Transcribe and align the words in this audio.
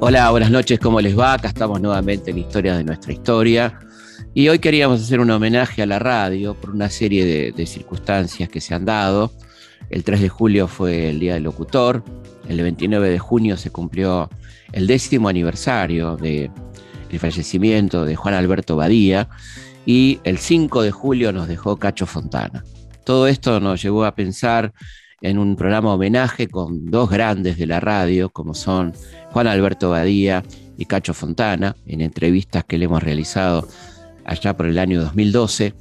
Hola, 0.00 0.30
buenas 0.30 0.50
noches, 0.50 0.78
¿cómo 0.80 1.00
les 1.00 1.18
va? 1.18 1.34
Acá 1.34 1.48
estamos 1.48 1.80
nuevamente 1.80 2.30
en 2.30 2.38
Historia 2.38 2.76
de 2.76 2.84
nuestra 2.84 3.12
historia. 3.12 3.78
Y 4.34 4.48
hoy 4.48 4.58
queríamos 4.58 5.02
hacer 5.02 5.20
un 5.20 5.30
homenaje 5.30 5.82
a 5.82 5.86
la 5.86 5.98
radio 5.98 6.54
por 6.54 6.70
una 6.70 6.88
serie 6.88 7.24
de, 7.24 7.52
de, 7.52 7.66
circunstancias 7.66 8.48
que 8.48 8.60
se 8.60 8.74
han 8.74 8.84
dado. 8.84 9.32
El 9.90 10.04
3 10.04 10.20
de 10.20 10.28
julio 10.28 10.68
fue 10.68 11.10
el 11.10 11.20
Día 11.20 11.34
del 11.34 11.44
Locutor, 11.44 12.02
el 12.48 12.60
29 12.62 13.08
de 13.08 13.18
junio 13.18 13.56
se 13.56 13.70
cumplió 13.70 14.28
el 14.72 14.86
décimo 14.86 15.28
aniversario 15.28 16.16
del 16.16 16.50
fallecimiento 17.18 18.04
de 18.04 18.16
Juan 18.16 18.34
Alberto 18.34 18.76
Badía 18.76 19.28
y 19.86 20.20
el 20.24 20.38
5 20.38 20.82
de 20.82 20.90
julio 20.90 21.32
nos 21.32 21.46
dejó 21.46 21.76
Cacho 21.76 22.06
Fontana. 22.06 22.64
Todo 23.04 23.26
esto 23.26 23.60
nos 23.60 23.82
llevó 23.82 24.04
a 24.04 24.14
pensar 24.14 24.72
en 25.20 25.38
un 25.38 25.56
programa 25.56 25.94
homenaje 25.94 26.48
con 26.48 26.86
dos 26.86 27.10
grandes 27.10 27.58
de 27.58 27.66
la 27.66 27.80
radio, 27.80 28.30
como 28.30 28.54
son 28.54 28.92
Juan 29.32 29.46
Alberto 29.46 29.90
Badía 29.90 30.42
y 30.78 30.86
Cacho 30.86 31.12
Fontana, 31.12 31.76
en 31.86 32.00
entrevistas 32.00 32.64
que 32.64 32.78
le 32.78 32.86
hemos 32.86 33.02
realizado 33.02 33.68
allá 34.24 34.56
por 34.56 34.66
el 34.66 34.78
año 34.78 35.00
2012 35.02 35.74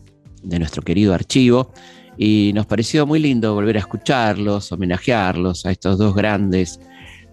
de 0.44 0.60
nuestro 0.60 0.82
querido 0.82 1.14
archivo. 1.14 1.72
Y 2.18 2.52
nos 2.54 2.66
pareció 2.66 3.06
muy 3.06 3.20
lindo 3.20 3.54
volver 3.54 3.78
a 3.78 3.80
escucharlos, 3.80 4.72
homenajearlos 4.74 5.66
a 5.66 5.72
estos 5.72 5.98
dos 5.98 6.14
grandes 6.14 6.80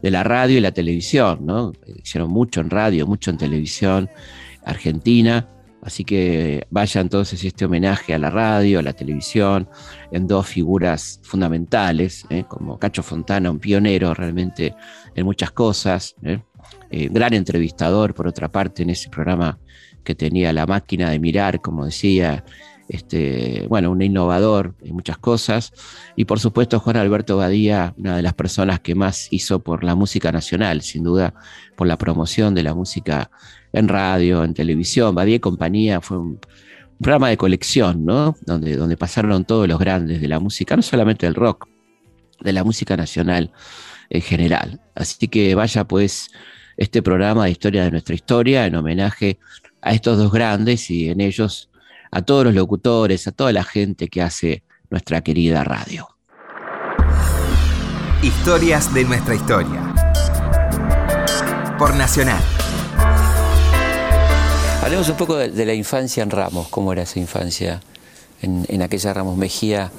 de 0.00 0.10
la 0.12 0.23
radio 0.23 0.59
y 0.59 0.60
la 0.60 0.70
televisión, 0.70 1.45
¿no? 1.45 1.73
Hicieron 2.02 2.30
mucho 2.30 2.60
en 2.60 2.70
radio, 2.70 3.06
mucho 3.06 3.30
en 3.30 3.38
televisión 3.38 4.09
argentina 4.64 5.48
Así 5.86 6.04
que 6.04 6.66
vaya 6.68 7.00
entonces 7.00 7.45
este 7.45 7.64
homenaje 7.64 8.12
a 8.12 8.18
la 8.18 8.28
radio, 8.28 8.80
a 8.80 8.82
la 8.82 8.92
televisión, 8.92 9.68
en 10.10 10.26
dos 10.26 10.48
figuras 10.48 11.20
fundamentales, 11.22 12.26
¿eh? 12.28 12.42
como 12.48 12.76
Cacho 12.76 13.04
Fontana, 13.04 13.52
un 13.52 13.60
pionero 13.60 14.12
realmente 14.12 14.74
en 15.14 15.24
muchas 15.24 15.52
cosas, 15.52 16.16
¿eh? 16.24 16.42
Eh, 16.90 17.09
gran 17.09 17.34
entrevistador 17.34 18.14
por 18.14 18.26
otra 18.26 18.51
parte 18.51 18.82
en 18.82 18.90
ese 18.90 19.09
programa 19.09 19.60
que 20.02 20.16
tenía 20.16 20.52
la 20.52 20.66
máquina 20.66 21.09
de 21.10 21.20
mirar, 21.20 21.60
como 21.60 21.84
decía, 21.84 22.45
este, 22.88 23.66
bueno, 23.68 23.92
un 23.92 24.02
innovador 24.02 24.74
en 24.82 24.92
muchas 24.92 25.18
cosas. 25.18 25.73
Y 26.16 26.24
por 26.24 26.40
supuesto, 26.40 26.80
Juan 26.80 26.96
Alberto 26.96 27.37
Badía, 27.37 27.95
una 27.96 28.16
de 28.16 28.23
las 28.23 28.34
personas 28.34 28.80
que 28.80 28.96
más 28.96 29.29
hizo 29.30 29.60
por 29.60 29.84
la 29.84 29.95
música 29.95 30.32
nacional, 30.32 30.82
sin 30.82 31.04
duda, 31.04 31.32
por 31.76 31.87
la 31.87 31.96
promoción 31.96 32.57
de 32.57 32.64
la 32.64 32.74
música 32.74 33.30
en 33.77 33.88
radio, 33.88 34.43
en 34.43 34.55
televisión. 34.55 35.15
Badía 35.15 35.37
y 35.37 35.41
compañía 35.41 36.01
fue 36.01 36.19
un, 36.19 36.41
programa 36.99 37.29
de 37.29 37.37
colección, 37.37 38.07
¿no? 38.07 38.37
Donde, 38.46 38.74
donde 38.74 38.96
pasaron 38.96 39.45
todos 39.45 39.69
los 39.69 39.79
grandes 39.79 40.19
de 40.19 40.29
la 40.29 40.41
música, 40.41 40.77
no 40.77 40.82
solamente 40.82 41.27
del 41.27 41.35
rock, 41.35 41.69
de 42.41 42.54
la 42.54 42.65
música 42.65 42.97
nacional 42.97 43.52
en 44.09 44.23
general. 44.23 44.80
Así 44.95 45.29
que 45.29 45.54
vaya 45.54 45.85
pues 45.85 46.30
este 46.79 47.02
programa 47.02 47.45
de 47.45 47.51
historia 47.51 47.85
de 47.85 47.91
nuestra 47.91 48.15
historia 48.15 48.65
en 48.65 48.77
homenaje 48.77 49.38
a 49.82 49.93
estos 49.93 50.16
dos 50.16 50.32
grandes 50.32 50.91
y 50.91 51.10
en 51.10 51.21
ellos 51.21 51.69
a 52.10 52.23
todos 52.23 52.45
los 52.47 52.54
locutores, 52.54 53.27
a 53.27 53.32
toda 53.32 53.52
la 53.52 53.65
gente 53.65 54.09
que 54.09 54.23
hace 54.23 54.63
nuestra 54.88 55.21
querida 55.21 55.65
radio. 55.65 56.09
Historias 58.23 58.93
de 58.95 59.04
nuestra 59.04 59.35
historia. 59.35 59.95
Por 61.79 61.95
Nacional. 61.95 62.55
Hablemos 64.87 65.09
un 65.09 65.16
poco 65.16 65.37
de, 65.37 65.66
la 65.66 65.75
infancia 65.75 66.22
en 66.22 66.31
Ramos, 66.31 66.69
cómo 66.69 66.92
era 66.92 67.03
esa 67.03 67.19
infancia 67.19 67.82
en, 68.41 68.82
aquella 68.82 69.12
Ramos 69.12 69.37
Mejía. 69.37 69.91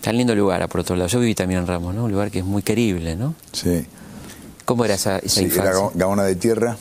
Tan 0.00 0.16
lindo 0.16 0.34
lugar, 0.34 0.68
por 0.68 0.80
otro 0.80 0.96
lado. 0.96 1.08
Yo 1.08 1.20
viví 1.20 1.36
también 1.36 1.60
en 1.60 1.68
Ramos, 1.68 1.94
¿no? 1.94 2.06
Un 2.06 2.10
lugar 2.10 2.32
que 2.32 2.40
es 2.40 2.44
muy 2.44 2.62
querible, 2.62 3.14
¿no? 3.14 3.36
Sí. 3.52 3.86
¿Cómo 4.64 4.84
era 4.84 4.94
esa, 4.94 5.18
esa 5.18 5.36
sí, 5.36 5.42
infancia? 5.44 5.70
Era 5.70 5.90
Gaona 5.94 6.24
de 6.24 6.34
tierra. 6.34 6.76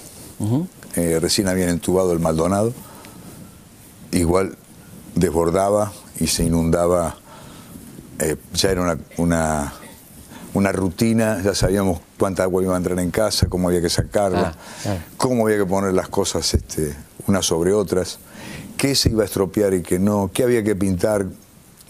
Eh, 0.96 1.20
recién 1.22 1.48
habían 1.48 1.70
entubado 1.70 2.14
el 2.14 2.20
Maldonado 2.20 2.74
igual 4.12 4.58
desbordaba 5.14 5.92
y 6.20 6.26
se 6.26 6.46
inundaba, 6.46 7.16
eh, 8.18 8.38
ya 8.56 8.72
era 8.72 8.98
una, 9.18 9.72
una, 10.54 10.72
rutina, 10.72 11.42
ya 11.44 11.54
sabíamos 11.54 12.00
cuánta 12.18 12.42
agua 12.42 12.64
iba 12.64 12.74
a 12.74 12.78
entrar 12.78 13.00
en 13.00 13.12
casa, 13.12 13.46
cómo 13.48 13.68
había 13.68 13.82
que 13.82 13.90
sacarla, 13.92 14.56
ah, 14.88 14.98
cómo 15.18 15.46
había 15.46 15.58
que 15.58 15.66
poner 15.68 15.94
las 15.94 16.08
cosas 16.08 16.52
este, 16.56 16.96
unas 17.30 17.46
sobre 17.46 17.74
otras, 17.74 18.20
qué 18.78 18.96
se 18.96 19.10
iba 19.10 19.24
a 19.24 19.26
estropear 19.26 19.74
y 19.74 19.82
qué 19.82 20.00
no, 20.00 20.30
qué 20.34 20.44
había 20.44 20.64
que 20.64 20.76
pintar 20.76 21.26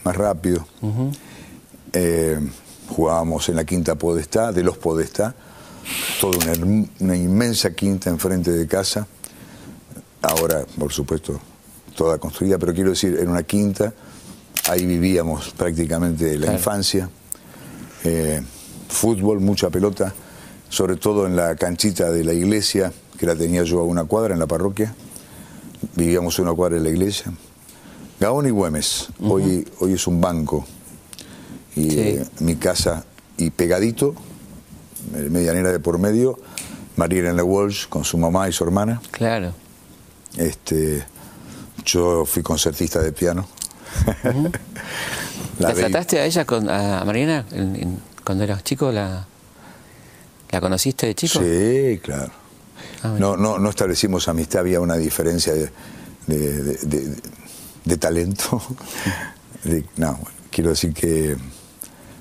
más 0.03 0.16
rápido. 0.16 0.66
Eh, 1.94 2.39
jugábamos 2.89 3.50
en 3.50 3.55
la 3.55 3.63
quinta 3.63 3.95
Podestá, 3.95 4.51
de 4.51 4.63
los 4.63 4.77
Podestá, 4.77 5.33
toda 6.19 6.38
una, 6.38 6.85
una 7.00 7.16
inmensa 7.16 7.72
quinta 7.72 8.09
enfrente 8.09 8.51
de 8.51 8.67
casa. 8.67 9.07
Ahora, 10.22 10.66
por 10.77 10.91
supuesto, 10.91 11.39
toda 11.95 12.17
construida, 12.17 12.57
pero 12.57 12.73
quiero 12.73 12.91
decir, 12.91 13.17
en 13.19 13.29
una 13.29 13.44
quinta, 13.44 13.94
ahí 14.69 14.85
vivíamos 14.85 15.50
prácticamente 15.51 16.38
la 16.38 16.53
infancia. 16.53 17.09
Eh, 18.03 18.41
fútbol, 18.88 19.39
mucha 19.39 19.69
pelota, 19.69 20.13
sobre 20.69 20.95
todo 20.95 21.27
en 21.27 21.35
la 21.35 21.56
canchita 21.56 22.11
de 22.11 22.23
la 22.23 22.33
iglesia, 22.33 22.91
que 23.17 23.25
la 23.25 23.35
tenía 23.35 23.63
yo 23.63 23.79
a 23.79 23.83
una 23.83 24.06
cuadra 24.06 24.33
en 24.33 24.39
la 24.39 24.47
parroquia. 24.47 24.95
Vivíamos 25.95 26.40
una 26.40 26.53
cuadra 26.53 26.78
en 26.78 26.84
la 26.84 26.90
iglesia. 26.90 27.31
Gaón 28.19 28.47
y 28.47 28.50
Güemes, 28.50 29.07
hoy, 29.22 29.66
hoy 29.79 29.94
es 29.94 30.07
un 30.07 30.19
banco. 30.19 30.66
Y 31.75 31.97
eh, 31.97 32.25
mi 32.40 32.56
casa, 32.56 33.06
y 33.38 33.50
pegadito, 33.50 34.13
medianera 35.29 35.72
de 35.72 35.79
por 35.79 35.97
medio, 36.00 36.38
María 36.97 37.31
la 37.31 37.44
Walsh 37.44 37.88
con 37.88 38.03
su 38.03 38.18
mamá 38.18 38.50
y 38.50 38.51
su 38.51 38.63
hermana. 38.66 39.01
Claro. 39.12 39.53
Este, 40.35 41.06
yo 41.85 42.25
fui 42.25 42.44
concertista 42.44 43.01
de 43.01 43.13
piano. 43.13 43.47
¿La, 45.59 45.73
trataste 45.73 46.19
a 46.19 46.25
ella, 46.25 46.45
con, 46.45 46.69
a 46.69 47.03
Marina, 47.06 47.45
cuando 48.25 48.44
eras 48.44 48.63
chico? 48.63 48.91
La, 48.91 49.25
¿La 50.51 50.62
conociste 50.62 51.07
de 51.07 51.16
chico? 51.16 51.39
Sí, 51.39 52.00
claro. 52.01 52.31
Ah, 53.03 53.15
no, 53.17 53.37
no, 53.37 53.59
no 53.59 53.69
establecimos 53.69 54.27
amistad, 54.27 54.61
había 54.61 54.79
una 54.81 54.97
diferencia 54.97 55.53
de, 55.53 55.69
de, 56.27 57.97
talento. 57.97 58.61
no, 59.97 60.19
quiero 60.51 60.71
decir 60.71 60.93
que 60.93 61.35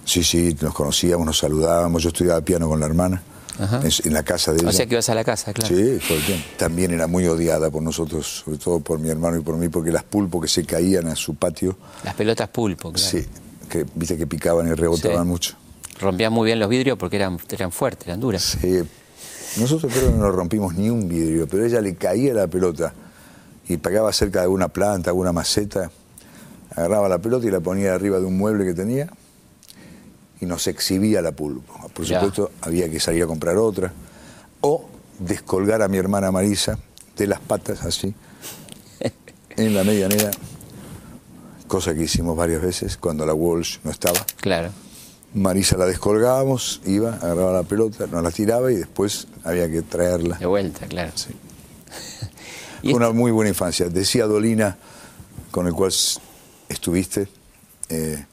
sí, 0.05 0.23
sí, 0.23 0.57
nos 0.61 0.75
conocíamos, 0.75 1.27
nos 1.27 1.39
saludábamos, 1.39 2.03
yo 2.03 2.09
estudiaba 2.09 2.41
piano 2.41 2.69
con 2.69 2.81
la 2.81 2.87
hermana 2.87 3.23
en, 3.59 4.13
la 4.13 4.23
casa 4.23 4.53
de 4.53 4.59
ella. 4.61 4.69
O 4.69 4.73
sea 4.73 4.87
que 4.87 4.95
ibas 4.95 5.09
a 5.09 5.15
la 5.15 5.25
casa, 5.25 5.53
claro. 5.53 5.75
Sí, 5.75 5.99
todo 6.07 6.19
el 6.19 6.25
tiempo. 6.25 6.45
También 6.57 6.93
era 6.93 7.07
muy 7.07 7.27
odiada 7.27 7.71
por 7.71 7.83
nosotros, 7.83 8.43
sobre 8.45 8.59
todo 8.59 8.81
por 8.81 8.99
mi 8.99 9.09
hermano 9.09 9.37
y 9.37 9.41
por 9.41 9.57
mí, 9.57 9.69
porque 9.69 9.91
las 9.91 10.05
pulpos 10.05 10.43
que 10.43 10.49
se 10.49 10.65
caían 10.65 11.09
a 11.09 11.17
su 11.17 11.35
patio. 11.35 11.77
Las 12.05 12.15
pelotas 12.15 12.49
pulpo, 12.49 12.93
claro. 12.93 13.09
Sí, 13.09 13.27
que 13.69 13.85
viste 13.95 14.17
que 14.17 14.27
picaban 14.27 14.69
y 14.69 14.75
rebotaban 14.75 15.27
mucho. 15.27 15.57
Rompían 16.01 16.33
muy 16.33 16.47
bien 16.47 16.61
los 16.61 16.69
vidrios 16.69 16.97
porque 16.97 17.17
eran, 17.17 17.39
eran 17.51 17.73
fuertes, 17.73 18.07
eran 18.07 18.21
duras. 18.21 18.57
Sí. 18.61 18.83
Nosotros 19.57 19.93
creo 19.93 20.13
que 20.13 20.19
no 20.19 20.31
rompimos 20.31 20.75
ni 20.75 20.91
un 20.91 21.09
vidrio, 21.09 21.49
pero 21.49 21.65
ella 21.65 21.81
le 21.81 21.95
caía 21.95 22.35
la 22.35 22.47
pelota 22.47 22.93
y 23.69 23.77
pegaba 23.79 24.13
cerca 24.13 24.41
de 24.41 24.45
alguna 24.45 24.69
planta, 24.69 25.11
alguna 25.11 25.33
maceta, 25.33 25.91
agarraba 26.75 27.09
la 27.09 27.19
pelota 27.19 27.47
y 27.47 27.51
la 27.51 27.61
ponía 27.61 27.95
arriba 27.95 28.19
de 28.19 28.27
un 28.27 28.37
mueble 28.37 28.65
que 28.65 28.75
tenía 28.75 29.09
y 30.41 30.47
nos 30.47 30.67
exhibía 30.67 31.21
la 31.23 31.33
pulpo. 31.33 31.75
Por 31.93 32.07
supuesto, 32.07 32.53
había 32.61 32.89
que 32.89 33.01
salir 33.01 33.25
a 33.25 33.27
comprar 33.27 33.57
otra. 33.57 33.93
O 34.61 34.89
descolgar 35.19 35.83
a 35.83 35.89
mi 35.89 35.99
hermana 35.99 36.31
Marisa 36.31 36.79
de 37.17 37.27
las 37.27 37.41
patas 37.41 37.83
así, 37.83 38.15
en 39.57 39.75
la 39.75 39.83
medianera, 39.83 40.31
cosa 41.67 41.95
que 41.95 42.05
hicimos 42.05 42.37
varias 42.37 42.63
veces 42.63 42.97
cuando 42.97 43.27
la 43.27 43.35
Walsh 43.35 43.79
no 43.83 43.91
estaba. 43.91 44.25
Claro. 44.41 44.71
Marisa 45.35 45.77
la 45.77 45.87
descolgábamos, 45.87 46.81
iba, 46.87 47.15
agarraba 47.15 47.53
la 47.53 47.63
pelota, 47.63 48.07
nos 48.07 48.23
la 48.23 48.31
tiraba 48.31 48.73
y 48.73 48.77
después 48.77 49.29
había 49.45 49.71
que 49.71 49.83
traerla. 49.83 50.39
De 50.39 50.47
vuelta, 50.47 50.87
claro. 50.87 51.13
Sí. 51.15 51.31
Fue 52.83 52.95
una 52.95 53.11
muy 53.11 53.31
buena 53.31 53.51
infancia. 53.51 53.89
Decía 53.89 54.27
Dolina, 54.27 54.79
con 55.51 55.67
el 55.67 55.75
cual 55.75 55.93
estuviste, 56.69 57.29
eh, 57.89 58.25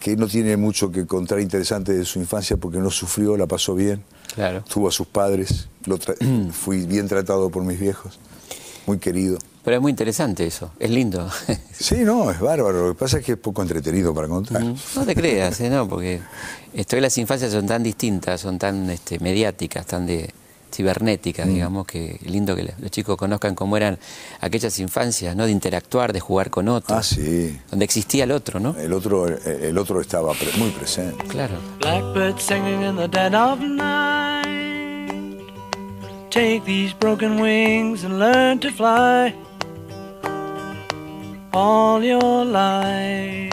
que 0.00 0.16
no 0.16 0.26
tiene 0.26 0.56
mucho 0.56 0.90
que 0.90 1.06
contar 1.06 1.38
interesante 1.38 1.92
de 1.92 2.04
su 2.04 2.18
infancia 2.18 2.56
porque 2.56 2.78
no 2.78 2.90
sufrió, 2.90 3.36
la 3.36 3.46
pasó 3.46 3.74
bien. 3.74 4.02
Claro. 4.34 4.64
Tuvo 4.68 4.88
a 4.88 4.92
sus 4.92 5.06
padres, 5.06 5.68
lo 5.84 5.98
fui 6.52 6.86
bien 6.86 7.06
tratado 7.06 7.50
por 7.50 7.62
mis 7.62 7.78
viejos, 7.78 8.18
muy 8.86 8.98
querido. 8.98 9.38
Pero 9.64 9.76
es 9.76 9.82
muy 9.82 9.90
interesante 9.90 10.46
eso, 10.46 10.72
es 10.78 10.90
lindo. 10.90 11.28
Sí, 11.72 11.96
no, 12.04 12.30
es 12.30 12.38
bárbaro. 12.38 12.86
Lo 12.86 12.94
que 12.94 12.98
pasa 12.98 13.18
es 13.18 13.24
que 13.24 13.32
es 13.32 13.38
poco 13.38 13.60
entretenido 13.60 14.14
para 14.14 14.28
contar. 14.28 14.62
No 14.62 15.04
te 15.04 15.14
creas, 15.16 15.60
¿eh? 15.60 15.68
no, 15.68 15.88
porque 15.88 16.20
esto, 16.72 16.96
las 17.00 17.18
infancias 17.18 17.50
son 17.50 17.66
tan 17.66 17.82
distintas, 17.82 18.40
son 18.40 18.56
tan 18.58 18.88
este, 18.88 19.18
mediáticas, 19.18 19.84
tan 19.84 20.06
de, 20.06 20.32
cibernética, 20.72 21.44
digamos, 21.44 21.86
que 21.86 22.18
lindo 22.24 22.56
que 22.56 22.74
los 22.78 22.90
chicos 22.90 23.16
conozcan 23.16 23.54
cómo 23.54 23.76
eran 23.76 23.98
aquellas 24.40 24.78
infancias, 24.78 25.36
¿no? 25.36 25.44
De 25.44 25.52
interactuar, 25.52 26.12
de 26.12 26.20
jugar 26.20 26.50
con 26.50 26.68
otros. 26.68 26.98
Ah, 26.98 27.02
sí. 27.02 27.58
Donde 27.70 27.84
existía 27.84 28.24
el 28.24 28.32
otro, 28.32 28.58
¿no? 28.58 28.76
El 28.76 28.92
otro, 28.92 29.26
el 29.28 29.78
otro 29.78 30.00
estaba 30.00 30.32
muy 30.58 30.70
presente. 30.70 31.24
Claro. 31.26 31.58
Blackbird 31.80 32.38
singing 32.38 32.82
in 32.82 32.96
the 32.96 33.08
dead 33.08 33.34
of 33.34 33.60
night. 33.60 34.46
Take 36.30 36.62
these 36.64 36.94
broken 36.98 37.40
wings 37.40 38.04
and 38.04 38.18
learn 38.18 38.58
to 38.60 38.70
fly. 38.70 39.34
All 41.52 42.02
your 42.02 42.44
life. 42.46 43.52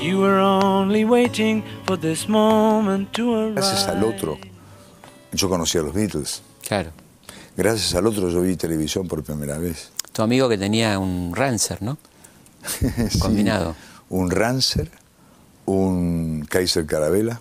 You 0.00 0.18
were 0.18 0.40
only 0.40 1.04
waiting 1.04 1.62
for 1.86 1.96
this 1.96 2.28
moment 2.28 3.12
to 3.12 3.34
arrive. 3.34 3.54
Gracias 3.54 3.86
al 3.88 4.02
otro, 4.02 4.36
yo 5.32 5.48
conocí 5.48 5.78
a 5.78 5.82
los 5.82 5.94
Beatles. 5.94 6.42
Claro. 6.66 6.90
Gracias 7.56 7.94
al 7.94 8.06
otro, 8.06 8.28
yo 8.30 8.40
vi 8.40 8.56
televisión 8.56 9.06
por 9.06 9.22
primera 9.22 9.58
vez. 9.58 9.90
Tu 10.12 10.22
amigo 10.22 10.48
que 10.48 10.58
tenía 10.58 10.98
un 10.98 11.34
Rancer, 11.34 11.82
¿no? 11.82 11.98
Sí, 13.10 13.18
Combinado. 13.20 13.76
Un 14.08 14.30
Rancer, 14.30 14.90
un 15.66 16.44
Kaiser 16.48 16.84
Carabela. 16.84 17.40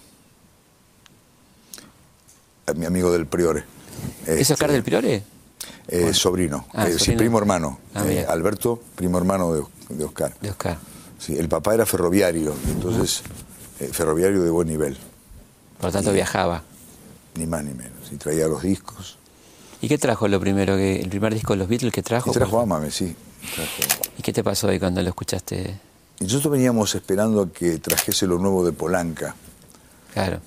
Mi 2.75 2.85
amigo 2.85 3.11
del 3.11 3.25
Priore. 3.25 3.63
¿Es 4.25 4.39
Este, 4.41 4.53
Oscar 4.53 4.71
del 4.71 4.83
Priore? 4.83 5.23
Eh, 5.87 6.13
Sobrino, 6.13 6.67
Ah, 6.73 6.87
eh, 6.87 6.97
sí, 6.99 7.11
primo 7.13 7.37
hermano. 7.37 7.79
Ah, 7.93 8.03
Eh. 8.07 8.25
Alberto, 8.27 8.81
primo 8.95 9.17
hermano 9.17 9.53
de, 9.53 9.63
de 9.89 10.03
Oscar. 10.03 10.33
De 10.41 10.49
Oscar. 10.49 10.77
Sí, 11.19 11.37
el 11.37 11.47
papá 11.49 11.73
era 11.73 11.85
ferroviario, 11.85 12.53
entonces 12.67 13.21
eh, 13.79 13.89
ferroviario 13.91 14.41
de 14.43 14.49
buen 14.49 14.67
nivel, 14.67 14.97
Por 15.77 15.85
lo 15.87 15.91
tanto 15.91 16.11
viajaba. 16.13 16.63
ni 17.35 17.45
más 17.45 17.63
ni 17.63 17.73
menos. 17.73 18.11
Y 18.11 18.15
traía 18.17 18.47
los 18.47 18.63
discos. 18.63 19.17
¿Y 19.81 19.87
qué 19.87 19.97
trajo 19.97 20.27
lo 20.27 20.39
primero? 20.39 20.75
que 20.77 20.99
El 21.01 21.09
primer 21.09 21.33
disco 21.33 21.53
de 21.53 21.57
los 21.59 21.67
Beatles 21.67 21.91
que 21.93 22.03
trajo. 22.03 22.29
Y 22.29 22.33
trajo 22.33 22.59
Amame, 22.59 22.91
sí. 22.91 23.15
trajo- 23.55 24.09
¿Y 24.17 24.21
qué 24.21 24.31
te 24.33 24.43
pasó 24.43 24.67
ahí 24.67 24.79
cuando 24.79 25.01
lo 25.01 25.09
escuchaste? 25.09 25.79
Y 26.19 26.23
nosotros 26.25 26.51
veníamos 26.51 26.93
esperando 26.93 27.41
a 27.41 27.49
que 27.51 27.79
trajese 27.79 28.27
lo 28.27 28.37
nuevo 28.37 28.63
de 28.65 28.71
Polanca. 28.73 29.35
Claro. 30.13 30.39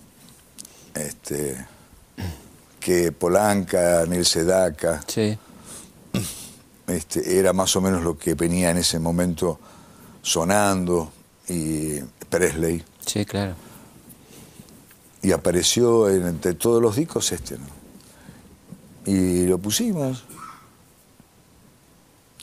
Este, 0.94 1.66
que 2.84 3.12
Polanca, 3.12 4.04
Neil 4.06 4.26
Sedaka, 4.26 5.02
Sí. 5.06 5.38
este, 6.86 7.38
era 7.38 7.54
más 7.54 7.74
o 7.76 7.80
menos 7.80 8.02
lo 8.02 8.18
que 8.18 8.34
venía 8.34 8.70
en 8.70 8.76
ese 8.76 8.98
momento 8.98 9.58
sonando, 10.20 11.10
y 11.48 11.98
Presley. 12.28 12.84
Sí, 13.06 13.24
claro. 13.24 13.54
Y 15.22 15.32
apareció 15.32 16.10
en- 16.10 16.26
entre 16.26 16.52
todos 16.52 16.82
los 16.82 16.94
discos 16.96 17.32
este, 17.32 17.56
¿no? 17.56 17.64
Y 19.06 19.46
lo 19.46 19.56
pusimos. 19.56 20.24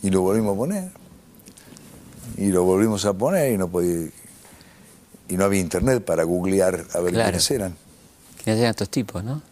Y 0.01 0.09
lo 0.09 0.21
volvimos 0.21 0.55
a 0.55 0.57
poner. 0.57 0.91
Y 2.37 2.47
lo 2.47 2.63
volvimos 2.63 3.05
a 3.05 3.13
poner 3.13 3.51
y 3.53 3.57
no 3.59 3.67
podía. 3.67 4.09
Y 5.29 5.37
no 5.37 5.45
había 5.45 5.59
internet 5.59 6.03
para 6.03 6.23
googlear 6.23 6.85
a 6.95 6.99
ver 6.99 7.13
Claro. 7.13 7.29
quiénes 7.29 7.51
eran. 7.51 7.75
Que 8.43 8.51
eran 8.53 8.65
estos 8.71 8.89
tipos, 8.89 9.23
¿no? 9.23 9.43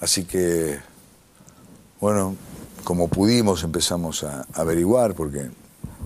Así 0.00 0.24
que, 0.24 0.78
bueno, 2.00 2.36
como 2.84 3.08
pudimos 3.08 3.64
empezamos 3.64 4.24
a 4.24 4.46
averiguar 4.54 5.14
porque 5.14 5.50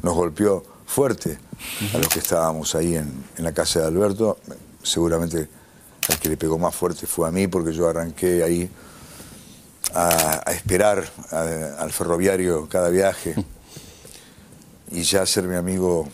nos 0.03 0.15
golpeó 0.15 0.65
fuerte 0.87 1.39
a 1.95 1.99
los 1.99 2.09
que 2.09 2.19
estábamos 2.19 2.75
ahí 2.75 2.97
en, 2.97 3.25
la 3.39 3.53
casa 3.53 3.81
de 3.81 3.87
Alberto. 3.87 4.39
Seguramente 4.83 5.49
al 6.09 6.19
que 6.19 6.29
le 6.29 6.37
pegó 6.37 6.59
más 6.59 6.75
fuerte 6.75 7.07
fue 7.07 7.29
a 7.29 7.31
mí 7.31 7.47
porque 7.47 7.73
yo 7.73 7.89
arranqué 7.89 8.43
ahí 8.43 8.69
a, 9.95 10.51
esperar 10.53 11.09
al 11.31 11.93
ferroviario 11.93 12.69
cada 12.69 12.89
viaje 12.89 13.35
y 14.91 15.03
ya 15.03 15.25
ser 15.27 15.45
mi 15.45 15.57
amigo. 15.57 16.09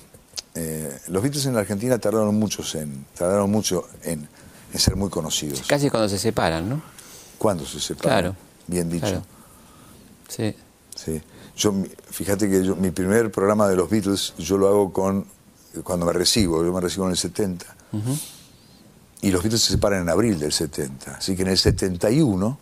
eh, 0.54 0.98
los 1.08 1.22
Beatles 1.22 1.46
en 1.46 1.54
la 1.54 1.60
Argentina 1.60 1.98
tardaron, 1.98 2.34
muchos 2.34 2.74
en, 2.74 3.06
tardaron 3.16 3.50
mucho 3.50 3.88
en, 4.02 4.28
en 4.72 4.78
ser 4.80 4.96
muy 4.96 5.08
conocidos. 5.08 5.62
Casi 5.66 5.88
cuando 5.88 6.08
se 6.08 6.18
separan, 6.18 6.68
¿no? 6.68 6.97
¿Cuándo 7.38 7.64
se 7.64 7.80
separan? 7.80 8.20
Claro. 8.20 8.36
Bien 8.66 8.90
dicho. 8.90 9.06
Claro. 9.06 9.22
Sí. 10.28 10.54
Sí. 10.94 11.22
Yo, 11.56 11.72
fíjate 12.10 12.48
que 12.50 12.64
yo, 12.64 12.76
mi 12.76 12.90
primer 12.90 13.30
programa 13.30 13.68
de 13.68 13.76
los 13.76 13.88
Beatles 13.88 14.34
yo 14.38 14.58
lo 14.58 14.68
hago 14.68 14.92
con 14.92 15.26
cuando 15.84 16.06
me 16.06 16.12
recibo, 16.12 16.64
yo 16.64 16.72
me 16.72 16.80
recibo 16.80 17.04
en 17.06 17.12
el 17.12 17.16
70. 17.16 17.66
Y 19.20 19.30
los 19.30 19.42
Beatles 19.42 19.62
se 19.62 19.72
separan 19.72 20.02
en 20.02 20.08
abril 20.08 20.38
del 20.38 20.52
70. 20.52 21.16
Así 21.16 21.34
que 21.36 21.42
en 21.42 21.48
el 21.48 21.58
71 21.58 22.58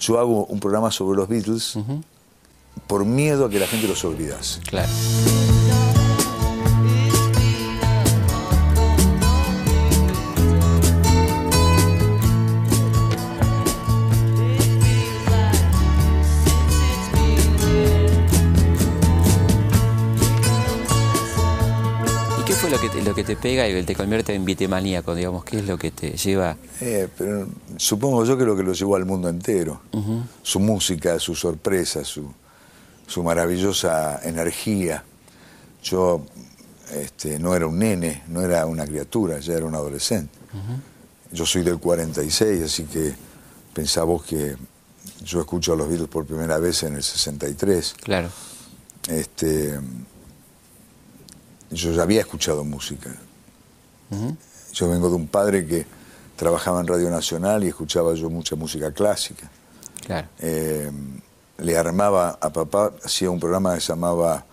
yo 0.00 0.18
hago 0.18 0.44
un 0.46 0.60
programa 0.60 0.90
sobre 0.90 1.16
los 1.16 1.28
Beatles 1.28 1.78
por 2.86 3.04
miedo 3.04 3.46
a 3.46 3.50
que 3.50 3.58
la 3.58 3.66
gente 3.66 3.88
los 3.88 4.04
olvidase. 4.04 4.60
Claro. 4.60 4.88
Que 23.18 23.34
te, 23.34 23.36
pega 23.36 23.68
y 23.68 23.72
que 23.72 23.82
te 23.82 23.96
convierte 23.96 24.32
en 24.32 24.44
vitemaníaco, 24.44 25.12
digamos? 25.14 25.44
¿Qué 25.44 25.58
es 25.58 25.66
lo 25.66 25.76
que 25.76 25.90
te 25.90 26.16
lleva? 26.16 26.56
Eh, 26.80 27.08
pero 27.18 27.48
supongo 27.76 28.24
yo 28.24 28.38
que 28.38 28.44
lo 28.44 28.56
que 28.56 28.62
lo 28.62 28.72
llevó 28.72 28.94
al 28.94 29.06
mundo 29.06 29.28
entero. 29.28 29.80
Su 30.42 30.60
música, 30.60 31.18
su 31.18 31.34
sorpresa, 31.34 32.04
su, 32.04 32.32
su 33.08 33.24
maravillosa 33.24 34.20
energía. 34.22 35.02
Yo 35.82 36.24
este, 36.92 37.40
no 37.40 37.56
era 37.56 37.66
un 37.66 37.78
nene, 37.80 38.22
no 38.28 38.42
era 38.42 38.64
una 38.66 38.86
criatura, 38.86 39.40
ya 39.40 39.54
era 39.54 39.66
un 39.66 39.74
adolescente. 39.74 40.38
Yo 41.32 41.44
soy 41.44 41.62
del 41.62 41.78
46, 41.78 42.62
así 42.62 42.84
que 42.84 43.14
pensá 43.74 44.04
vos 44.04 44.22
que 44.22 44.56
yo 45.24 45.40
escucho 45.40 45.72
a 45.72 45.76
los 45.76 45.88
Beatles 45.88 46.08
por 46.08 46.24
primera 46.24 46.58
vez 46.58 46.84
en 46.84 46.94
el 46.94 47.02
63. 47.02 47.96
Claro. 48.00 48.28
Este, 49.08 49.78
yo 51.70 51.92
ya 51.92 52.02
había 52.02 52.20
escuchado 52.20 52.64
música. 52.64 53.10
Yo 54.72 54.88
vengo 54.88 55.08
de 55.08 55.16
un 55.16 55.28
padre 55.28 55.66
que 55.66 55.86
trabajaba 56.36 56.80
en 56.80 56.86
Radio 56.86 57.10
Nacional 57.10 57.64
y 57.64 57.68
escuchaba 57.68 58.14
yo 58.14 58.30
mucha 58.30 58.56
música 58.56 58.92
clásica. 58.92 59.50
Claro. 60.06 60.28
Eh, 60.38 60.90
le 61.58 61.76
armaba 61.76 62.38
a 62.40 62.50
papá, 62.50 62.92
hacía 63.04 63.30
un 63.30 63.40
programa 63.40 63.74
que 63.74 63.80
se 63.80 63.88
llamaba 63.88 64.44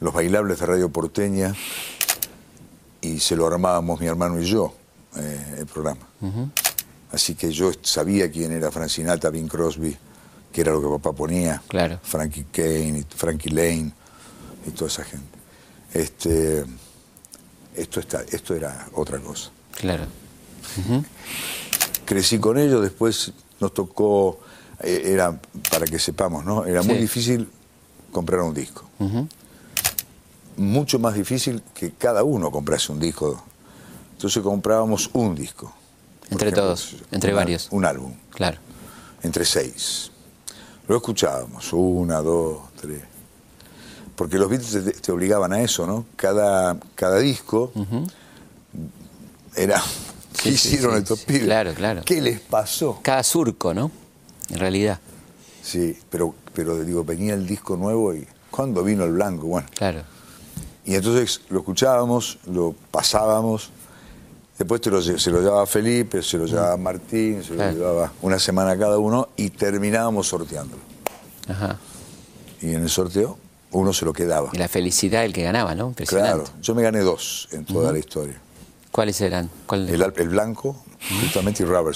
Los 0.00 0.14
Bailables 0.14 0.58
de 0.58 0.66
Radio 0.66 0.88
Porteña 0.88 1.54
y 3.00 3.20
se 3.20 3.36
lo 3.36 3.46
armábamos 3.46 4.00
mi 4.00 4.06
hermano 4.06 4.40
y 4.40 4.46
yo, 4.46 4.74
eh, 5.16 5.56
el 5.58 5.66
programa. 5.66 6.06
Así 7.12 7.34
que 7.34 7.52
yo 7.52 7.70
sabía 7.82 8.30
quién 8.30 8.52
era 8.52 8.70
Francinata, 8.70 9.30
Bing 9.30 9.48
Crosby, 9.48 9.96
que 10.52 10.60
era 10.60 10.72
lo 10.72 10.80
que 10.80 10.88
papá 10.88 11.12
ponía. 11.12 11.62
Claro. 11.68 12.00
Frankie 12.02 12.46
Kane, 12.50 13.04
Frankie 13.14 13.50
Lane 13.50 13.92
y 14.66 14.70
toda 14.70 14.90
esa 14.90 15.04
gente. 15.04 15.35
Este, 15.92 16.64
esto, 17.74 18.00
está, 18.00 18.22
esto 18.30 18.54
era 18.54 18.88
otra 18.94 19.18
cosa. 19.18 19.50
Claro. 19.72 20.04
Crecí 22.04 22.38
con 22.38 22.58
ellos, 22.58 22.82
después 22.82 23.32
nos 23.60 23.72
tocó, 23.74 24.38
eh, 24.82 25.02
era, 25.06 25.38
para 25.70 25.86
que 25.86 25.98
sepamos, 25.98 26.44
¿no? 26.44 26.64
Era 26.64 26.82
muy 26.82 26.96
difícil 26.98 27.48
comprar 28.12 28.40
un 28.40 28.54
disco. 28.54 28.84
Mucho 30.56 30.98
más 30.98 31.14
difícil 31.14 31.62
que 31.74 31.92
cada 31.92 32.24
uno 32.24 32.50
comprase 32.50 32.90
un 32.92 32.98
disco. 33.00 33.42
Entonces 34.12 34.42
comprábamos 34.42 35.10
un 35.12 35.34
disco. 35.34 35.72
Entre 36.30 36.50
todos, 36.50 36.96
entre 37.10 37.30
un 37.30 37.36
varios. 37.36 37.68
Un 37.70 37.84
álbum, 37.84 38.12
Claro. 38.30 38.58
entre 39.22 39.44
seis. 39.44 40.10
Lo 40.88 40.96
escuchábamos, 40.96 41.72
una, 41.72 42.20
dos, 42.20 42.58
tres. 42.80 43.02
Porque 44.16 44.38
los 44.38 44.48
Beatles 44.48 44.72
te, 44.84 44.92
te 44.92 45.12
obligaban 45.12 45.52
a 45.52 45.60
eso, 45.62 45.86
¿no? 45.86 46.06
Cada, 46.16 46.76
cada 46.94 47.18
disco 47.18 47.70
era... 49.54 49.80
¿Qué 50.42 50.50
Sí, 50.50 50.54
hicieron 50.74 50.92
sí, 50.92 50.98
estos 50.98 51.18
sí. 51.20 51.24
pibes? 51.26 51.44
Claro, 51.44 51.74
claro. 51.74 52.02
¿Qué 52.04 52.20
les 52.20 52.40
pasó? 52.40 53.00
Cada 53.02 53.22
surco, 53.22 53.72
¿no? 53.72 53.90
En 54.50 54.58
realidad. 54.58 55.00
Sí, 55.62 55.98
pero, 56.10 56.34
pero 56.52 56.78
digo, 56.84 57.04
venía 57.04 57.32
el 57.34 57.46
disco 57.46 57.76
nuevo 57.76 58.14
y 58.14 58.26
¿cuándo 58.50 58.84
vino 58.84 59.04
el 59.04 59.12
blanco? 59.12 59.46
Bueno, 59.46 59.66
Claro. 59.74 60.02
y 60.84 60.94
entonces 60.94 61.40
lo 61.48 61.60
escuchábamos, 61.60 62.38
lo 62.46 62.74
pasábamos, 62.90 63.70
después 64.58 64.80
te 64.82 64.90
lo 64.90 65.00
se 65.00 65.30
lo 65.30 65.40
llevaba 65.40 65.66
Felipe, 65.66 66.22
se 66.22 66.36
lo 66.36 66.44
llevaba 66.44 66.76
Martín, 66.76 67.42
se 67.42 67.54
lo 67.54 67.70
llevaba 67.72 68.12
una 68.22 68.38
semana 68.38 68.76
cada 68.78 68.98
uno 68.98 69.28
y 69.36 69.48
terminábamos 69.50 70.28
sorteándolo. 70.28 70.82
Ajá. 71.48 71.78
Y 72.60 72.74
en 72.74 72.82
el 72.82 72.90
sorteo 72.90 73.38
uno 73.72 73.92
se 73.92 74.04
lo 74.04 74.12
quedaba. 74.12 74.50
Y 74.52 74.58
la 74.58 74.68
felicidad 74.68 75.22
del 75.22 75.32
que 75.32 75.42
ganaba, 75.42 75.74
¿no? 75.74 75.92
Claro, 76.06 76.44
yo 76.62 76.74
me 76.74 76.82
gané 76.82 77.00
dos 77.00 77.48
en 77.52 77.64
toda 77.64 77.92
la 77.92 77.98
historia. 77.98 78.40
¿Cuáles 78.92 79.20
eran? 79.20 79.50
¿Cuál- 79.66 79.88
El, 79.88 80.02
el 80.16 80.28
blanco, 80.28 80.82
justamente, 81.22 81.62
y 81.62 81.66
Rubber 81.66 81.94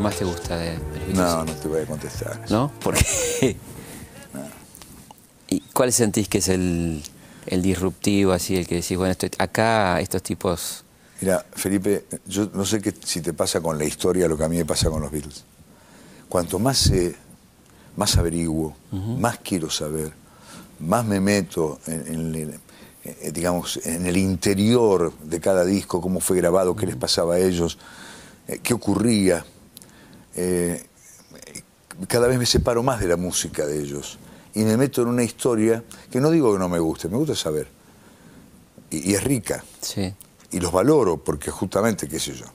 más 0.00 0.16
te 0.16 0.24
gusta 0.24 0.56
de, 0.56 0.78
los 1.08 1.14
No, 1.14 1.44
no 1.44 1.52
te 1.52 1.68
voy 1.68 1.80
a 1.82 1.86
contestar. 1.86 2.40
¿No? 2.50 2.72
¿Por 2.82 2.94
qué? 2.96 3.56
¿Y 5.48 5.60
cuál 5.72 5.92
sentís 5.92 6.28
que 6.28 6.38
es 6.38 6.48
el, 6.48 7.02
el 7.46 7.62
disruptivo, 7.62 8.32
así, 8.32 8.56
el 8.56 8.66
que 8.66 8.76
decís, 8.76 8.96
bueno, 8.96 9.12
esto- 9.12 9.26
acá 9.38 10.00
estos 10.00 10.22
tipos... 10.22 10.84
Mira, 11.20 11.44
Felipe, 11.52 12.06
yo 12.26 12.48
no 12.54 12.64
sé 12.64 12.80
qué, 12.80 12.94
si 13.04 13.20
te 13.20 13.32
pasa 13.34 13.60
con 13.60 13.76
la 13.76 13.84
historia 13.84 14.26
lo 14.28 14.38
que 14.38 14.44
a 14.44 14.48
mí 14.48 14.56
me 14.56 14.64
pasa 14.64 14.88
con 14.88 15.02
los 15.02 15.10
Beatles. 15.10 15.44
Cuanto 16.28 16.58
más 16.58 16.78
sé, 16.78 17.14
más 17.96 18.16
averiguo, 18.16 18.74
más 19.18 19.38
quiero 19.42 19.68
saber, 19.68 20.12
más 20.78 21.04
me 21.04 21.20
meto 21.20 21.80
en, 21.86 22.06
en 22.14 22.34
el- 22.34 22.60
eh, 23.04 23.30
digamos, 23.34 23.78
en 23.84 24.06
el 24.06 24.16
interior 24.16 25.12
de 25.24 25.40
cada 25.40 25.64
disco, 25.64 26.00
cómo 26.00 26.20
fue 26.20 26.36
grabado, 26.38 26.76
qué 26.76 26.86
les 26.86 26.96
pasaba 26.96 27.34
a 27.34 27.38
ellos, 27.38 27.76
qué 28.62 28.74
ocurría. 28.74 29.44
Eh, 30.34 30.82
cada 32.08 32.26
vez 32.28 32.38
me 32.38 32.46
separo 32.46 32.82
más 32.82 33.00
de 33.00 33.08
la 33.08 33.16
música 33.16 33.66
de 33.66 33.80
ellos 33.80 34.18
y 34.54 34.60
me 34.60 34.76
meto 34.76 35.02
en 35.02 35.08
una 35.08 35.22
historia 35.22 35.84
que 36.10 36.20
no 36.20 36.30
digo 36.30 36.52
que 36.52 36.58
no 36.58 36.68
me 36.68 36.78
guste, 36.78 37.08
me 37.08 37.16
gusta 37.16 37.34
saber. 37.34 37.68
Y, 38.90 39.10
y 39.10 39.14
es 39.14 39.22
rica 39.22 39.62
Sí, 39.80 40.12
y 40.50 40.58
los 40.60 40.72
valoro 40.72 41.18
porque 41.18 41.50
justamente, 41.50 42.08
qué 42.08 42.18
sé 42.18 42.34
yo, 42.34 42.46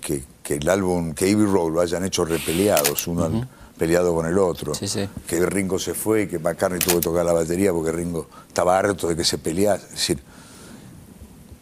que, 0.00 0.24
que 0.42 0.54
el 0.56 0.68
álbum, 0.68 1.14
que 1.14 1.32
Abbey 1.32 1.46
Road 1.46 1.72
lo 1.72 1.80
hayan 1.80 2.04
hecho 2.04 2.24
repeleados, 2.24 3.06
uno 3.06 3.24
han 3.24 3.48
peleado 3.78 4.14
con 4.14 4.26
el 4.26 4.38
otro, 4.38 4.74
Sí, 4.74 4.88
sí. 4.88 5.08
que 5.26 5.44
Ringo 5.46 5.78
se 5.78 5.94
fue 5.94 6.22
y 6.22 6.26
que 6.26 6.38
McCartney 6.38 6.78
tuvo 6.80 6.96
que 6.96 7.00
tocar 7.02 7.24
la 7.24 7.32
batería 7.32 7.72
porque 7.72 7.92
Ringo 7.92 8.26
estaba 8.48 8.78
harto 8.78 9.08
de 9.08 9.16
que 9.16 9.24
se 9.24 9.38
pelease. 9.38 9.84
Es 9.86 9.90
decir, 9.92 10.18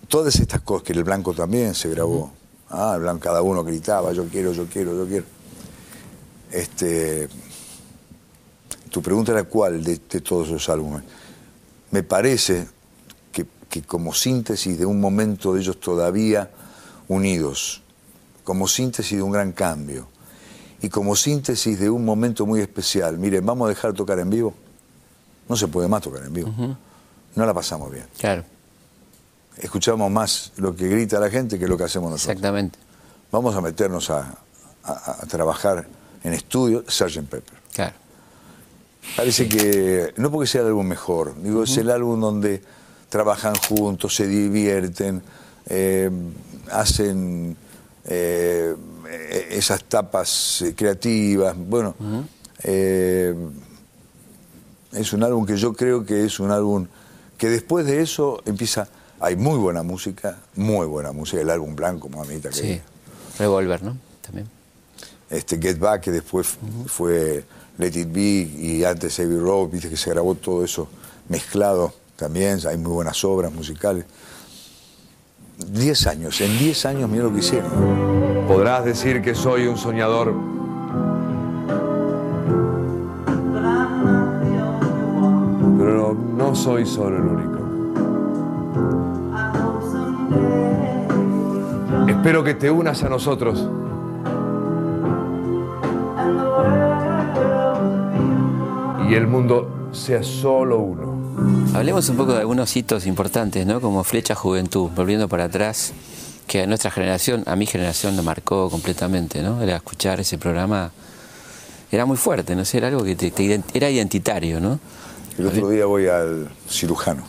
todas 0.08 0.34
estas 0.36 0.60
cosas, 0.62 0.84
que 0.84 0.92
el 0.92 1.04
Blanco 1.04 1.34
también 1.34 1.74
se 1.74 1.88
grabó, 1.90 2.32
Blanco, 2.98 3.20
cada 3.20 3.42
uno 3.42 3.64
gritaba, 3.64 4.12
yo 4.12 4.24
quiero, 4.26 4.52
yo 4.52 4.66
quiero, 4.66 4.96
yo 4.96 5.06
quiero. 5.06 5.24
Este, 6.50 7.28
tu 8.90 9.02
pregunta 9.02 9.32
era 9.32 9.44
cuál 9.44 9.82
de, 9.82 10.00
de 10.08 10.20
todos 10.20 10.48
esos 10.48 10.68
álbumes. 10.68 11.02
Me 11.90 12.02
parece 12.02 12.68
que, 13.32 13.46
que 13.68 13.82
como 13.82 14.12
síntesis 14.12 14.78
de 14.78 14.86
un 14.86 15.00
momento 15.00 15.54
de 15.54 15.60
ellos 15.60 15.78
todavía 15.80 16.50
unidos, 17.08 17.82
como 18.44 18.68
síntesis 18.68 19.18
de 19.18 19.22
un 19.22 19.32
gran 19.32 19.52
cambio 19.52 20.06
y 20.80 20.88
como 20.88 21.16
síntesis 21.16 21.78
de 21.78 21.88
un 21.88 22.04
momento 22.04 22.46
muy 22.46 22.60
especial. 22.60 23.18
Miren, 23.18 23.44
vamos 23.44 23.66
a 23.66 23.68
dejar 23.70 23.92
de 23.92 23.96
tocar 23.96 24.18
en 24.18 24.30
vivo. 24.30 24.54
No 25.48 25.56
se 25.56 25.68
puede 25.68 25.88
más 25.88 26.02
tocar 26.02 26.24
en 26.24 26.32
vivo. 26.32 26.52
No 27.34 27.46
la 27.46 27.54
pasamos 27.54 27.90
bien. 27.90 28.06
claro, 28.18 28.44
Escuchamos 29.58 30.10
más 30.10 30.52
lo 30.56 30.74
que 30.74 30.88
grita 30.88 31.18
la 31.20 31.30
gente 31.30 31.58
que 31.58 31.66
lo 31.68 31.76
que 31.76 31.84
hacemos 31.84 32.10
nosotros. 32.10 32.32
exactamente. 32.36 32.78
Vamos 33.30 33.54
a 33.54 33.60
meternos 33.60 34.10
a, 34.10 34.34
a- 34.84 35.16
a 35.22 35.26
trabajar 35.26 35.86
en 36.22 36.32
estudio 36.32 36.84
Sgt. 36.88 37.28
Pepper. 37.28 37.58
Claro, 37.72 37.94
Parece 39.16 39.48
que, 39.48 40.14
no 40.16 40.30
porque 40.30 40.46
sea 40.48 40.62
el 40.62 40.68
álbum 40.68 40.86
mejor, 40.86 41.34
digo, 41.42 41.64
es 41.64 41.76
el 41.76 41.90
álbum 41.90 42.18
donde 42.20 42.62
trabajan 43.10 43.54
juntos, 43.54 44.14
se 44.16 44.26
divierten, 44.26 45.22
eh, 45.66 46.10
hacen 46.72 47.56
eh, 48.06 48.74
esas 49.50 49.84
tapas 49.84 50.62
eh, 50.62 50.74
creativas. 50.74 51.54
Bueno, 51.56 51.94
eh, 52.62 53.34
es 54.92 55.12
un 55.12 55.22
álbum 55.22 55.44
que 55.44 55.56
yo 55.56 55.72
creo 55.74 56.04
que 56.06 56.24
es 56.24 56.40
un 56.40 56.50
álbum 56.50 56.86
que 57.36 57.48
después 57.50 57.84
de 57.86 58.00
eso 58.00 58.40
empieza, 58.46 58.88
hay 59.24 59.36
muy 59.36 59.58
buena 59.58 59.82
música, 59.82 60.36
muy 60.54 60.86
buena 60.86 61.12
música, 61.12 61.40
el 61.40 61.48
álbum 61.48 61.74
blanco, 61.74 62.10
mamita, 62.10 62.50
que 62.50 62.54
sí. 62.54 62.80
Revolver, 63.38 63.82
¿no? 63.82 63.96
También. 64.20 64.46
este 65.30 65.58
Get 65.58 65.78
Back, 65.78 66.02
que 66.02 66.10
después 66.10 66.58
fue 66.86 67.44
Let 67.78 67.98
It 67.98 68.12
Be 68.12 68.20
y 68.20 68.84
antes 68.84 69.18
Abbey 69.18 69.38
Road, 69.38 69.70
viste 69.70 69.88
que 69.88 69.96
se 69.96 70.10
grabó 70.10 70.34
todo 70.34 70.62
eso 70.62 70.88
mezclado 71.28 71.94
también, 72.16 72.58
hay 72.68 72.76
muy 72.76 72.92
buenas 72.92 73.24
obras 73.24 73.52
musicales. 73.52 74.04
Diez 75.68 76.06
años, 76.06 76.40
en 76.40 76.58
diez 76.58 76.84
años 76.84 77.08
mira 77.08 77.24
lo 77.24 77.32
que 77.32 77.38
hicieron. 77.38 78.46
Podrás 78.46 78.84
decir 78.84 79.22
que 79.22 79.34
soy 79.34 79.66
un 79.66 79.78
soñador, 79.78 80.34
pero 85.78 86.14
no 86.14 86.54
soy 86.54 86.84
solo 86.84 87.16
el 87.16 87.22
único. 87.22 87.53
Espero 92.08 92.42
que 92.44 92.54
te 92.54 92.70
unas 92.70 93.02
a 93.02 93.08
nosotros. 93.08 93.68
Y 99.08 99.14
el 99.14 99.26
mundo 99.26 99.88
sea 99.92 100.22
solo 100.22 100.78
uno. 100.78 101.14
Hablemos 101.74 102.08
un 102.08 102.16
poco 102.16 102.32
de 102.32 102.40
algunos 102.40 102.74
hitos 102.76 103.06
importantes, 103.06 103.66
¿no? 103.66 103.80
Como 103.80 104.02
Flecha 104.04 104.34
Juventud, 104.34 104.90
volviendo 104.94 105.28
para 105.28 105.44
atrás, 105.44 105.92
que 106.46 106.62
a 106.62 106.66
nuestra 106.66 106.90
generación, 106.90 107.42
a 107.46 107.56
mi 107.56 107.66
generación 107.66 108.16
lo 108.16 108.22
marcó 108.22 108.70
completamente, 108.70 109.42
¿no? 109.42 109.60
Era 109.62 109.76
escuchar 109.76 110.20
ese 110.20 110.38
programa, 110.38 110.90
era 111.92 112.06
muy 112.06 112.16
fuerte, 112.16 112.56
¿no 112.56 112.64
sé? 112.64 112.78
Era 112.78 112.88
algo 112.88 113.04
que 113.04 113.14
te- 113.16 113.62
era 113.74 113.90
identitario, 113.90 114.60
¿no? 114.60 114.78
El 115.38 115.48
otro 115.48 115.68
día 115.68 115.84
voy 115.86 116.06
al 116.06 116.48
cirujano 116.68 117.24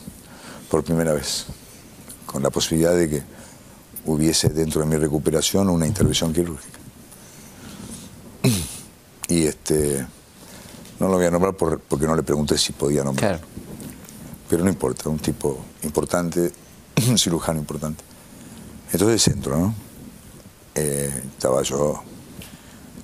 por 0.69 0.83
primera 0.83 1.11
vez, 1.13 1.47
con 2.35 2.43
la 2.43 2.49
posibilidad 2.49 2.93
de 2.93 3.09
que 3.09 3.23
hubiese 4.07 4.49
dentro 4.49 4.81
de 4.81 4.87
mi 4.87 4.97
recuperación 4.97 5.69
una 5.69 5.87
intervención 5.87 6.33
quirúrgica. 6.33 6.79
Y 9.29 9.45
este, 9.45 10.05
no 10.99 11.07
lo 11.07 11.13
voy 11.15 11.25
a 11.27 11.31
nombrar 11.31 11.53
por- 11.55 11.79
porque 11.79 12.05
no 12.05 12.13
le 12.15 12.23
pregunté 12.23 12.57
si 12.57 12.73
podía 12.73 13.05
nombrar. 13.05 13.39
Claro. 13.39 13.47
pero 14.49 14.63
no 14.65 14.69
importa, 14.69 15.07
un 15.09 15.17
tipo 15.17 15.63
importante, 15.83 16.51
un 17.09 17.17
cirujano 17.17 17.57
importante. 17.57 18.03
Entonces 18.91 19.25
entro, 19.29 19.57
¿no? 19.57 19.73
Eh, 20.75 21.23
estaba 21.37 21.61
yo. 21.63 22.03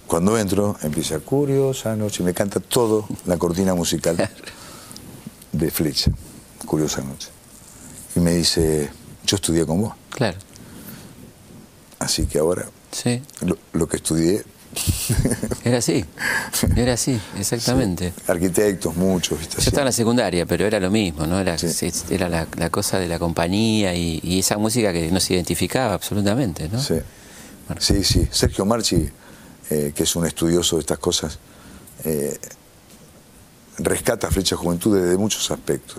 Cuando 0.08 0.38
entro, 0.38 0.76
empieza 0.84 1.20
Curiosa 1.20 1.96
Noche, 1.96 2.22
me 2.22 2.34
canta 2.34 2.60
todo 2.60 3.08
la 3.26 3.38
cortina 3.38 3.74
musical 3.76 4.30
de 5.54 5.72
Flecha, 5.72 6.12
Curiosa 6.66 7.02
Noche. 7.02 7.30
Y 8.18 8.20
me 8.20 8.34
dice, 8.36 8.90
yo 9.26 9.36
estudié 9.36 9.66
con 9.66 9.82
vos, 9.82 9.94
Claro, 10.10 10.38
así 12.00 12.26
que 12.26 12.40
ahora 12.40 12.66
sí. 12.92 13.22
lo, 13.46 13.58
lo 13.74 13.88
que 13.88 13.98
estudié, 13.98 14.44
Era 15.66 15.80
así, 15.80 16.06
era 16.78 16.94
así, 16.94 17.20
exactamente. 17.38 18.14
arquitectos, 18.28 18.96
muchos, 18.96 19.38
¿viste? 19.38 19.56
Yo 19.58 19.64
estaba 19.64 19.82
en 19.82 19.86
la 19.88 19.92
secundaria, 19.92 20.46
pero 20.46 20.66
era 20.66 20.80
lo 20.80 20.90
mismo, 20.90 21.28
¿no? 21.28 21.40
Era, 21.42 21.58
Sí. 21.58 21.88
es- 21.88 22.06
era 22.10 22.30
la, 22.30 22.48
la 22.58 22.70
cosa 22.70 22.98
de 22.98 23.10
la 23.10 23.20
compañía 23.20 23.94
y, 23.94 24.22
y 24.24 24.40
esa 24.40 24.58
música 24.58 24.94
que 24.94 25.12
no 25.12 25.20
se 25.20 25.34
identificaba 25.34 25.94
absolutamente, 25.94 26.70
¿no? 26.70 26.82
Sí. 26.82 26.96
Sí, 27.80 28.04
sí. 28.06 28.28
Sergio 28.32 28.66
Marchi, 28.66 29.10
eh, 29.70 29.92
que 29.94 30.04
es 30.04 30.16
un 30.16 30.26
estudioso 30.26 30.78
de 30.78 30.82
estas 30.82 31.00
cosas, 31.00 31.38
eh, 32.06 32.40
rescata 33.78 34.32
Flecha 34.32 34.56
Juventud 34.56 34.98
desde 35.02 35.18
muchos 35.18 35.52
aspectos. 35.52 35.98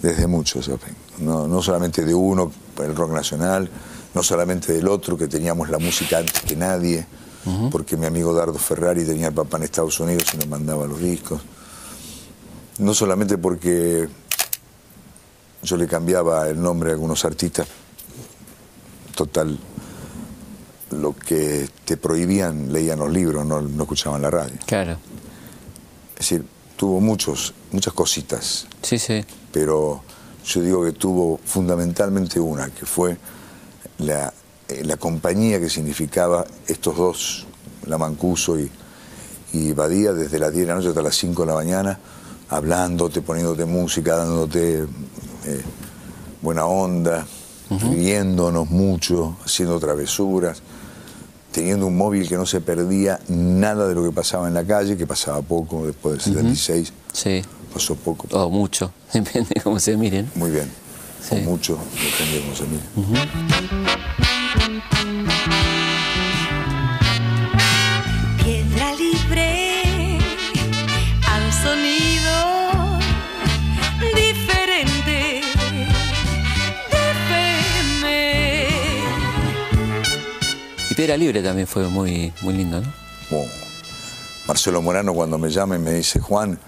Desde 0.00 0.28
muchos 0.28 0.68
aspectos. 0.68 1.09
No, 1.20 1.46
no 1.46 1.62
solamente 1.62 2.04
de 2.04 2.14
uno, 2.14 2.50
el 2.78 2.96
rock 2.96 3.12
nacional, 3.12 3.68
no 4.14 4.22
solamente 4.22 4.72
del 4.72 4.88
otro, 4.88 5.16
que 5.16 5.28
teníamos 5.28 5.68
la 5.68 5.78
música 5.78 6.18
antes 6.18 6.40
que 6.40 6.56
nadie, 6.56 7.06
porque 7.70 7.96
mi 7.96 8.06
amigo 8.06 8.34
Dardo 8.34 8.58
Ferrari 8.58 9.04
tenía 9.04 9.28
el 9.28 9.34
papá 9.34 9.56
en 9.56 9.64
Estados 9.64 9.98
Unidos 10.00 10.24
y 10.34 10.38
nos 10.38 10.46
mandaba 10.46 10.86
los 10.86 11.00
discos. 11.00 11.40
No 12.78 12.94
solamente 12.94 13.38
porque 13.38 14.08
yo 15.62 15.76
le 15.76 15.86
cambiaba 15.86 16.48
el 16.48 16.60
nombre 16.60 16.90
a 16.90 16.92
algunos 16.94 17.24
artistas, 17.24 17.66
total, 19.14 19.58
lo 20.90 21.14
que 21.14 21.68
te 21.84 21.96
prohibían 21.96 22.72
leían 22.72 22.98
los 22.98 23.10
libros, 23.10 23.44
no, 23.46 23.60
no 23.60 23.82
escuchaban 23.82 24.22
la 24.22 24.30
radio. 24.30 24.56
Claro, 24.66 24.96
Es 26.14 26.20
decir, 26.20 26.44
tuvo 26.76 27.00
muchos, 27.00 27.54
muchas 27.72 27.92
cositas, 27.92 28.66
sí, 28.82 28.98
sí, 28.98 29.24
pero 29.52 30.02
yo 30.50 30.62
digo 30.62 30.84
que 30.84 30.92
tuvo 30.92 31.38
fundamentalmente 31.44 32.40
una, 32.40 32.70
que 32.70 32.84
fue 32.84 33.16
la, 33.98 34.32
eh, 34.68 34.82
la 34.84 34.96
compañía 34.96 35.60
que 35.60 35.70
significaba 35.70 36.44
estos 36.66 36.96
dos, 36.96 37.46
la 37.86 37.98
Mancuso 37.98 38.58
y, 38.58 38.68
y 39.52 39.72
Badía, 39.72 40.12
desde 40.12 40.38
las 40.40 40.52
10 40.52 40.66
de 40.66 40.68
la 40.68 40.74
noche 40.74 40.88
hasta 40.88 41.02
las 41.02 41.16
5 41.16 41.42
de 41.42 41.46
la 41.46 41.54
mañana, 41.54 41.98
hablándote, 42.48 43.22
poniéndote 43.22 43.64
música, 43.64 44.16
dándote 44.16 44.80
eh, 44.80 45.62
buena 46.42 46.66
onda, 46.66 47.24
riéndonos 47.70 48.68
mucho, 48.70 49.36
haciendo 49.44 49.78
travesuras, 49.78 50.62
teniendo 51.52 51.86
un 51.86 51.96
móvil 51.96 52.28
que 52.28 52.36
no 52.36 52.44
se 52.44 52.60
perdía 52.60 53.20
nada 53.28 53.86
de 53.86 53.94
lo 53.94 54.02
que 54.02 54.10
pasaba 54.10 54.48
en 54.48 54.54
la 54.54 54.64
calle, 54.64 54.96
que 54.96 55.06
pasaba 55.06 55.42
poco 55.42 55.86
después 55.86 56.14
del 56.14 56.22
76, 56.22 56.92
sí 57.12 57.42
pasó 57.72 57.94
poco. 57.94 58.26
Oh, 58.32 58.44
o 58.44 58.50
mucho, 58.50 58.92
depende 59.12 59.50
de 59.54 59.60
cómo 59.60 59.78
se 59.80 59.96
miren. 59.96 60.30
Muy 60.34 60.50
bien. 60.50 60.70
Mucho, 61.44 61.78
depende 61.94 62.36
de 62.36 62.42
cómo 62.42 62.56
se 62.56 62.64
miren. 62.64 62.86
Piedra 68.42 68.94
libre 68.94 70.18
al 71.26 71.52
sonido 71.52 72.98
diferente 74.14 75.42
de 76.90 77.30
Y 80.90 80.94
Piedra 80.94 81.16
Libre 81.16 81.42
también 81.42 81.66
fue 81.66 81.88
muy, 81.88 82.32
muy 82.42 82.54
lindo, 82.54 82.80
¿no? 82.80 82.92
Oh. 83.30 83.46
Marcelo 84.48 84.82
Morano 84.82 85.14
cuando 85.14 85.38
me 85.38 85.48
llama 85.48 85.76
y 85.76 85.78
me 85.78 85.92
dice, 85.92 86.18
Juan, 86.18 86.58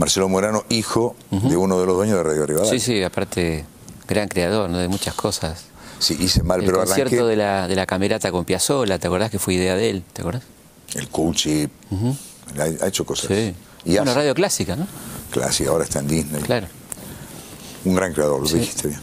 Marcelo 0.00 0.28
Morano, 0.28 0.64
hijo 0.70 1.14
de 1.30 1.56
uno 1.56 1.78
de 1.78 1.86
los 1.86 1.94
dueños 1.96 2.16
de 2.16 2.22
Radio 2.22 2.46
Rivadavia. 2.46 2.70
Sí, 2.72 2.80
sí, 2.80 3.02
aparte, 3.02 3.64
gran 4.08 4.28
creador, 4.28 4.70
¿no? 4.70 4.78
De 4.78 4.88
muchas 4.88 5.14
cosas. 5.14 5.64
Sí, 5.98 6.16
hice 6.18 6.42
mal, 6.42 6.60
el 6.60 6.66
pero 6.66 6.78
concierto 6.78 7.14
arranqué... 7.16 7.30
de 7.30 7.36
la, 7.36 7.68
de 7.68 7.76
la 7.76 7.84
camerata 7.86 8.32
con 8.32 8.44
Piazzolla, 8.46 8.98
¿te 8.98 9.06
acordás 9.06 9.30
que 9.30 9.38
fue 9.38 9.54
idea 9.54 9.76
de 9.76 9.90
él? 9.90 10.02
¿Te 10.12 10.22
acordás? 10.22 10.42
El 10.94 11.08
coach 11.08 11.46
ha, 12.58 12.62
ha 12.84 12.86
hecho 12.88 13.04
cosas. 13.04 13.26
Sí. 13.28 13.54
Y 13.84 13.90
bueno, 13.96 14.10
hace- 14.10 14.20
radio 14.20 14.34
clásica, 14.34 14.74
¿no? 14.76 14.86
Clásica, 15.30 15.70
ahora 15.70 15.84
está 15.84 16.00
en 16.00 16.08
Disney. 16.08 16.42
Claro. 16.42 16.66
Un 17.84 17.94
gran 17.94 18.12
creador, 18.14 18.40
lo 18.40 18.46
Sí. 18.48 18.58
dijiste 18.58 18.88
bien. 18.88 19.00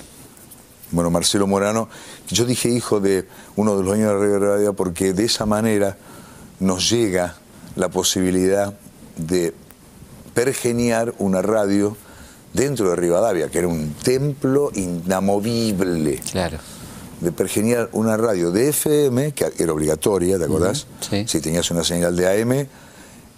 Bueno, 0.92 1.12
Marcelo 1.12 1.46
Morano, 1.48 1.90
yo 2.30 2.46
dije 2.46 2.70
hijo 2.70 3.00
de 3.00 3.28
uno 3.56 3.72
de 3.72 3.78
los 3.84 3.86
dueños 3.86 4.10
de 4.14 4.18
Radio 4.20 4.40
Rivadavia 4.40 4.72
porque 4.74 5.14
de 5.14 5.26
esa 5.26 5.46
manera 5.46 5.98
nos 6.60 6.90
llega 6.90 7.36
la 7.76 7.90
posibilidad 7.90 8.74
de 9.18 9.54
pergeniar 10.38 11.16
una 11.18 11.42
radio 11.42 11.98
dentro 12.54 12.92
de 12.92 12.96
Rivadavia, 12.96 13.50
que 13.50 13.58
era 13.58 13.68
un 13.68 13.96
templo 14.04 14.70
inamovible. 14.76 16.20
Claro. 16.32 16.60
de 17.22 17.32
pergeniar 17.32 17.90
una 17.94 18.16
radio 18.18 18.52
de 18.52 18.70
FM, 18.70 19.32
que 19.32 19.52
era 19.58 19.74
obligatoria, 19.74 20.38
¿te 20.38 20.44
acordás? 20.46 20.86
sí. 21.10 21.26
Si 21.28 21.42
tenías 21.42 21.72
una 21.72 21.84
señal 21.84 22.16
de 22.16 22.28
AM, 22.44 22.68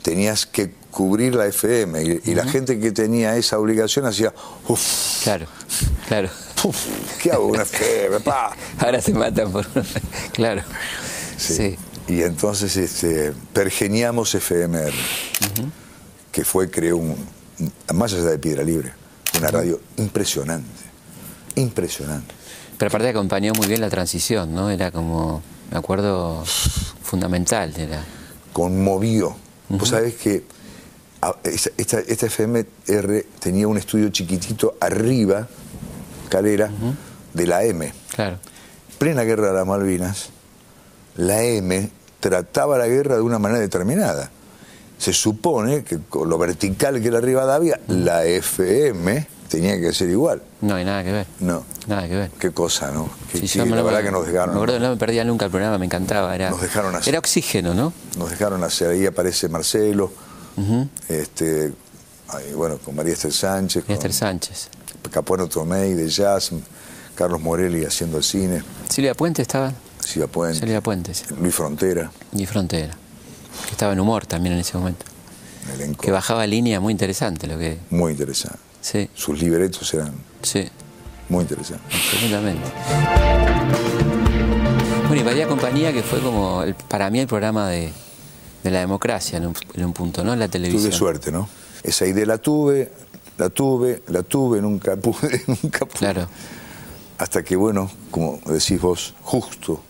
tenías 0.01 0.45
que 0.45 0.71
cubrir 0.91 1.35
la 1.35 1.47
FM. 1.47 2.03
Y, 2.03 2.31
y 2.31 2.35
la 2.35 2.43
gente 2.43 2.77
que 2.81 2.91
tenía 2.91 3.37
esa 3.37 3.57
obligación 3.59 4.05
hacía, 4.05 4.33
uff, 4.67 5.23
Claro, 5.23 5.45
claro. 6.09 6.29
¿qué 7.23 7.31
hago? 7.31 7.45
Una 7.47 7.61
FM, 7.61 8.19
pa. 8.19 8.51
Ahora 8.79 9.01
se 9.01 9.13
matan 9.13 9.53
por... 9.53 9.65
claro. 10.33 10.63
Sí. 11.37 11.77
Y 12.09 12.23
entonces 12.23 12.75
este, 12.75 13.31
pergeniamos 13.53 14.35
FMR, 14.35 14.91
que 16.31 16.43
fue, 16.45 16.69
creo, 16.69 16.97
un, 16.97 17.15
más 17.93 18.13
allá 18.13 18.23
de 18.25 18.39
Piedra 18.39 18.63
Libre, 18.63 18.93
una 19.37 19.49
radio 19.49 19.79
impresionante, 19.97 20.67
impresionante. 21.55 22.33
Pero 22.77 22.87
aparte 22.89 23.09
acompañó 23.09 23.53
muy 23.53 23.67
bien 23.67 23.81
la 23.81 23.89
transición, 23.89 24.53
¿no? 24.53 24.69
Era 24.69 24.91
como, 24.91 25.41
me 25.71 25.77
acuerdo, 25.77 26.43
fundamental. 27.03 27.73
Era. 27.77 28.03
conmovió. 28.53 29.35
Vos 29.69 29.89
sabés 29.89 30.15
que 30.15 30.43
esta- 31.43 31.99
esta 31.99 32.25
FMR 32.27 33.25
tenía 33.39 33.67
un 33.67 33.77
estudio 33.77 34.09
chiquitito 34.09 34.75
arriba, 34.79 35.47
calera, 36.29 36.69
de 37.33 37.47
la 37.47 37.63
M. 37.63 37.93
Claro. 38.15 38.39
Plena 38.97 39.23
guerra 39.23 39.47
de 39.47 39.53
las 39.53 39.65
Malvinas, 39.67 40.29
la 41.15 41.41
M 41.43 41.89
trataba 42.19 42.77
la 42.77 42.87
guerra 42.87 43.15
de 43.15 43.21
una 43.21 43.39
manera 43.39 43.59
determinada. 43.59 44.31
Se 44.99 45.13
supone 45.13 45.83
que 45.83 45.97
con 46.09 46.29
lo 46.29 46.37
vertical 46.37 47.01
que 47.01 47.07
era 47.07 47.19
Rivadavia, 47.21 47.79
la 47.87 48.25
FM 48.25 49.25
tenía 49.49 49.79
que 49.79 49.91
ser 49.93 50.09
igual. 50.09 50.43
No 50.61 50.75
hay 50.75 50.83
nada 50.85 51.03
que 51.03 51.11
ver. 51.11 51.25
No. 51.39 51.63
Nada 51.87 52.07
que 52.07 52.15
ver. 52.15 52.31
Qué 52.37 52.51
cosa, 52.51 52.91
¿no? 52.91 53.09
Que- 53.31 53.39
Sí, 53.39 53.47
yo 53.59 53.65
la 53.65 53.81
verdad 53.81 54.03
que 54.03 54.11
nos 54.11 54.27
dejaron. 54.27 54.49
Me 54.55 54.61
acuerdo 54.61 54.79
no 54.79 54.89
me 54.91 54.97
perdía 54.97 55.23
nunca 55.23 55.45
el 55.45 55.51
programa, 55.51 55.77
me 55.79 55.85
encantaba. 55.85 56.35
Era, 56.35 56.49
Nos 56.51 56.61
dejaron 56.61 56.93
hacer. 56.95 57.09
Era 57.09 57.19
oxígeno, 57.19 57.73
¿no? 57.73 57.93
Nos 58.17 58.29
dejaron 58.29 58.63
hacer, 58.63 58.89
ahí 58.91 59.05
aparece 59.07 59.47
Marcelo, 59.49 60.11
este, 61.07 61.71
ahí, 62.27 62.53
bueno, 62.53 62.77
con 62.77 62.95
María 62.95 63.13
Esther 63.13 63.31
Sánchez, 63.33 63.85
Y 63.87 63.93
Esther 63.93 64.13
Sánchez. 64.13 64.69
Capuano 65.11 65.47
Tomei 65.47 65.93
de 65.93 66.07
jazz, 66.09 66.51
Carlos 67.15 67.41
Morelli 67.41 67.85
haciendo 67.85 68.17
el 68.17 68.23
cine, 68.23 68.61
Silvia 68.89 69.13
Puente 69.15 69.41
estaba. 69.41 69.71
Silvia 69.99 70.27
Puente, 70.27 70.59
Silvia 70.59 70.81
Puente, 70.81 71.13
sí. 71.13 71.23
Luis 71.39 71.55
Frontera, 71.55 72.11
Y 72.33 72.45
Frontera. 72.45 72.95
Que 73.65 73.71
estaba 73.71 73.93
en 73.93 73.99
humor 73.99 74.25
también 74.25 74.53
en 74.53 74.59
ese 74.61 74.77
momento. 74.77 75.05
elenco 75.73 76.01
Que 76.01 76.11
bajaba 76.11 76.45
línea 76.47 76.79
muy 76.79 76.91
interesante 76.91 77.47
lo 77.47 77.57
que. 77.57 77.77
muy 77.89 78.11
interesante. 78.13 78.57
Sí, 78.81 79.09
Sus 79.13 79.39
libretos 79.41 79.93
eran 79.93 80.13
sí, 80.41 80.67
muy 81.27 81.41
interesantes. 81.41 81.85
absolutamente. 81.93 82.69
Bueno, 85.07 85.21
y 85.21 85.25
Bahía 85.25 85.47
Compañía, 85.47 85.91
que 85.91 86.03
fue 86.03 86.19
como 86.21 86.63
el- 86.63 86.75
para 86.75 87.09
mí 87.09 87.19
el 87.19 87.27
programa 87.27 87.67
de, 87.67 87.91
de 88.63 88.71
la 88.71 88.79
democracia 88.79 89.37
en 89.37 89.47
un, 89.47 89.55
en 89.73 89.85
un 89.85 89.93
punto, 89.93 90.23
¿no? 90.23 90.35
La 90.35 90.47
televisión. 90.47 90.83
Tuve 90.83 90.91
suerte, 90.97 91.31
¿no? 91.31 91.49
Esa 91.83 92.05
idea 92.05 92.25
la 92.25 92.37
tuve, 92.37 92.91
la 93.37 93.49
tuve, 93.49 94.03
la 94.07 94.21
tuve, 94.23 94.61
nunca 94.61 94.95
pude, 94.97 95.41
nunca 95.63 95.85
pude. 95.85 95.97
Claro. 95.99 96.27
Hasta 97.17 97.43
que, 97.43 97.55
bueno, 97.55 97.91
como 98.11 98.39
decís 98.45 98.79
vos, 98.79 99.13
justo, 99.23 99.81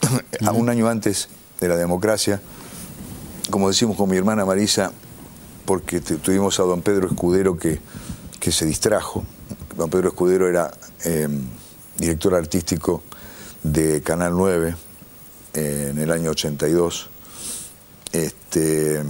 a 0.46 0.52
un 0.52 0.68
año 0.68 0.88
antes 0.88 1.28
de 1.60 1.68
la 1.68 1.76
democracia, 1.76 2.40
como 3.50 3.68
decimos 3.68 3.96
con 3.96 4.08
mi 4.10 4.16
hermana 4.16 4.44
Marisa, 4.44 4.92
porque 5.64 6.00
tuvimos 6.00 6.58
a 6.60 6.62
don 6.64 6.82
Pedro 6.82 7.08
Escudero 7.08 7.56
que, 7.56 7.80
que 8.40 8.52
se 8.52 8.66
distrajo. 8.66 9.24
Don 9.76 9.90
Pedro 9.90 10.08
Escudero 10.08 10.48
era 10.48 10.70
eh, 11.04 11.28
director 11.98 12.34
artístico 12.34 13.02
de 13.62 14.02
Canal 14.02 14.32
9 14.34 14.74
eh, 15.54 15.88
en 15.90 15.98
el 15.98 16.10
año 16.10 16.30
82. 16.30 17.08
Este, 18.12 19.02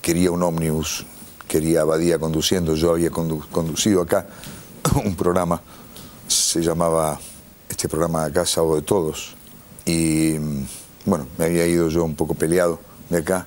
quería 0.00 0.30
un 0.30 0.42
ómnibus, 0.42 1.06
quería 1.48 1.82
a 1.82 1.84
Badía 1.84 2.18
conduciendo. 2.18 2.74
Yo 2.74 2.90
había 2.92 3.10
condu- 3.10 3.46
conducido 3.50 4.02
acá 4.02 4.26
un 5.04 5.16
programa, 5.16 5.60
se 6.28 6.60
llamaba 6.60 7.18
este 7.68 7.88
programa 7.88 8.24
de 8.24 8.30
acá, 8.30 8.46
Sábado 8.46 8.76
de 8.76 8.82
Todos. 8.82 9.34
Y 9.84 10.36
bueno, 11.04 11.26
me 11.38 11.46
había 11.46 11.66
ido 11.66 11.88
yo 11.88 12.04
un 12.04 12.14
poco 12.14 12.34
peleado 12.34 12.78
de 13.10 13.18
acá 13.18 13.46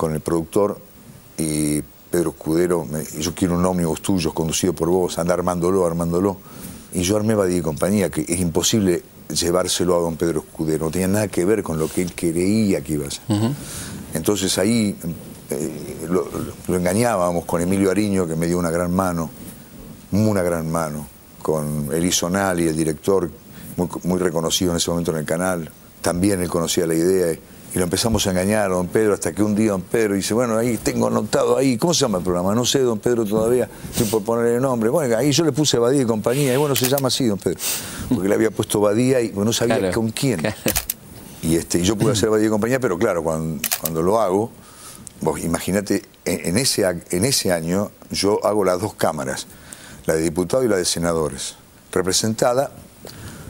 con 0.00 0.14
el 0.14 0.20
productor 0.20 0.78
y 1.36 1.82
Pedro 2.10 2.30
Escudero, 2.30 2.86
me- 2.86 3.04
yo 3.20 3.34
quiero 3.34 3.54
un 3.54 3.66
ómnibus 3.66 4.00
tuyo 4.00 4.32
conducido 4.32 4.72
por 4.72 4.88
vos, 4.88 5.18
anda 5.18 5.34
armándolo, 5.34 5.84
armándolo. 5.84 6.38
Y 6.94 7.02
yo 7.02 7.18
armé 7.18 7.34
Badía 7.34 7.58
y 7.58 7.60
compañía, 7.60 8.08
que 8.08 8.22
es 8.26 8.40
imposible 8.40 9.02
llevárselo 9.28 9.94
a 9.94 10.00
don 10.00 10.16
Pedro 10.16 10.40
Escudero, 10.40 10.86
no 10.86 10.90
tenía 10.90 11.06
nada 11.06 11.28
que 11.28 11.44
ver 11.44 11.62
con 11.62 11.78
lo 11.78 11.86
que 11.86 12.00
él 12.00 12.14
creía 12.14 12.80
que 12.80 12.94
iba 12.94 13.06
a 13.06 13.10
ser. 13.10 13.22
Entonces 14.14 14.56
ahí 14.56 14.96
eh, 15.50 16.06
lo, 16.08 16.26
lo 16.66 16.76
engañábamos 16.76 17.44
con 17.44 17.60
Emilio 17.60 17.90
Ariño, 17.90 18.26
que 18.26 18.36
me 18.36 18.46
dio 18.46 18.58
una 18.58 18.70
gran 18.70 18.92
mano, 18.94 19.28
una 20.12 20.42
gran 20.42 20.70
mano, 20.72 21.06
con 21.42 21.90
Elisonal 21.92 22.58
y 22.60 22.68
el 22.68 22.76
director, 22.76 23.30
muy, 23.76 23.88
muy 24.04 24.18
reconocido 24.18 24.70
en 24.70 24.78
ese 24.78 24.90
momento 24.90 25.10
en 25.10 25.18
el 25.18 25.26
canal. 25.26 25.70
También 26.00 26.40
él 26.40 26.48
conocía 26.48 26.86
la 26.86 26.94
idea 26.94 27.38
y 27.72 27.78
lo 27.78 27.84
empezamos 27.84 28.26
a 28.26 28.30
engañar 28.30 28.70
a 28.70 28.74
don 28.74 28.88
Pedro 28.88 29.14
hasta 29.14 29.32
que 29.32 29.42
un 29.42 29.54
día 29.54 29.70
don 29.70 29.82
Pedro 29.82 30.14
dice, 30.14 30.34
bueno, 30.34 30.56
ahí 30.58 30.76
tengo 30.76 31.06
anotado 31.06 31.56
ahí, 31.56 31.76
¿cómo 31.78 31.94
se 31.94 32.00
llama 32.00 32.18
el 32.18 32.24
programa? 32.24 32.54
No 32.54 32.64
sé, 32.64 32.80
don 32.80 32.98
Pedro 32.98 33.24
todavía, 33.24 33.68
estoy 33.92 34.06
por 34.08 34.24
ponerle 34.24 34.56
el 34.56 34.62
nombre. 34.62 34.90
Bueno, 34.90 35.16
ahí 35.16 35.30
yo 35.30 35.44
le 35.44 35.52
puse 35.52 35.78
Badía 35.78 36.02
y 36.02 36.04
compañía, 36.04 36.52
y 36.52 36.56
bueno, 36.56 36.74
se 36.74 36.88
llama 36.88 37.08
así, 37.08 37.26
don 37.26 37.38
Pedro, 37.38 37.60
porque 38.12 38.28
le 38.28 38.34
había 38.34 38.50
puesto 38.50 38.80
Badía 38.80 39.20
y 39.20 39.30
no 39.32 39.52
sabía 39.52 39.78
Claro. 39.78 39.94
con 39.94 40.10
quién. 40.10 40.40
Claro. 40.40 40.56
Y, 41.42 41.56
este, 41.56 41.78
y 41.78 41.82
yo 41.82 41.96
pude 41.96 42.12
hacer 42.12 42.28
Badía 42.28 42.48
y 42.48 42.50
compañía, 42.50 42.80
pero 42.80 42.98
claro, 42.98 43.22
cuando, 43.22 43.62
cuando 43.80 44.02
lo 44.02 44.20
hago, 44.20 44.50
vos 45.20 45.40
imagínate, 45.40 46.02
en, 46.24 46.48
en 46.48 46.56
ese, 46.58 46.84
en 47.10 47.24
ese 47.24 47.52
año 47.52 47.90
yo 48.10 48.44
hago 48.44 48.64
las 48.64 48.80
dos 48.80 48.94
cámaras, 48.94 49.46
la 50.06 50.14
de 50.14 50.22
diputados 50.22 50.66
y 50.66 50.68
la 50.68 50.76
de 50.76 50.84
senadores. 50.84 51.54
Representada 51.92 52.72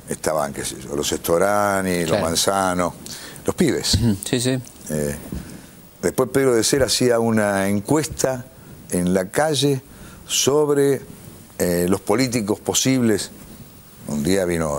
estaban, 0.09 0.52
qué 0.52 0.64
sé 0.64 0.76
yo, 0.83 0.94
los 0.94 1.11
Estorani, 1.11 2.04
los 2.04 2.18
Claro. 2.18 2.92
Los 3.46 3.55
pibes. 3.55 3.98
Sí, 4.24 4.40
sí. 4.40 4.59
Eh, 4.90 5.16
después 6.03 6.29
Pedro 6.31 6.55
de 6.55 6.64
Ser 6.64 6.83
hacía 6.83 7.18
una 7.18 7.68
encuesta 7.68 8.44
en 8.90 9.14
la 9.14 9.31
calle 9.31 9.83
sobre 10.26 11.00
eh, 11.59 11.87
los 11.88 12.00
políticos 12.00 12.61
posibles. 12.61 13.31
Un 14.09 14.22
día 14.22 14.44
vino, 14.44 14.79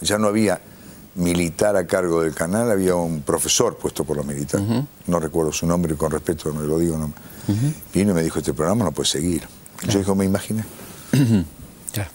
ya 0.00 0.18
no 0.18 0.28
había 0.28 0.60
militar 1.14 1.76
a 1.76 1.86
cargo 1.86 2.22
del 2.22 2.34
canal, 2.34 2.70
había 2.70 2.94
un 2.94 3.22
profesor 3.22 3.76
puesto 3.76 4.04
por 4.04 4.16
los 4.16 4.24
militares. 4.26 4.66
No 5.06 5.18
recuerdo 5.18 5.52
su 5.52 5.66
nombre, 5.66 5.94
con 5.96 6.10
respeto 6.10 6.52
no 6.52 6.60
lo 6.60 6.78
digo. 6.78 6.96
No. 6.96 7.12
Vino 7.92 8.12
y 8.12 8.14
me 8.14 8.22
dijo, 8.22 8.38
este 8.38 8.54
programa 8.54 8.84
no 8.84 8.92
puede 8.92 9.08
seguir. 9.08 9.42
Yo 9.88 9.98
dijo, 9.98 10.14
me 10.14 10.24
imaginé. 10.24 10.64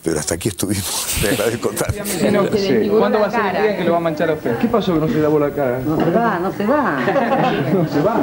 Pero 0.04 0.20
hasta 0.20 0.36
aquí 0.36 0.50
estuvimos. 0.50 1.18
Le 1.24 1.30
agradezco 1.30 1.70
tanto. 1.70 2.04
¿Cuándo 3.00 3.20
va 3.20 3.28
a 3.28 3.32
ser 3.32 3.56
el 3.56 3.64
día 3.64 3.78
que 3.78 3.84
lo 3.84 3.92
va 3.92 3.98
a 3.98 4.02
manchar 4.02 4.30
a 4.30 4.34
usted? 4.34 4.58
¿Qué 4.58 4.68
pasó 4.68 4.94
que 4.94 5.00
no 5.00 5.08
se 5.08 5.16
lavó 5.20 5.40
la 5.40 5.50
cara? 5.52 5.80
No 5.80 5.98
se 5.98 6.10
va, 6.12 6.40
no 6.40 6.52
se 6.54 6.66
va. 6.66 7.00
No 7.74 7.88
se 7.90 8.02
va. 8.02 8.22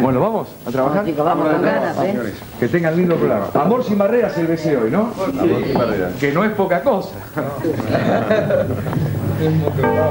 Bueno, 0.00 0.20
vamos 0.20 0.48
a 0.66 0.70
trabajar. 0.70 1.04
Chicos, 1.06 1.24
vamos 1.24 1.48
con 1.48 1.62
ganas, 1.62 1.96
¿eh? 1.98 2.06
Señores, 2.10 2.34
Que 2.58 2.68
tengan 2.68 2.96
lindo 2.96 3.16
programa. 3.16 3.46
Amor 3.54 3.84
sin 3.84 3.98
barreras 3.98 4.36
el 4.38 4.46
deseo 4.46 4.82
hoy, 4.84 4.90
¿no? 4.90 5.12
Amor 5.40 5.64
sin 5.64 5.74
barreras. 5.74 6.12
Que 6.20 6.32
no 6.32 6.44
es 6.44 6.52
poca 6.52 6.82
cosa. 6.82 7.10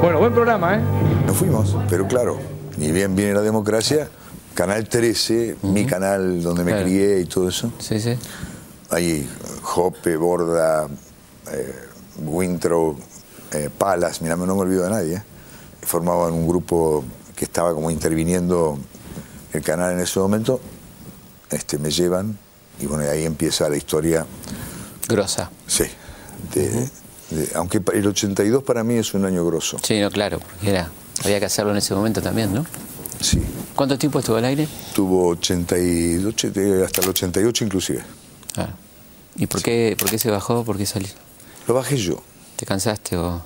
bueno, 0.02 0.20
buen 0.20 0.34
programa, 0.34 0.76
¿eh? 0.76 0.80
Nos 1.26 1.38
fuimos, 1.38 1.76
pero 1.90 2.08
claro, 2.08 2.38
ni 2.78 2.92
bien 2.92 3.16
viene 3.16 3.34
la 3.34 3.42
democracia, 3.42 4.08
Canal 4.54 4.88
13, 4.90 5.58
mi 5.64 5.86
canal 5.86 6.42
donde 6.42 6.64
me 6.64 6.72
Claro. 6.72 6.86
crié 6.86 7.20
y 7.22 7.26
todo 7.26 7.50
eso. 7.50 7.72
Sí, 7.80 8.00
sí. 8.00 8.18
Ahí, 8.90 9.28
Jope, 9.74 10.18
Borda, 10.18 10.88
eh, 11.52 11.76
Wintrow, 12.24 12.98
eh, 13.52 13.70
Palas, 13.76 14.20
mira, 14.22 14.36
no 14.36 14.46
me 14.56 14.62
olvido 14.62 14.84
de 14.84 14.90
nadie. 14.90 15.16
¿eh? 15.18 15.24
Formaban 15.84 16.34
un 16.34 16.48
grupo 16.48 17.06
que 17.36 17.46
estaba 17.46 17.74
como 17.74 17.92
interviniendo 17.92 18.78
el 19.54 19.62
canal 19.62 19.94
en 19.94 20.00
ese 20.00 20.20
momento, 20.20 20.60
este, 21.52 21.78
me 21.78 21.92
llevan 21.92 22.38
y 22.80 22.86
bueno, 22.88 23.10
ahí 23.10 23.26
empieza 23.26 23.70
la 23.70 23.78
historia, 23.78 24.26
Grosa. 25.08 25.50
sí. 25.68 25.84
de- 26.54 26.90
de- 27.30 27.50
aunque 27.56 27.80
el 27.94 28.08
82 28.08 28.64
para 28.64 28.84
mí 28.84 28.96
es 28.96 29.14
un 29.14 29.24
año 29.26 29.46
grosso, 29.46 29.78
Sí, 29.84 30.00
no, 30.00 30.10
claro, 30.10 30.40
porque 30.40 30.70
era, 30.72 30.90
había 31.24 31.40
que 31.40 31.46
hacerlo 31.46 31.72
en 31.72 31.78
ese 31.78 31.94
momento 31.94 32.22
también, 32.22 32.54
¿no? 32.54 32.66
sí. 33.22 33.40
¿Cuánto 33.76 33.98
tiempo 33.98 34.20
estuvo 34.20 34.36
al 34.38 34.46
aire? 34.46 34.68
Tuvo 34.96 35.28
82, 35.30 36.34
ochenta- 36.34 36.86
hasta 36.86 37.02
el 37.02 37.10
88 37.10 37.64
inclusive. 37.66 38.04
Ah. 38.58 38.70
¿Y 39.40 39.48
por 39.48 39.62
qué, 39.64 39.96
por 39.98 40.10
qué 40.10 40.20
se 40.20 40.30
bajó? 40.30 40.64
¿Por 40.64 40.78
qué 40.78 40.86
salió? 40.86 41.10
Lo 41.68 41.74
bajé 41.74 41.98
yo. 41.98 42.22
¿Te 42.56 42.66
cansaste 42.66 43.16
o...? 43.18 43.42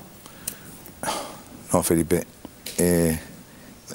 No, 1.71 1.84
Felipe. 1.84 2.25
eh, 2.77 3.19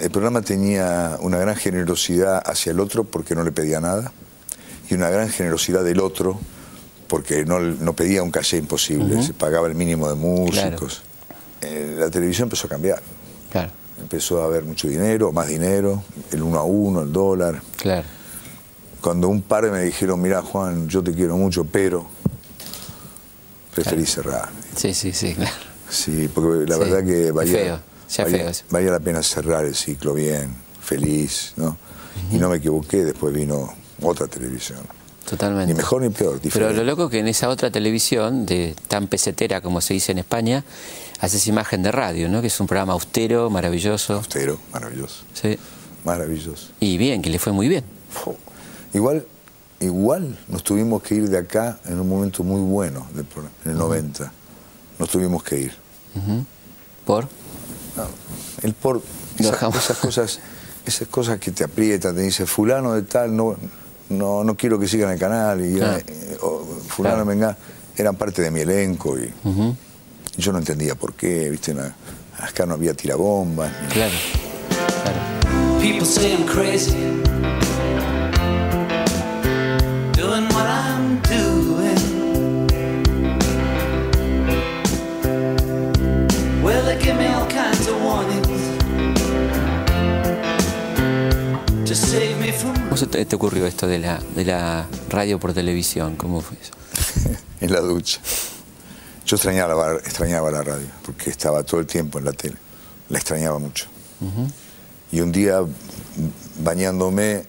el 0.01 0.11
programa 0.11 0.43
tenía 0.43 1.17
una 1.21 1.39
gran 1.39 1.57
generosidad 1.57 2.41
hacia 2.45 2.71
el 2.71 2.79
otro 2.81 3.03
porque 3.05 3.35
no 3.35 3.43
le 3.43 3.51
pedía 3.53 3.81
nada 3.81 4.13
y 4.89 4.95
una 4.95 5.11
gran 5.11 5.29
generosidad 5.29 5.83
del 5.83 6.01
otro 6.01 6.39
porque 7.09 7.45
no, 7.45 7.59
no 7.59 7.95
pedía 7.95 8.23
un 8.23 8.31
calle 8.31 8.59
imposible, 8.59 9.23
se 9.23 9.33
pagaba 9.35 9.67
el 9.67 9.75
mínimo 9.75 10.09
de 10.09 10.15
músicos. 10.15 11.03
Eh, 11.63 11.97
la 11.99 12.11
televisión 12.11 12.47
empezó 12.47 12.67
a 12.67 12.71
cambiar. 12.71 13.03
Claro, 13.51 13.71
Empezó 14.01 14.41
a 14.43 14.45
haber 14.45 14.63
mucho 14.65 14.87
dinero, 14.89 15.33
más 15.33 15.49
dinero, 15.49 16.05
el 16.31 16.43
uno 16.43 16.59
a 16.59 16.65
uno, 16.65 17.03
el 17.03 17.13
dólar. 17.13 17.61
claro. 17.77 18.07
Cuando 19.01 19.29
un 19.29 19.43
par 19.43 19.71
me 19.71 19.83
dijeron, 19.83 20.21
mira 20.21 20.43
Juan, 20.43 20.89
yo 20.89 21.03
te 21.03 21.13
quiero 21.13 21.37
mucho, 21.37 21.65
pero 21.65 22.07
preferí 23.75 24.05
cerrar. 24.07 24.49
Sí, 24.77 24.93
sí, 24.95 25.13
sí, 25.13 25.35
claro. 25.35 25.51
Sí, 25.89 26.29
porque 26.35 26.69
la 26.69 26.75
Sí, 26.77 26.81
verdad 26.81 27.05
que 27.05 27.31
valía, 27.31 27.81
valía- 28.19 28.53
valía 28.71 28.91
la 28.91 29.01
pena 29.01 29.23
cerrar 29.23 29.65
el 29.65 29.75
ciclo 29.75 30.15
bien, 30.15 30.55
feliz, 30.83 31.53
¿no? 31.57 31.77
Y 32.33 32.37
no 32.37 32.49
me 32.51 32.57
equivoqué, 32.57 33.05
después 33.05 33.33
vino 33.33 33.73
otra 34.03 34.27
televisión. 34.27 34.81
Totalmente. 35.29 35.73
Ni 35.73 35.77
mejor 35.77 36.03
ni 36.03 36.09
peor, 36.09 36.41
Pero 36.53 36.73
lo 36.73 36.83
loco 36.85 37.09
que 37.09 37.19
en 37.21 37.29
esa 37.29 37.49
otra 37.51 37.71
televisión, 37.71 38.47
de 38.47 38.75
tan 38.89 39.07
pesetera 39.07 39.61
como 39.61 39.81
se 39.81 39.95
dice 39.95 40.13
en 40.13 40.19
España, 40.19 40.65
haces 41.21 41.47
imagen 41.47 41.83
de 41.83 41.93
radio, 41.93 42.29
¿no? 42.29 42.41
Que 42.41 42.47
es 42.49 42.59
un 42.61 42.67
programa 42.67 42.95
austero, 42.95 43.49
maravilloso. 43.51 44.15
Austero, 44.15 44.59
maravilloso, 44.73 45.25
Sí. 45.35 45.59
maravilloso. 46.05 46.69
Y 46.81 46.97
bien, 46.99 47.21
que 47.23 47.29
le 47.31 47.39
fue 47.39 47.53
muy 47.53 47.69
bien. 47.69 47.85
Igual, 48.95 49.27
igual 49.81 50.39
nos 50.49 50.63
tuvimos 50.65 51.03
que 51.03 51.15
ir 51.17 51.29
de 51.29 51.39
acá 51.39 51.79
en 51.87 52.01
un 52.01 52.09
momento 52.09 52.43
muy 52.43 52.61
bueno, 52.61 53.07
del 53.15 53.25
programa, 53.25 53.55
en 53.65 53.73
el 53.73 53.79
90. 53.79 54.33
Nos 54.99 55.09
tuvimos 55.11 55.43
que 55.43 55.61
ir. 55.61 55.73
¿Por? 57.07 57.25
No, 57.97 58.05
el 58.63 58.75
por 58.75 59.03
esas, 59.39 59.99
cosas, 59.99 60.41
esas 60.87 61.09
cosas 61.09 61.39
que 61.39 61.51
te 61.53 61.65
aprietan, 61.65 62.15
te 62.15 62.23
dice 62.23 62.47
fulano 62.47 62.95
de 62.95 63.03
tal, 63.03 63.35
no, 63.37 63.57
no, 64.09 64.43
no 64.45 64.57
quiero 64.57 64.79
que 64.79 64.89
sigan 64.89 65.11
el 65.13 65.19
canal 65.19 65.65
y 65.65 65.81
Ah. 65.81 65.99
eh, 66.07 66.39
o 66.41 66.65
fulano 66.89 67.17
Claro. 67.17 67.27
venga, 67.27 67.57
eran 67.97 68.17
parte 68.17 68.43
de 68.43 68.51
mi 68.51 68.61
elenco 68.61 69.19
y 69.19 69.33
yo 70.37 70.53
no 70.53 70.59
entendía 70.59 70.95
por 70.95 71.15
qué, 71.15 71.51
viste, 71.51 71.75
acá 72.41 72.67
no 72.67 72.75
había 72.75 72.95
tirabombas. 72.95 73.71
ni- 73.83 73.89
Claro. 73.89 74.15
Claro. 75.03 75.79
¿Cómo 92.63 92.97
se 92.97 93.07
te, 93.07 93.25
te 93.25 93.37
ocurrió 93.37 93.67
esto 93.67 93.87
de 93.87 94.01
la, 94.01 94.21
de 94.35 94.45
la 94.45 94.87
radio 95.09 95.39
por 95.39 95.53
televisión? 95.53 96.17
¿Cómo 96.17 96.41
fue 96.41 96.57
eso? 96.61 96.73
en 97.61 97.73
la 97.73 97.81
ducha. 97.81 98.21
Yo 99.25 99.37
extrañaba, 99.37 99.95
extrañaba 99.97 100.51
la 100.51 100.63
radio, 100.63 100.87
porque 101.05 101.31
estaba 101.31 101.63
todo 101.63 101.81
el 101.81 101.87
tiempo 101.87 102.19
en 102.19 102.25
la 102.25 102.33
tele. 102.33 102.57
La 103.11 103.19
extrañaba 103.19 103.59
mucho. 103.59 103.87
Y 105.13 105.21
un 105.21 105.31
día, 105.31 105.61
bañándome, 106.63 107.45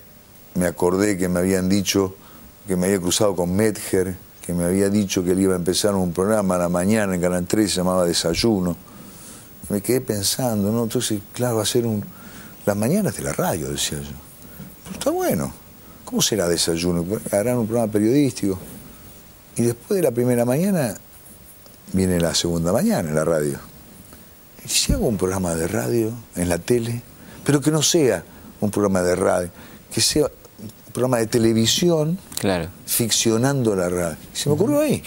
me 0.54 0.66
acordé 0.68 1.18
que 1.18 1.28
me 1.28 1.40
habían 1.40 1.70
dicho 1.70 2.16
que 2.68 2.76
me 2.76 2.86
había 2.88 3.00
cruzado 3.00 3.36
con 3.36 3.56
Medger, 3.56 4.16
que 4.46 4.54
me 4.54 4.66
había 4.66 4.90
dicho 4.90 5.24
que 5.24 5.32
él 5.32 5.40
iba 5.40 5.54
a 5.54 5.58
empezar 5.58 5.96
un 5.96 6.14
programa 6.14 6.56
a 6.56 6.60
la 6.60 6.70
mañana 6.70 7.16
en 7.16 7.22
Canal 7.22 7.48
3, 7.48 7.72
se 7.72 7.78
llamaba 7.78 8.06
Desayuno. 8.06 8.76
Y 9.68 9.74
me 9.74 9.82
quedé 9.82 10.02
pensando, 10.02 10.72
¿no? 10.72 10.84
Entonces, 10.84 11.22
claro, 11.34 11.58
va 11.58 11.64
a 11.64 11.66
ser 11.66 11.88
un... 11.88 12.04
Las 12.66 12.78
mañanas 12.78 13.16
de 13.16 13.24
la 13.24 13.34
radio, 13.34 13.70
decía 13.70 14.00
yo. 14.00 14.29
Está 14.94 15.12
bueno. 15.12 15.52
¿Cómo 16.06 16.22
será 16.22 16.48
Desayuno? 16.48 17.06
Harán 17.32 17.58
un 17.58 17.68
programa 17.68 17.92
periodístico. 17.92 18.60
Y 19.56 19.64
después 19.64 19.98
de 19.98 20.04
la 20.04 20.12
primera 20.12 20.46
mañana 20.46 20.96
viene 21.94 22.20
la 22.20 22.34
segunda 22.34 22.72
mañana 22.72 23.10
en 23.10 23.16
la 23.16 23.26
radio. 23.26 23.60
¿Y 24.66 24.70
si 24.70 24.94
hago 24.94 25.08
un 25.08 25.18
programa 25.18 25.54
de 25.56 25.68
radio 25.68 26.12
en 26.36 26.50
la 26.50 26.58
tele? 26.58 27.02
Pero 27.44 27.62
que 27.62 27.72
no 27.72 27.82
sea 27.82 28.24
un 28.62 28.72
programa 28.72 29.02
de 29.02 29.16
radio, 29.16 29.50
que 29.94 30.02
sea 30.02 30.26
un 30.26 30.92
programa 30.94 31.18
de 31.18 31.28
televisión 31.28 32.18
Claro. 32.40 32.70
ficcionando 32.86 33.76
la 33.76 33.90
radio. 33.90 34.18
Y 34.34 34.38
se 34.38 34.50
me 34.50 34.56
ocurrió 34.56 34.80
ahí. 34.82 35.04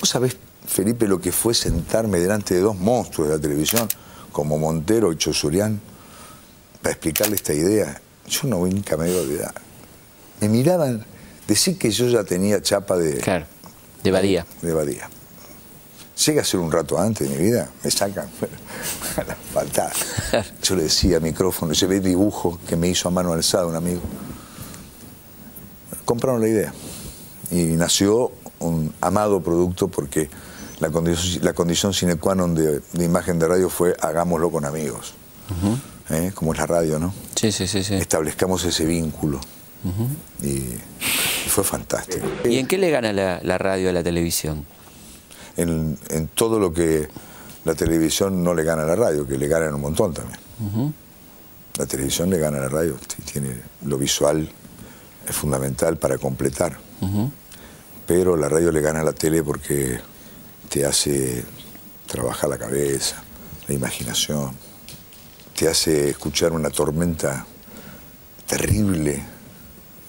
¿Vos 0.00 0.08
sabés, 0.08 0.36
Felipe, 0.66 1.06
lo 1.06 1.20
que 1.20 1.32
fue 1.32 1.54
sentarme 1.54 2.18
delante 2.18 2.54
de 2.54 2.60
dos 2.60 2.76
monstruos 2.76 3.28
de 3.28 3.36
la 3.36 3.40
televisión, 3.40 3.88
como 4.32 4.58
Montero 4.58 5.12
y 5.12 5.16
Chosurian, 5.16 5.80
para 6.82 6.92
explicarle 6.92 7.36
esta 7.36 7.54
idea? 7.54 8.00
Yo 8.28 8.48
no 8.48 8.58
nunca 8.58 8.96
me 8.96 9.06
voy 9.06 9.18
a 9.18 9.20
olvidar. 9.20 9.54
Me 10.40 10.48
miraban, 10.48 11.04
decir 11.46 11.78
que 11.78 11.90
yo 11.90 12.08
ya 12.08 12.24
tenía 12.24 12.60
chapa 12.62 12.96
de, 12.96 13.18
Claro. 13.18 13.46
De 14.02 14.10
Badía. 14.10 14.46
de 14.62 14.72
Badía. 14.72 15.08
Llega 16.26 16.42
a 16.42 16.44
ser 16.44 16.60
un 16.60 16.70
rato 16.70 16.98
antes 16.98 17.28
de 17.28 17.36
mi 17.36 17.42
vida, 17.42 17.68
me 17.82 17.90
sacan 17.90 18.28
a 19.16 19.24
la 19.24 19.36
patada. 19.52 19.92
Yo 20.62 20.76
le 20.76 20.84
decía 20.84 21.18
micrófono, 21.18 21.72
llevé 21.72 22.00
dibujo 22.00 22.60
que 22.68 22.76
me 22.76 22.88
hizo 22.88 23.08
a 23.08 23.10
mano 23.10 23.32
alzada 23.32 23.66
un 23.66 23.74
amigo. 23.74 24.00
Compraron 26.04 26.40
la 26.40 26.48
idea. 26.48 26.72
Y 27.50 27.64
nació 27.76 28.32
un 28.60 28.94
amado 29.00 29.40
producto 29.40 29.88
porque 29.88 30.30
la 30.80 30.90
condición, 30.90 31.44
la 31.44 31.52
condición 31.52 31.92
sine 31.92 32.16
qua 32.16 32.34
non 32.34 32.54
de, 32.54 32.80
de 32.92 33.04
imagen 33.04 33.38
de 33.38 33.48
radio 33.48 33.68
fue 33.68 33.96
hagámoslo 34.00 34.50
con 34.50 34.64
amigos. 34.64 35.14
¿Eh? 36.10 36.32
Como 36.34 36.52
es 36.52 36.58
la 36.58 36.66
radio, 36.66 36.98
¿no? 36.98 37.14
Sí, 37.34 37.50
sí, 37.52 37.66
sí, 37.66 37.82
sí. 37.82 37.94
Establezcamos 37.94 38.64
ese 38.64 38.84
vínculo. 38.84 39.40
y, 40.42 40.48
y 40.48 41.48
fue 41.48 41.64
fantástico. 41.64 42.26
¿Y 42.44 42.58
en 42.58 42.66
qué 42.66 42.78
le 42.78 42.90
gana 42.90 43.12
la, 43.12 43.40
la 43.42 43.58
radio 43.58 43.90
a 43.90 43.92
la 43.92 44.02
televisión? 44.02 44.64
en, 45.56 45.96
en 46.10 46.28
todo 46.28 46.58
lo 46.58 46.72
que 46.72 47.08
la 47.64 47.74
televisión 47.74 48.42
no 48.42 48.54
le 48.54 48.64
gana 48.64 48.82
a 48.82 48.86
la 48.86 48.96
radio, 48.96 49.26
que 49.26 49.38
le 49.38 49.46
ganan 49.46 49.74
un 49.74 49.80
montón 49.80 50.12
también. 50.12 50.38
La 51.78 51.86
televisión 51.86 52.28
le 52.30 52.38
gana 52.38 52.58
a 52.58 52.60
la 52.62 52.68
radio, 52.68 52.96
tiene 53.32 53.60
lo 53.84 53.96
visual 53.98 54.48
es 55.28 55.34
fundamental 55.34 55.96
para 55.96 56.18
completar. 56.18 56.76
Pero 58.06 58.36
la 58.36 58.48
radio 58.48 58.70
le 58.72 58.80
gana 58.80 59.00
a 59.00 59.04
la 59.04 59.12
tele 59.12 59.42
porque 59.42 59.98
te 60.68 60.84
hace 60.84 61.44
trabajar 62.06 62.50
la 62.50 62.58
cabeza, 62.58 63.22
la 63.68 63.74
imaginación, 63.74 64.50
te 65.54 65.68
hace 65.68 66.10
escuchar 66.10 66.52
una 66.52 66.70
tormenta 66.70 67.46
terrible 68.46 69.22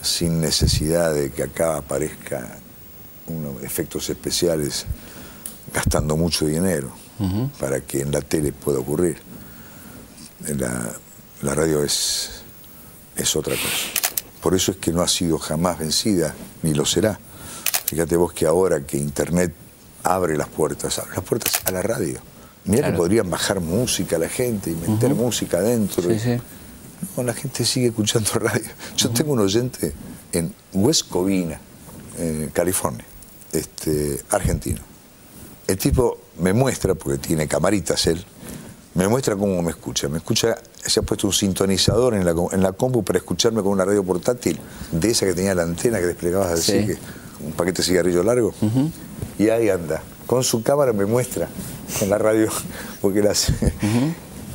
sin 0.01 0.41
necesidad 0.41 1.13
de 1.13 1.31
que 1.31 1.43
acá 1.43 1.77
aparezca 1.77 2.57
unos 3.27 3.63
efectos 3.63 4.09
especiales 4.09 4.85
gastando 5.73 6.15
mucho 6.15 6.45
dinero 6.45 6.91
para 7.59 7.81
que 7.81 8.01
en 8.01 8.11
la 8.11 8.21
tele 8.21 8.51
pueda 8.51 8.79
ocurrir. 8.79 9.21
La, 10.47 10.91
la 11.41 11.55
radio 11.55 11.83
es, 11.83 12.41
es 13.15 13.35
otra 13.35 13.55
cosa. 13.55 14.11
Por 14.41 14.53
eso 14.53 14.71
es 14.71 14.77
que 14.77 14.91
no 14.91 15.01
ha 15.01 15.07
sido 15.07 15.39
jamás 15.39 15.79
vencida, 15.79 16.35
ni 16.61 16.73
lo 16.73 16.85
será. 16.85 17.19
Fíjate 17.85 18.15
vos 18.15 18.33
que 18.33 18.45
ahora 18.45 18.85
que 18.85 18.97
Internet 18.97 19.53
abre 20.03 20.37
las 20.37 20.49
puertas, 20.49 20.99
abre 20.99 21.15
las 21.15 21.23
puertas 21.23 21.61
a 21.65 21.71
la 21.71 21.81
radio. 21.81 22.19
Mira 22.65 22.79
Claro. 22.81 22.93
que 22.93 22.97
podrían 22.97 23.29
bajar 23.29 23.59
música 23.61 24.15
a 24.15 24.19
la 24.19 24.29
gente 24.29 24.71
y 24.71 24.75
meter 24.75 25.13
música 25.13 25.57
adentro. 25.57 26.09
Sí, 26.09 26.19
sí. 26.19 26.37
No, 27.15 27.23
la 27.23 27.33
gente 27.33 27.63
sigue 27.65 27.87
escuchando 27.87 28.29
radio. 28.39 28.65
Yo 28.97 29.09
tengo 29.11 29.33
un 29.33 29.39
oyente 29.39 29.93
en 30.31 30.53
West 30.73 31.09
Covina, 31.09 31.59
en 32.17 32.49
California, 32.49 33.05
este, 33.51 34.21
argentino. 34.31 34.81
El 35.67 35.77
tipo 35.77 36.17
me 36.39 36.53
muestra, 36.53 36.95
porque 36.95 37.17
tiene 37.19 37.47
camaritas 37.47 38.05
él, 38.07 38.23
me 38.95 39.07
muestra 39.07 39.35
cómo 39.35 39.61
me 39.61 39.71
escucha. 39.71 40.07
Me 40.09 40.17
escucha, 40.17 40.57
se 40.83 40.99
ha 40.99 41.03
puesto 41.03 41.27
un 41.27 41.33
sintonizador 41.33 42.13
en 42.15 42.25
la, 42.25 42.33
en 42.51 42.63
la 42.63 42.71
compu 42.71 43.03
para 43.03 43.19
escucharme 43.19 43.61
con 43.61 43.71
una 43.73 43.85
radio 43.85 44.03
portátil, 44.03 44.59
de 44.91 45.11
esa 45.11 45.25
que 45.25 45.33
tenía 45.33 45.53
la 45.53 45.63
antena 45.63 45.99
que 45.99 46.05
desplegabas 46.05 46.51
así, 46.59 46.71
Sí. 46.79 46.85
que, 46.87 46.97
un 47.45 47.51
paquete 47.51 47.81
de 47.81 47.87
cigarrillo 47.87 48.23
largo. 48.23 48.53
Y 49.37 49.49
ahí 49.49 49.69
anda. 49.69 50.01
Con 50.27 50.43
su 50.43 50.63
cámara 50.63 50.91
me 50.93 51.05
muestra 51.05 51.47
con 51.99 52.09
la 52.09 52.17
radio, 52.17 52.49
porque 53.01 53.21
la 53.21 53.31
hace- 53.31 53.53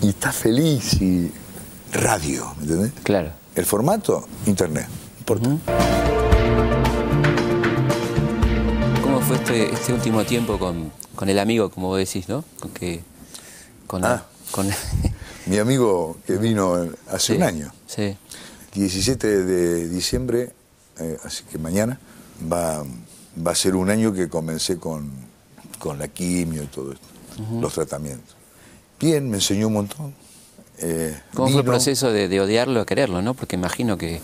Y 0.02 0.08
está 0.10 0.32
feliz 0.32 0.94
y, 1.00 1.30
radio, 1.92 2.52
¿me 2.58 2.62
entendés? 2.64 2.92
Claro. 3.02 3.30
El 3.54 3.66
formato, 3.66 4.26
internet. 4.46 4.86
Importa. 5.18 5.48
¿Cómo 9.02 9.20
fue 9.20 9.36
este, 9.36 9.72
este 9.72 9.92
último 9.92 10.24
tiempo 10.24 10.58
con, 10.58 10.92
con 11.14 11.28
el 11.28 11.38
amigo, 11.38 11.70
como 11.70 11.88
vos 11.88 11.98
decís, 11.98 12.28
¿no? 12.28 12.44
Con 12.60 12.70
que. 12.72 13.02
Con, 13.86 14.04
Ah. 14.04 14.24
con- 14.52 14.68
Mi 15.46 15.58
amigo 15.58 16.16
que 16.26 16.36
vino 16.36 16.88
hace 17.08 17.32
Sí, 17.32 17.36
un 17.36 17.42
año, 17.42 17.72
Sí. 17.86 18.16
17 18.74 19.44
de 19.44 19.88
diciembre, 19.88 20.52
eh, 21.00 21.16
así 21.24 21.42
que 21.50 21.58
mañana, 21.58 21.98
va, 22.50 22.84
va 23.44 23.50
a 23.50 23.54
ser 23.56 23.74
un 23.74 23.90
año 23.90 24.12
que 24.12 24.28
comencé 24.28 24.78
con, 24.78 25.10
con 25.80 25.98
la 25.98 26.06
quimio 26.06 26.62
y 26.62 26.66
todo 26.66 26.92
esto, 26.92 27.06
los 27.60 27.72
tratamientos. 27.74 28.36
Bien, 29.00 29.28
me 29.28 29.38
enseñó 29.38 29.66
un 29.66 29.72
montón. 29.72 30.14
Eh, 30.78 31.18
¿Cómo 31.34 31.48
fue 31.48 31.60
el 31.60 31.66
proceso 31.66 32.12
de, 32.12 32.28
de 32.28 32.40
odiarlo 32.40 32.80
a 32.80 32.86
quererlo, 32.86 33.20
no? 33.22 33.34
Porque 33.34 33.56
imagino 33.56 33.98
que, 33.98 34.20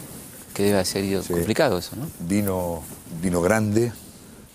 que 0.55 0.63
debe 0.63 0.75
haber 0.77 0.87
sido 0.87 1.23
Sí. 1.23 1.33
complicado 1.33 1.79
eso, 1.79 1.97
¿no? 1.97 2.07
Vino, 2.21 2.83
vino 3.21 3.41
grande, 3.43 3.93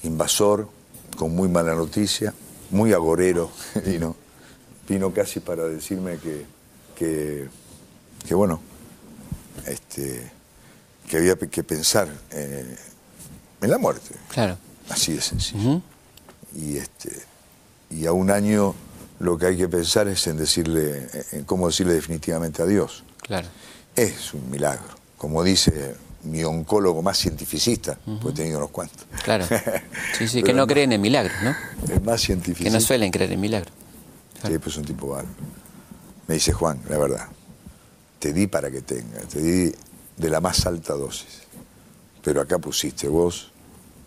invasor, 0.03 0.69
con 1.17 1.35
muy 1.35 1.49
mala 1.49 1.73
noticia, 1.75 2.33
muy 2.69 2.93
agorero 2.93 3.51
vino. 3.85 4.15
Vino 4.87 5.11
casi 5.13 5.39
para 5.39 5.63
decirme 5.65 6.17
que, 6.17 6.45
que, 6.95 7.47
que, 8.27 8.33
bueno, 8.35 8.59
este, 9.65 10.31
que 11.09 11.17
había 11.17 11.35
que 11.35 11.63
pensar 11.63 12.07
eh, 12.31 12.75
en 13.61 13.69
la 13.69 13.77
muerte, 13.77 14.15
Claro. 14.29 14.57
así 14.89 15.13
de 15.13 15.21
sencillo. 15.21 15.81
Y, 16.55 16.77
este, 16.77 17.11
y 17.89 18.05
a 18.05 18.13
un 18.13 18.31
año 18.31 18.75
lo 19.19 19.37
que 19.37 19.47
hay 19.47 19.57
que 19.57 19.67
pensar 19.67 20.07
es 20.07 20.25
en 20.27 20.37
decirle, 20.37 21.07
en 21.31 21.45
cómo 21.45 21.67
decirle 21.67 21.93
definitivamente 21.93 22.61
adiós. 22.61 23.03
Claro. 23.21 23.47
Es 23.95 24.33
un 24.33 24.49
milagro, 24.49 24.87
como 25.17 25.43
dice 25.43 25.95
mi 26.23 26.43
oncólogo 26.43 27.01
más 27.01 27.17
cientificista, 27.17 27.97
pues 28.21 28.33
he 28.33 28.37
tenido 28.37 28.59
unos 28.59 28.71
cuantos. 28.71 29.05
Claro. 29.23 29.45
Sí, 30.17 30.27
sí, 30.27 30.43
que 30.43 30.53
no 30.53 30.67
creen 30.67 30.91
en 30.91 31.01
milagros, 31.01 31.35
¿no? 31.41 31.55
El 31.91 32.01
más 32.01 32.21
científico. 32.21 32.63
Que 32.63 32.69
no 32.69 32.79
suelen 32.79 33.11
creer 33.11 33.31
en 33.31 33.39
milagros. 33.39 33.73
Sí, 34.45 34.57
pues 34.59 34.75
es 34.75 34.77
un 34.77 34.85
tipo 34.85 35.07
bárbaro. 35.07 35.33
Me 36.27 36.35
dice 36.35 36.53
Juan, 36.53 36.79
la 36.89 36.97
verdad, 36.97 37.27
te 38.19 38.33
di 38.33 38.45
para 38.45 38.69
que 38.69 38.81
tengas, 38.81 39.27
te 39.27 39.41
di 39.41 39.73
de 40.17 40.29
la 40.29 40.39
más 40.39 40.65
alta 40.67 40.93
dosis. 40.93 41.41
Pero 42.23 42.41
acá 42.41 42.59
pusiste 42.59 43.07
vos, 43.07 43.51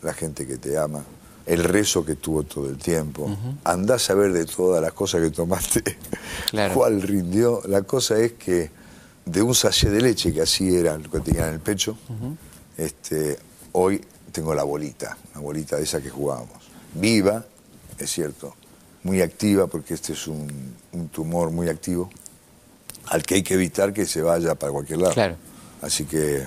la 0.02 0.14
gente 0.14 0.46
que 0.46 0.56
te 0.56 0.78
ama, 0.78 1.04
el 1.46 1.62
rezo 1.64 2.04
que 2.04 2.14
tuvo 2.14 2.42
todo 2.44 2.68
el 2.68 2.78
tiempo. 2.78 3.30
Andás 3.64 4.08
a 4.10 4.14
ver 4.14 4.32
de 4.32 4.46
todas 4.46 4.80
las 4.82 4.92
cosas 4.92 5.20
que 5.22 5.30
tomaste, 5.30 5.82
Claro. 6.50 6.74
cuál 6.74 7.02
rindió. 7.02 7.60
La 7.66 7.82
cosa 7.82 8.18
es 8.18 8.32
que 8.32 8.70
de 9.26 9.42
un 9.42 9.54
sachet 9.54 9.90
de 9.90 10.00
leche, 10.00 10.32
que 10.32 10.42
así 10.42 10.74
era 10.74 10.96
lo 10.98 11.10
que 11.10 11.20
tenía 11.20 11.48
en 11.48 11.54
el 11.54 11.60
pecho, 11.60 11.96
este, 12.76 13.38
hoy 13.72 14.04
tengo 14.32 14.54
la 14.54 14.64
bolita, 14.64 15.16
una 15.32 15.40
bolita 15.42 15.76
de 15.76 15.84
esa 15.84 16.00
que 16.00 16.10
jugábamos. 16.10 16.70
Viva, 16.94 17.44
es 17.98 18.10
cierto, 18.10 18.54
muy 19.02 19.20
activa, 19.22 19.66
porque 19.66 19.94
este 19.94 20.12
es 20.14 20.26
un, 20.26 20.74
un 20.92 21.08
tumor 21.08 21.50
muy 21.50 21.68
activo, 21.68 22.10
al 23.06 23.22
que 23.22 23.34
hay 23.36 23.42
que 23.42 23.54
evitar 23.54 23.92
que 23.92 24.06
se 24.06 24.22
vaya 24.22 24.54
para 24.54 24.72
cualquier 24.72 25.00
lado. 25.00 25.14
Claro. 25.14 25.36
Así 25.82 26.04
que, 26.06 26.44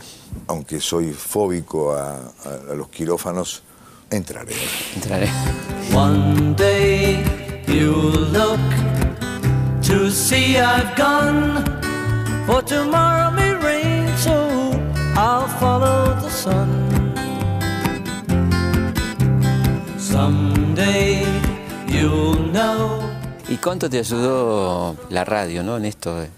aunque 0.47 0.81
soy 0.81 1.13
fóbico 1.13 1.93
a, 1.93 2.15
a- 2.17 2.71
a 2.71 2.73
los 2.73 2.89
quirófanos, 2.89 3.61
entraré. 4.11 4.55
Entraré. 4.95 5.29
One 5.93 6.53
day 6.55 7.23
you'll 7.67 8.27
look 8.31 8.59
to 9.83 10.09
see 10.11 10.57
I've 10.57 10.95
gone, 10.95 11.63
for 12.45 12.61
tomorrow 12.63 13.31
may 13.31 13.53
rain, 13.55 14.07
so 14.17 14.33
I'll 15.15 15.47
follow 15.59 16.13
the 16.21 16.29
sun. 16.29 16.67
Someday 19.97 21.23
you'll 21.87 22.51
know. 22.51 23.01
¿Y 23.49 23.57
cuánto 23.57 23.89
te 23.89 23.99
ayudó 23.99 24.95
la 25.09 25.23
radio, 25.23 25.63
no? 25.63 25.77
En 25.77 25.85
esto, 25.85 26.15
de 26.19 26.29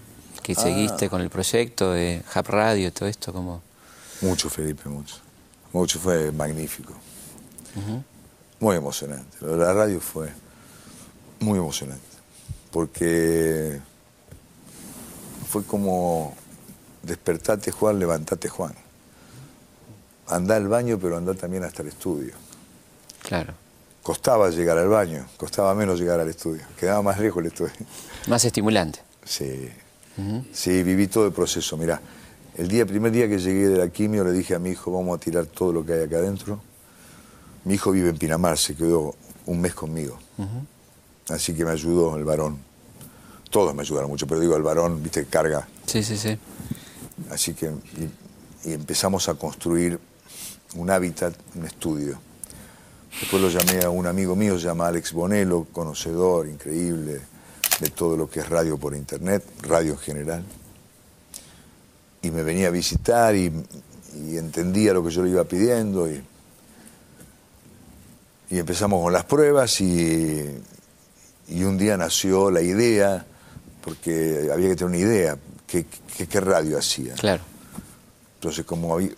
que 0.42 0.52
Ah. 0.52 0.60
seguiste 0.62 1.08
con 1.08 1.20
el 1.20 1.28
proyecto 1.28 1.92
de 1.92 2.22
Hub 2.34 2.46
Radio, 2.48 2.92
todo 2.92 3.08
esto, 3.08 3.32
como. 3.32 3.62
Mucho, 4.22 4.48
Felipe, 4.50 4.88
mucho. 4.88 5.16
Mucho 5.72 5.98
fue 5.98 6.30
magnífico. 6.32 6.94
Muy 8.58 8.76
emocionante. 8.76 9.36
Lo 9.40 9.52
de 9.52 9.58
la 9.58 9.72
radio 9.72 10.00
fue 10.00 10.28
muy 11.40 11.58
emocionante. 11.58 12.04
Porque 12.70 13.80
fue 15.48 15.64
como 15.64 16.34
despertate 17.02 17.72
Juan, 17.72 17.98
levantate 17.98 18.48
Juan. 18.48 18.74
Andá 20.28 20.56
al 20.56 20.68
baño, 20.68 20.98
pero 21.00 21.16
andá 21.16 21.34
también 21.34 21.64
hasta 21.64 21.82
el 21.82 21.88
estudio. 21.88 22.34
Claro. 23.22 23.54
Costaba 24.02 24.48
llegar 24.50 24.78
al 24.78 24.88
baño, 24.88 25.26
costaba 25.36 25.74
menos 25.74 25.98
llegar 25.98 26.20
al 26.20 26.28
estudio. 26.28 26.62
Quedaba 26.78 27.02
más 27.02 27.18
lejos 27.18 27.40
el 27.40 27.48
estudio. 27.48 27.72
Más 28.28 28.44
estimulante. 28.44 29.00
Sí, 29.24 29.68
sí, 30.52 30.82
viví 30.82 31.06
todo 31.06 31.26
el 31.26 31.32
proceso. 31.32 31.76
Mirá, 31.76 32.00
el 32.56 32.68
día, 32.68 32.86
primer 32.86 33.12
día 33.12 33.28
que 33.28 33.38
llegué 33.38 33.68
de 33.68 33.78
la 33.78 33.88
quimio 33.88 34.24
le 34.24 34.32
dije 34.32 34.54
a 34.54 34.58
mi 34.58 34.70
hijo, 34.70 34.92
vamos 34.92 35.16
a 35.16 35.20
tirar 35.20 35.46
todo 35.46 35.72
lo 35.72 35.84
que 35.84 35.94
hay 35.94 36.02
acá 36.04 36.16
adentro. 36.16 36.60
Mi 37.64 37.74
hijo 37.74 37.92
vive 37.92 38.08
en 38.08 38.16
Pinamar, 38.16 38.56
se 38.58 38.74
quedó 38.74 39.14
un 39.46 39.60
mes 39.60 39.74
conmigo. 39.74 40.18
Así 41.28 41.54
que 41.54 41.64
me 41.64 41.72
ayudó 41.72 42.16
el 42.16 42.24
varón. 42.24 42.58
Todos 43.50 43.74
me 43.74 43.82
ayudaron 43.82 44.10
mucho, 44.10 44.26
pero 44.26 44.40
digo, 44.40 44.56
el 44.56 44.62
varón, 44.62 45.02
viste, 45.02 45.26
carga. 45.26 45.68
Sí, 45.86 46.02
sí, 46.02 46.16
sí. 46.16 46.38
Así 47.30 47.52
que 47.54 47.66
y, 47.66 48.70
y 48.70 48.72
empezamos 48.72 49.28
a 49.28 49.34
construir 49.34 49.98
un 50.76 50.90
hábitat, 50.90 51.34
un 51.56 51.66
estudio. 51.66 52.18
Después 53.20 53.42
lo 53.42 53.48
llamé 53.48 53.84
a 53.84 53.90
un 53.90 54.06
amigo 54.06 54.36
mío, 54.36 54.58
se 54.58 54.66
llama 54.66 54.86
Alex 54.86 55.12
Bonello, 55.12 55.66
conocedor 55.72 56.48
increíble 56.48 57.20
de 57.80 57.90
todo 57.90 58.16
lo 58.16 58.30
que 58.30 58.40
es 58.40 58.48
radio 58.48 58.78
por 58.78 58.94
internet, 58.94 59.44
radio 59.62 59.92
en 59.92 59.98
general. 59.98 60.44
Y 62.22 62.30
me 62.30 62.42
venía 62.42 62.68
a 62.68 62.70
visitar 62.70 63.34
y, 63.34 63.52
y 64.28 64.36
entendía 64.36 64.92
lo 64.92 65.02
que 65.02 65.10
yo 65.10 65.22
le 65.22 65.30
iba 65.30 65.44
pidiendo. 65.44 66.08
Y, 66.10 66.22
y 68.50 68.58
empezamos 68.58 69.02
con 69.02 69.12
las 69.12 69.24
pruebas 69.24 69.80
y, 69.80 70.44
y 71.48 71.62
un 71.64 71.78
día 71.78 71.96
nació 71.96 72.50
la 72.50 72.60
idea, 72.60 73.24
porque 73.82 74.50
había 74.52 74.68
que 74.70 74.76
tener 74.76 74.86
una 74.90 74.98
idea, 74.98 75.38
qué, 75.66 75.86
qué- 76.16 76.26
qué 76.26 76.40
radio 76.40 76.76
hacía. 76.78 77.14
Claro. 77.14 77.42
Entonces, 78.34 78.64
como 78.64 78.94
había, 78.94 79.10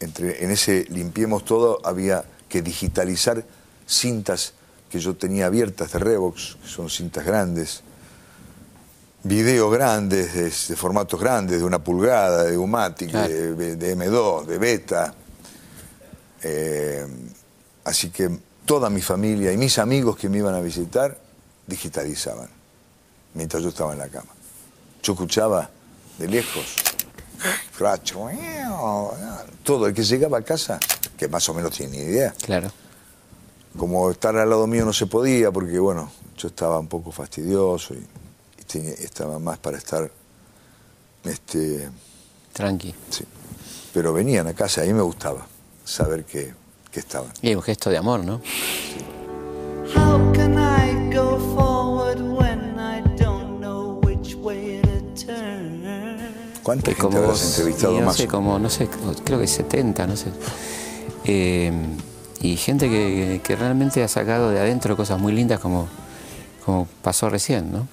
entre, 0.00 0.42
en 0.44 0.50
ese 0.50 0.86
limpiemos 0.88 1.44
todo, 1.44 1.80
había 1.84 2.24
que 2.48 2.62
digitalizar 2.62 3.44
cintas 3.86 4.54
que 4.90 4.98
yo 5.00 5.14
tenía 5.16 5.46
abiertas 5.46 5.92
de 5.92 5.98
Revox, 5.98 6.56
que 6.62 6.68
son 6.68 6.88
cintas 6.88 7.26
grandes, 7.26 7.82
videos 9.24 9.70
grandes, 9.72 10.32
de, 10.32 10.44
de 10.44 10.76
formatos 10.76 11.20
grandes, 11.20 11.58
de 11.58 11.64
una 11.64 11.82
pulgada, 11.84 12.44
de 12.44 12.56
Umatic, 12.56 13.10
Claro. 13.10 13.28
de, 13.28 13.76
de 13.76 13.96
M2, 13.96 14.46
de 14.46 14.58
Beta. 14.58 15.14
Eh, 16.42 17.06
así 17.88 18.10
que 18.10 18.30
toda 18.64 18.90
mi 18.90 19.00
familia 19.00 19.52
y 19.52 19.56
mis 19.56 19.78
amigos 19.78 20.16
que 20.16 20.28
me 20.28 20.38
iban 20.38 20.54
a 20.54 20.60
visitar 20.60 21.18
digitalizaban, 21.66 22.48
mientras 23.34 23.62
yo 23.62 23.70
estaba 23.70 23.92
en 23.92 23.98
la 23.98 24.08
cama. 24.08 24.30
Yo 25.02 25.12
escuchaba 25.14 25.70
de 26.18 26.28
lejos 26.28 26.64
Racho, 27.78 28.28
todo 29.62 29.86
el 29.86 29.94
que 29.94 30.02
llegaba 30.02 30.38
a 30.38 30.42
casa, 30.42 30.78
que 31.16 31.28
más 31.28 31.48
o 31.48 31.54
menos 31.54 31.72
tiene 31.72 31.96
idea. 31.98 32.34
Claro. 32.42 32.70
Como 33.78 34.10
estar 34.10 34.36
al 34.36 34.50
lado 34.50 34.66
mío 34.66 34.84
no 34.84 34.92
se 34.92 35.06
podía, 35.06 35.52
porque 35.52 35.78
bueno, 35.78 36.10
yo 36.36 36.48
estaba 36.48 36.78
un 36.80 36.88
poco 36.88 37.12
fastidioso 37.12 37.94
y, 37.94 37.98
y 38.58 38.64
tenía- 38.64 38.94
estaba 38.94 39.38
más 39.38 39.58
para 39.58 39.78
estar, 39.78 40.10
este, 41.24 41.88
Tranqui. 42.52 42.94
sí. 43.10 43.24
Pero 43.94 44.12
venían 44.12 44.46
a 44.48 44.54
casa, 44.54 44.82
a 44.82 44.84
mí 44.84 44.92
me 44.92 45.02
gustaba 45.02 45.46
saber 45.84 46.24
que, 46.24 46.52
que 46.92 47.00
estaban. 47.00 47.30
Y 47.42 47.50
es 47.50 47.56
un 47.56 47.62
gesto 47.62 47.90
de 47.90 47.98
amor, 47.98 48.24
¿no? 48.24 48.40
Turn? 55.14 55.82
¿Cuánta 56.62 56.92
gente 56.92 57.16
entrevistado 57.16 57.98
no 58.00 58.06
más? 58.06 58.16
sé, 58.16 58.26
como, 58.26 58.58
no 58.58 58.68
sé, 58.68 58.88
creo 59.24 59.40
que 59.40 59.46
70, 59.46 60.06
no 60.06 60.16
sé. 60.16 60.26
Eh, 61.24 61.72
y 62.40 62.56
gente 62.56 62.88
que, 62.88 63.40
que 63.42 63.56
realmente 63.56 64.02
ha 64.02 64.08
sacado 64.08 64.50
de 64.50 64.60
adentro 64.60 64.96
cosas 64.96 65.18
muy 65.18 65.32
lindas 65.32 65.60
como, 65.60 65.88
como 66.64 66.86
pasó 67.02 67.30
recién, 67.30 67.72
¿no? 67.72 67.88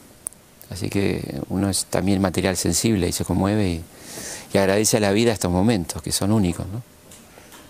Así 0.69 0.89
que 0.89 1.41
uno 1.49 1.69
es 1.69 1.85
también 1.85 2.21
material 2.21 2.57
sensible 2.57 3.07
y 3.07 3.11
se 3.11 3.23
conmueve 3.23 3.69
y, 3.69 3.83
y 4.53 4.57
agradece 4.57 4.97
a 4.97 4.99
la 4.99 5.11
vida 5.11 5.31
estos 5.31 5.51
momentos 5.51 6.01
que 6.01 6.11
son 6.11 6.31
únicos, 6.31 6.65
¿no? 6.67 6.94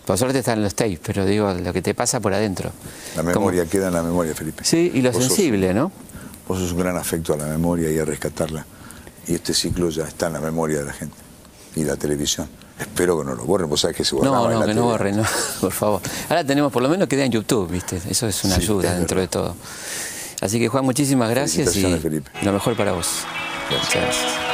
Por 0.05 0.17
suerte 0.17 0.39
están 0.39 0.61
los 0.61 0.75
tapes, 0.75 0.99
pero 1.03 1.25
digo, 1.25 1.51
lo 1.53 1.73
que 1.73 1.81
te 1.81 1.93
pasa 1.95 2.19
por 2.19 2.33
adentro. 2.33 2.71
La 3.15 3.21
Como- 3.23 3.29
memoria 3.47 3.65
queda 3.65 3.87
en 3.87 3.93
la 3.93 4.03
memoria, 4.03 4.35
Felipe. 4.35 4.63
Sí, 4.63 4.91
y 4.93 5.01
lo 5.01 5.11
Vos 5.11 5.23
sos- 5.23 5.33
sensible, 5.33 5.73
¿no? 5.73 5.91
Vos 6.47 6.59
sos 6.59 6.71
un 6.73 6.79
gran 6.79 6.95
afecto 6.97 7.33
a 7.33 7.37
la 7.37 7.45
memoria 7.45 7.89
y 7.91 7.97
a 7.99 8.05
rescatarla. 8.05 8.65
y 9.27 9.33
este 9.33 9.55
ciclo 9.55 9.89
ya 9.89 10.03
está 10.03 10.27
en 10.27 10.33
la 10.33 10.39
memoria 10.39 10.77
de 10.77 10.85
la 10.85 10.93
gente 10.93 11.15
y 11.75 11.83
la 11.83 11.95
televisión. 11.95 12.47
Espero 12.79 13.17
que 13.17 13.25
no 13.25 13.33
lo 13.33 13.43
borren, 13.45 13.67
vos 13.67 13.81
sabés 13.81 13.97
que 13.97 14.03
se 14.05 14.13
borraba 14.13 14.37
No, 14.51 14.59
no, 14.59 14.65
que 14.67 14.73
no 14.75 14.83
borren, 14.83 15.17
no, 15.17 15.23
por 15.61 15.71
favor. 15.71 16.01
Ahora 16.29 16.43
tenemos, 16.43 16.71
por 16.71 16.83
lo 16.83 16.89
menos 16.89 17.07
queda 17.07 17.23
en 17.25 17.31
YouTube, 17.31 17.71
¿viste? 17.71 17.99
Eso 18.07 18.27
es 18.27 18.43
una 18.43 18.57
Sí, 18.57 18.61
ayuda 18.61 18.91
es 18.91 18.97
dentro 18.99 19.19
de 19.19 19.27
todo. 19.27 19.55
Así 20.41 20.59
que, 20.59 20.67
Juan, 20.67 20.85
muchísimas 20.85 21.31
gracias 21.31 21.75
y 21.75 21.81
Felipe. 21.97 22.29
lo 22.43 22.53
mejor 22.53 22.75
para 22.77 22.91
vos. 22.91 23.07
Gracias. 23.71 23.87
Muchas 23.87 24.03
gracias. 24.03 24.44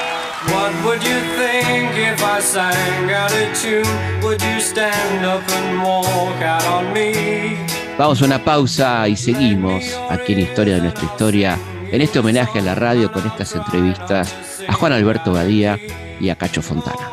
What 0.48 0.74
would 0.84 1.04
you 1.04 1.20
think 1.38 1.92
if 1.96 2.24
I 2.24 2.42
sang 2.42 3.12
out 3.12 3.32
a 3.32 3.54
tune? 3.54 3.86
Would 4.24 4.42
you 4.42 4.60
stand 4.60 5.26
up 5.26 5.44
and 5.50 5.84
walk 5.84 6.42
out 6.42 6.66
on 6.66 6.94
me? 6.94 7.58
Vamos 7.98 8.22
a 8.22 8.26
una 8.26 8.44
pausa 8.44 9.08
y 9.08 9.16
seguimos 9.16 9.84
aquí 10.10 10.34
en 10.34 10.40
Historia 10.40 10.76
de 10.76 10.82
nuestra 10.82 11.06
historia, 11.06 11.60
en 11.92 12.02
este 12.02 12.20
homenaje 12.20 12.60
a 12.60 12.62
la 12.64 12.74
radio 12.74 13.12
con 13.12 13.26
estas 13.28 13.54
entrevistas 13.54 14.34
a 14.68 14.74
Juan 14.74 14.94
Alberto 14.94 15.32
Badía 15.32 15.78
y 16.20 16.30
a 16.30 16.36
Cacho 16.36 16.64
Fontana. 16.64 17.12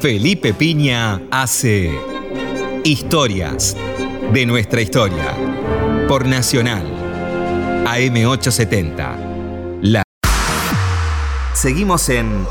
Felipe 0.00 0.54
Piña 0.54 1.20
hace 1.32 1.90
Historias 2.84 3.76
de 4.32 4.46
nuestra 4.46 4.80
historia 4.80 5.34
por 6.06 6.26
Nacional 6.26 6.84
AM870. 7.84 9.37
Seguimos 11.54 12.08
en 12.08 12.46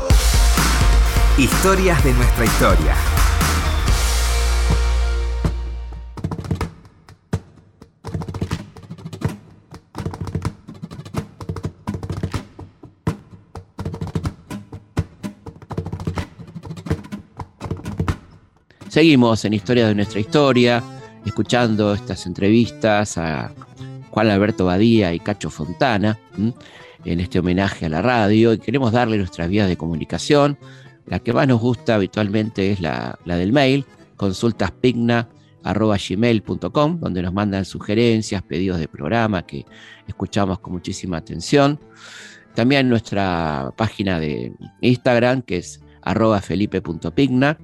Historias 1.38 2.02
de 2.04 2.12
nuestra 2.12 2.44
historia. 2.44 2.94
Seguimos 18.88 19.44
en 19.44 19.52
Historia 19.54 19.86
de 19.86 19.94
nuestra 19.94 20.18
historia, 20.18 20.82
escuchando 21.24 21.94
estas 21.94 22.26
entrevistas 22.26 23.16
a 23.16 23.52
Juan 24.10 24.28
Alberto 24.28 24.64
Badía 24.64 25.14
y 25.14 25.20
Cacho 25.20 25.50
Fontana. 25.50 26.18
En 27.04 27.20
este 27.20 27.38
homenaje 27.38 27.86
a 27.86 27.88
la 27.88 28.02
radio, 28.02 28.52
y 28.52 28.58
queremos 28.58 28.90
darle 28.92 29.16
nuestras 29.18 29.48
vías 29.48 29.68
de 29.68 29.76
comunicación. 29.76 30.58
La 31.06 31.20
que 31.20 31.32
más 31.32 31.46
nos 31.48 31.60
gusta 31.60 31.94
habitualmente 31.94 32.70
es 32.70 32.80
la, 32.80 33.18
del 33.24 33.52
mail, 33.52 33.86
consultaspigna.gmail.com, 34.16 37.00
donde 37.00 37.22
nos 37.22 37.32
mandan 37.32 37.64
sugerencias, 37.64 38.42
pedidos 38.42 38.78
de 38.78 38.88
programa 38.88 39.46
que 39.46 39.64
escuchamos 40.06 40.58
con 40.58 40.74
muchísima 40.74 41.16
atención. 41.16 41.80
También 42.54 42.88
nuestra 42.88 43.72
página 43.76 44.20
de 44.20 44.52
Instagram, 44.80 45.42
que 45.42 45.58
es 45.58 45.82
arroba 46.02 46.40
felipe.pigna. 46.40 47.58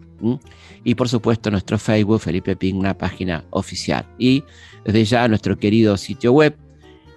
y 0.85 0.95
por 0.95 1.09
supuesto 1.09 1.51
nuestro 1.51 1.79
Facebook, 1.79 2.21
Felipe 2.21 2.57
Pigna, 2.57 2.97
página 2.97 3.45
oficial. 3.51 4.07
Y 4.19 4.45
desde 4.85 5.05
ya 5.05 5.29
nuestro 5.29 5.59
querido 5.59 5.97
sitio 5.97 6.33
web, 6.33 6.57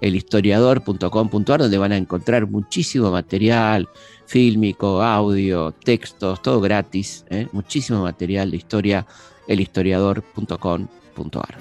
elhistoriador.com.ar, 0.02 1.60
donde 1.60 1.78
van 1.78 1.92
a 1.92 1.98
encontrar 1.98 2.48
muchísimo 2.48 3.12
material 3.12 3.90
fílmico, 4.26 5.02
audio, 5.02 5.72
textos, 5.72 6.42
todo 6.42 6.62
gratis, 6.62 7.26
¿eh? 7.30 7.48
muchísimo 7.52 8.04
material 8.04 8.52
de 8.52 8.58
historia, 8.58 9.06
elhistoriador.com.ar. 9.48 11.58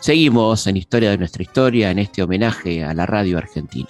Seguimos 0.00 0.66
en 0.66 0.76
Historia 0.76 1.10
de 1.10 1.18
nuestra 1.18 1.42
historia, 1.42 1.90
en 1.90 1.98
este 1.98 2.22
homenaje 2.22 2.84
a 2.84 2.94
la 2.94 3.06
radio 3.06 3.38
argentina. 3.38 3.88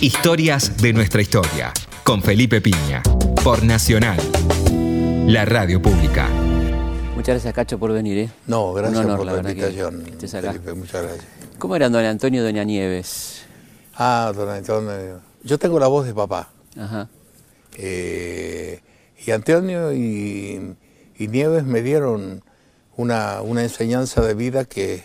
Historias 0.00 0.80
de 0.80 0.92
nuestra 0.92 1.20
historia 1.20 1.72
con 2.04 2.22
Felipe 2.22 2.60
Piña 2.60 3.02
por 3.42 3.64
Nacional, 3.64 4.18
la 5.26 5.44
radio 5.44 5.82
pública. 5.82 6.47
Muchas 7.28 7.42
gracias, 7.42 7.54
Cacho, 7.56 7.78
por 7.78 7.92
venir. 7.92 8.16
¿eh? 8.16 8.30
No, 8.46 8.72
gracias 8.72 9.04
honor, 9.04 9.18
por 9.18 9.26
la 9.26 9.32
la, 9.32 9.36
verdad, 9.42 9.54
que 9.54 9.68
invitación. 9.68 10.40
Felipe, 10.40 10.72
muchas 10.72 11.02
gracias. 11.02 11.26
¿Cómo 11.58 11.76
eran 11.76 11.92
don 11.92 12.02
Antonio 12.02 12.40
y 12.40 12.44
doña 12.44 12.64
Nieves? 12.64 13.42
Ah, 13.96 14.32
don 14.34 14.48
Antonio, 14.48 15.20
yo 15.42 15.58
tengo 15.58 15.78
la 15.78 15.88
voz 15.88 16.06
de 16.06 16.14
papá. 16.14 16.48
Ajá. 16.74 17.10
Eh, 17.76 18.80
y 19.26 19.30
Antonio 19.30 19.92
y, 19.92 20.74
y 21.18 21.28
Nieves 21.28 21.64
me 21.64 21.82
dieron 21.82 22.42
una, 22.96 23.42
una 23.42 23.62
enseñanza 23.62 24.22
de 24.22 24.32
vida 24.32 24.64
que, 24.64 25.04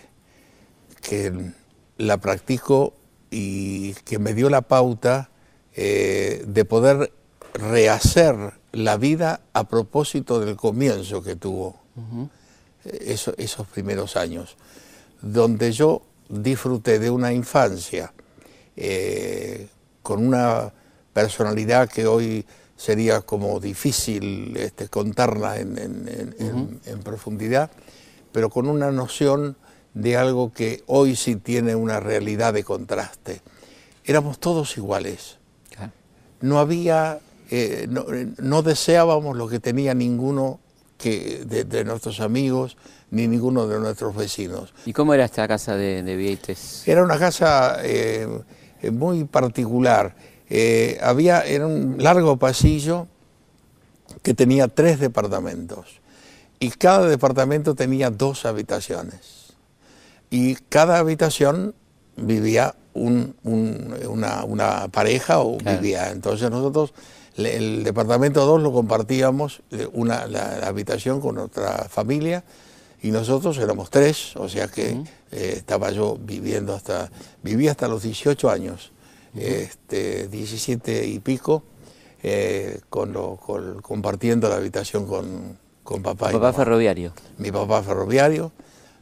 que 1.01 1.51
la 1.97 2.19
practico 2.19 2.93
y 3.31 3.95
que 4.05 4.17
me 4.17 4.33
dio 4.33 4.49
la 4.49 4.61
pauta 4.61 5.29
eh, 5.75 6.45
de 6.47 6.63
poder 6.63 7.11
rehacer 7.53 8.53
la 8.71 8.95
vida 8.95 9.41
a 9.51 9.67
propósito 9.67 10.39
del 10.39 10.55
comienzo 10.55 11.21
que 11.21 11.35
tuvo 11.35 11.82
eso- 12.83 13.33
esos 13.37 13.67
primeros 13.67 14.15
años, 14.15 14.55
donde 15.21 15.71
yo 15.71 16.01
disfruté 16.29 16.99
de 16.99 17.09
una 17.09 17.33
infancia 17.33 18.13
eh, 18.75 19.67
con 20.01 20.25
una 20.25 20.73
personalidad 21.13 21.87
que 21.89 22.07
hoy 22.07 22.45
sería 22.75 23.21
como 23.21 23.59
difícil 23.59 24.57
este, 24.57 24.89
contarla 24.89 25.59
en, 25.59 25.77
en- 25.77 26.07
en- 26.07 26.35
en- 26.39 26.79
en 26.85 26.99
profundidad, 27.03 27.69
pero 28.31 28.49
con 28.49 28.67
una 28.67 28.91
noción 28.91 29.55
de 29.93 30.17
algo 30.17 30.51
que 30.51 30.83
hoy 30.87 31.15
sí 31.15 31.35
tiene 31.35 31.75
una 31.75 31.99
realidad 31.99 32.51
de 32.53 32.63
contraste. 32.63 33.41
Éramos 34.05 34.39
todos 34.39 34.75
iguales. 34.77 35.37
No 36.41 36.57
había, 36.59 37.19
eh, 37.51 37.85
no, 37.87 38.05
no 38.39 38.63
deseábamos 38.63 39.37
lo 39.37 39.47
que 39.47 39.59
tenía 39.59 39.93
ninguno 39.93 40.59
que, 41.03 41.43
de, 41.45 41.65
de 41.65 41.83
nuestros 41.83 42.21
amigos 42.21 42.77
ni 43.11 43.27
ninguno 43.27 43.67
de 43.67 43.77
nuestros 43.79 44.15
vecinos. 44.15 44.73
¿Y 44.85 44.93
cómo 44.93 45.13
era 45.13 45.25
esta 45.25 45.45
casa 45.47 45.75
de, 45.75 46.01
de 46.01 46.15
Vieites? 46.15 46.87
Era 46.87 47.03
una 47.03 47.19
casa 47.19 47.77
eh, 47.83 48.27
muy 48.91 49.25
particular. 49.25 50.15
Eh, 50.49 50.97
había, 51.01 51.41
era 51.41 51.67
un 51.67 51.97
largo 51.99 52.37
pasillo 52.37 53.07
que 54.21 54.33
tenía 54.33 54.67
tres 54.69 54.99
departamentos 54.99 55.99
y 56.59 56.69
cada 56.71 57.07
departamento 57.07 57.75
tenía 57.75 58.09
dos 58.09 58.45
habitaciones. 58.45 59.53
Y 60.29 60.55
cada 60.55 60.99
habitación 60.99 61.75
vivía 62.15 62.75
un- 62.93 63.35
un- 63.43 63.93
una, 64.07 64.43
una 64.45 64.87
pareja 64.87 65.39
o 65.39 65.57
Claro. 65.57 65.81
vivía. 65.81 66.11
Entonces 66.11 66.49
nosotros 66.49 66.93
le- 67.35 67.55
el 67.57 67.83
departamento 67.83 68.45
2 68.45 68.61
lo 68.61 68.71
compartíamos, 68.71 69.61
eh, 69.71 69.87
una, 69.93 70.27
la, 70.27 70.57
la 70.59 70.67
habitación 70.67 71.19
con 71.21 71.37
otra 71.37 71.87
familia 71.89 72.43
y 73.01 73.11
nosotros 73.11 73.57
éramos 73.57 73.89
tres, 73.89 74.35
o 74.35 74.47
sea 74.49 74.67
que 74.67 74.89
eh, 75.31 75.53
estaba 75.57 75.91
yo 75.91 76.17
viviendo 76.19 76.73
hasta, 76.73 77.11
viví 77.41 77.67
hasta 77.67 77.87
los 77.87 78.03
18 78.03 78.49
años, 78.49 78.91
este, 79.35 80.27
17 80.27 81.05
y 81.07 81.19
pico, 81.19 81.63
eh, 82.21 82.79
con 82.89 83.11
lo- 83.13 83.35
con- 83.37 83.81
compartiendo 83.81 84.47
la 84.47 84.55
habitación 84.55 85.05
con, 85.07 85.57
con 85.83 86.01
papá 86.01 86.29
y 86.29 86.33
Papá 86.33 86.45
mamá. 86.47 86.53
ferroviario. 86.53 87.13
Mi 87.37 87.51
papá 87.51 87.83
ferroviario, 87.83 88.51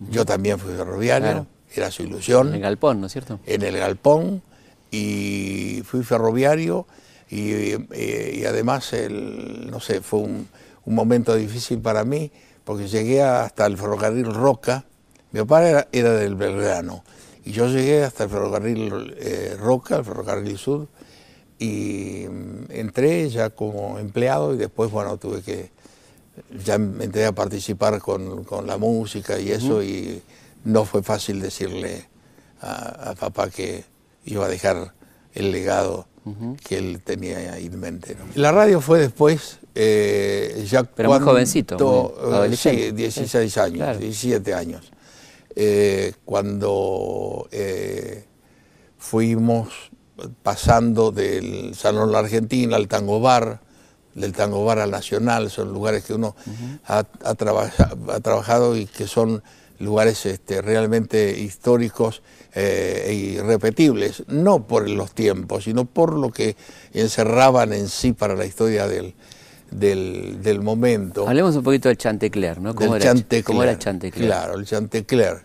yo 0.10 0.26
también 0.26 0.58
fui 0.58 0.74
ferroviario, 0.74 1.28
Claro. 1.28 1.46
era 1.76 1.92
su 1.92 2.02
ilusión 2.04 2.48
En 2.50 2.56
el 2.56 2.62
galpón, 2.62 3.02
¿no 3.02 3.08
es 3.08 3.14
cierto? 3.14 3.40
en 3.46 3.62
el 3.62 3.78
galpón 3.78 4.42
y 4.90 5.84
fui 5.86 6.04
ferroviario 6.04 6.88
y, 7.32 7.54
eh, 7.92 8.36
y 8.36 8.46
además, 8.46 8.92
el, 8.92 9.72
no 9.72 9.80
sé, 9.80 10.02
fue 10.02 10.20
un, 10.20 10.48
un 10.86 10.96
momento 10.96 11.34
difícil 11.36 11.80
para 11.80 12.04
mí 12.04 12.32
porque 12.64 12.88
llegué 12.88 13.24
hasta 13.24 13.66
el 13.66 13.78
ferrocarril 13.78 14.34
Roca, 14.34 14.86
mi 15.32 15.40
papá 15.40 15.68
era, 15.68 15.88
era 15.92 16.12
del 16.12 16.36
Belgrano 16.36 17.04
y 17.46 17.54
yo 17.54 17.68
llegué 17.68 18.04
hasta 18.04 18.26
el 18.26 18.30
ferrocarril 18.30 19.16
eh, 19.18 19.56
Roca, 19.58 19.98
el 19.98 20.06
ferrocarril 20.06 20.58
Sur 20.58 20.88
y 21.58 22.26
mm, 22.30 22.66
entré 22.70 23.30
ya 23.30 23.50
como 23.50 23.98
empleado 23.98 24.54
y 24.54 24.58
después, 24.58 24.92
bueno, 24.92 25.18
tuve 25.18 25.42
que, 25.42 25.72
ya 26.64 26.78
me 26.78 27.06
entré 27.06 27.26
a 27.26 27.32
participar 27.32 28.00
con, 28.00 28.44
con 28.44 28.68
la 28.68 28.78
música 28.78 29.40
y 29.40 29.52
eso 29.52 29.82
y 29.82 30.22
no 30.66 30.86
fue 30.86 31.02
fácil 31.02 31.40
decirle 31.40 32.10
a, 32.60 33.12
a 33.12 33.16
papá 33.16 33.50
que 33.50 33.86
iba 34.26 34.46
a 34.46 34.50
dejar 34.50 34.94
el 35.34 35.52
legado 35.52 36.08
que 36.68 36.78
él 36.78 37.02
tenía 37.04 37.38
ahí 37.54 37.66
en 37.66 37.80
mente. 37.80 38.16
¿no? 38.16 38.26
La 38.36 38.52
radio 38.52 38.80
fue 38.82 39.00
después, 39.00 39.60
eh, 39.76 40.66
ya 40.70 40.84
Pero 40.84 41.10
muy 41.10 41.18
cuando- 41.18 41.32
jovencito, 41.32 41.78
muy 41.78 42.30
eh, 42.32 42.36
adolescente. 42.36 42.86
Sí, 42.90 42.92
16 42.92 43.58
años, 43.58 43.78
Claro. 43.78 44.00
17 44.00 44.54
años. 44.54 44.92
Eh, 45.56 46.14
cuando 46.26 47.48
eh, 47.52 48.26
fuimos 48.98 49.70
pasando 50.44 51.12
del 51.12 51.74
Salón 51.76 52.12
La 52.12 52.20
Argentina 52.20 52.76
al 52.76 52.88
Tango 52.88 53.20
Bar, 53.20 53.60
del 54.14 54.34
Tango 54.34 54.64
Bar 54.64 54.80
al 54.80 54.92
Nacional, 54.92 55.50
son 55.50 55.74
lugares 55.74 56.04
que 56.04 56.14
uno 56.14 56.36
ha, 56.86 57.00
ha 57.24 57.36
trabaja- 57.36 57.96
ha 58.14 58.20
trabajado 58.20 58.76
y 58.78 58.86
que 58.86 59.08
son 59.08 59.42
lugares 59.82 60.26
este, 60.26 60.62
realmente 60.62 61.40
históricos 61.40 62.22
eh, 62.54 63.06
e 63.08 63.14
irrepetibles, 63.14 64.24
no 64.28 64.68
por 64.68 64.90
los 64.90 65.14
tiempos, 65.14 65.66
sino 65.66 65.86
por 65.86 66.18
lo 66.18 66.32
que 66.32 66.56
encerraban 66.94 67.74
en 67.74 67.88
sí 67.90 68.14
para 68.14 68.36
la 68.36 68.46
historia 68.46 68.88
del, 68.88 69.14
del, 69.72 70.42
del 70.42 70.62
momento. 70.62 71.28
Hablemos 71.28 71.56
un 71.56 71.64
poquito 71.64 71.90
del 71.90 71.98
Chantecler, 71.98 72.60
¿no? 72.60 72.76
¿Cómo, 72.76 72.94
del 72.94 73.02
era, 73.02 73.14
Chantecler. 73.14 73.44
¿Cómo 73.44 73.64
era 73.64 73.80
Chantecler? 73.80 74.26
Claro, 74.26 74.58
el 74.58 74.66
Chantecler. 74.66 75.42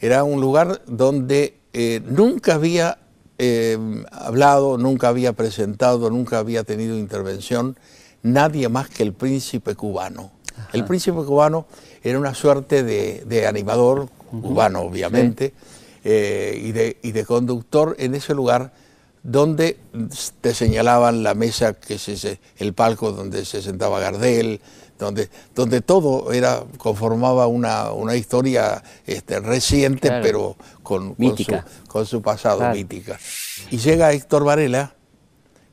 Era 0.00 0.24
un 0.24 0.40
lugar 0.40 0.82
donde 0.86 1.58
eh, 1.72 2.00
nunca 2.06 2.54
había 2.54 2.98
eh, 3.38 3.78
hablado, 4.10 4.78
nunca 4.78 5.08
había 5.08 5.32
presentado, 5.34 6.10
nunca 6.10 6.38
había 6.38 6.64
tenido 6.64 6.98
intervención 6.98 7.76
nadie 8.22 8.68
más 8.68 8.88
que 8.88 9.02
el 9.02 9.12
príncipe 9.12 9.74
cubano. 9.74 10.32
El 10.72 10.84
príncipe 10.84 11.16
cubano 11.24 11.66
era 12.02 12.18
una 12.18 12.34
suerte 12.34 12.82
de, 12.82 13.24
de 13.26 13.46
animador, 13.46 14.08
cubano 14.30 14.80
obviamente, 14.80 15.52
eh, 16.04 16.60
y, 16.62 16.72
de, 16.72 16.96
y 17.02 17.12
de 17.12 17.24
conductor 17.24 17.94
en 17.98 18.14
ese 18.14 18.34
lugar 18.34 18.72
donde 19.22 19.78
te 20.40 20.54
señalaban 20.54 21.22
la 21.22 21.34
mesa, 21.34 21.74
que 21.74 21.98
se, 21.98 22.40
el 22.56 22.72
palco 22.72 23.12
donde 23.12 23.44
se 23.44 23.60
sentaba 23.60 24.00
Gardel, 24.00 24.60
donde, 24.98 25.28
donde 25.54 25.80
todo 25.82 26.32
era, 26.32 26.62
conformaba 26.78 27.46
una, 27.46 27.90
una 27.92 28.16
historia 28.16 28.82
este, 29.06 29.40
reciente, 29.40 30.08
Claro. 30.08 30.22
pero 30.22 30.56
con, 30.82 31.16
su, 31.36 31.56
con 31.88 32.06
su 32.06 32.22
pasado 32.22 32.58
Claro. 32.58 32.74
mítica. 32.74 33.18
Y 33.70 33.76
llega 33.78 34.12
Héctor 34.12 34.44
Varela 34.44 34.94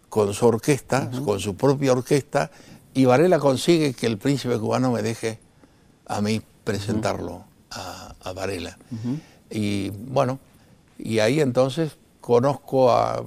con 0.10 0.34
su 0.34 0.46
orquesta, 0.46 1.10
con 1.26 1.40
su 1.40 1.56
propia 1.56 1.92
orquesta, 1.94 2.52
y 2.98 3.06
Varela 3.06 3.40
consigue 3.40 3.94
que 3.94 4.08
el 4.08 4.18
príncipe 4.18 4.58
cubano 4.58 4.92
me 4.92 5.02
deje 5.02 5.40
a 6.08 6.20
mí 6.22 6.42
presentarlo 6.64 7.44
a, 7.72 8.16
a 8.24 8.34
Varela. 8.34 8.78
Y 9.50 9.90
bueno, 9.90 10.40
y 10.98 11.20
ahí 11.20 11.40
entonces 11.40 11.96
conozco 12.22 12.92
a... 12.92 13.24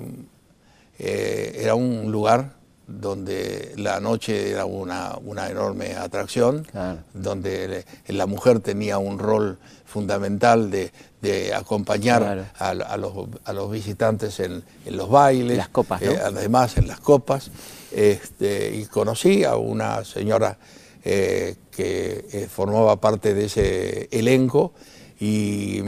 eh, 0.99 1.59
era 1.63 1.75
un 1.75 2.11
lugar 2.11 2.55
donde 2.87 3.73
la 3.77 4.01
noche 4.01 4.51
era 4.51 4.65
una, 4.65 5.17
una 5.25 5.49
enorme 5.49 5.95
atracción, 5.95 6.65
Claro. 6.65 6.99
donde 7.15 7.69
le- 7.69 8.13
la 8.13 8.27
mujer 8.27 8.59
tenía 8.61 8.99
un 8.99 9.19
rol 9.21 9.59
fundamental 9.87 10.71
de, 10.71 10.93
de 11.23 11.55
acompañar 11.55 12.23
Claro. 12.23 12.45
a, 12.59 12.71
a 12.93 12.97
los, 12.97 13.13
a 13.45 13.53
los 13.53 13.71
visitantes 13.71 14.41
en, 14.41 14.65
en 14.85 14.97
los 14.97 15.09
bailes, 15.09 15.57
Las 15.57 15.69
copas, 15.69 16.03
¿no? 16.03 16.11
eh, 16.11 16.19
además 16.25 16.77
en 16.79 16.89
las 16.89 16.99
copas, 16.99 17.51
este, 17.93 18.75
y 18.75 18.85
conocí 18.87 19.45
a 19.45 19.57
una 19.57 20.05
señora 20.05 20.59
eh, 21.05 21.57
que 21.71 22.25
eh, 22.33 22.49
formaba 22.51 23.01
parte 23.01 23.35
de 23.35 23.47
ese 23.47 24.09
elenco 24.11 24.73
y 25.19 25.83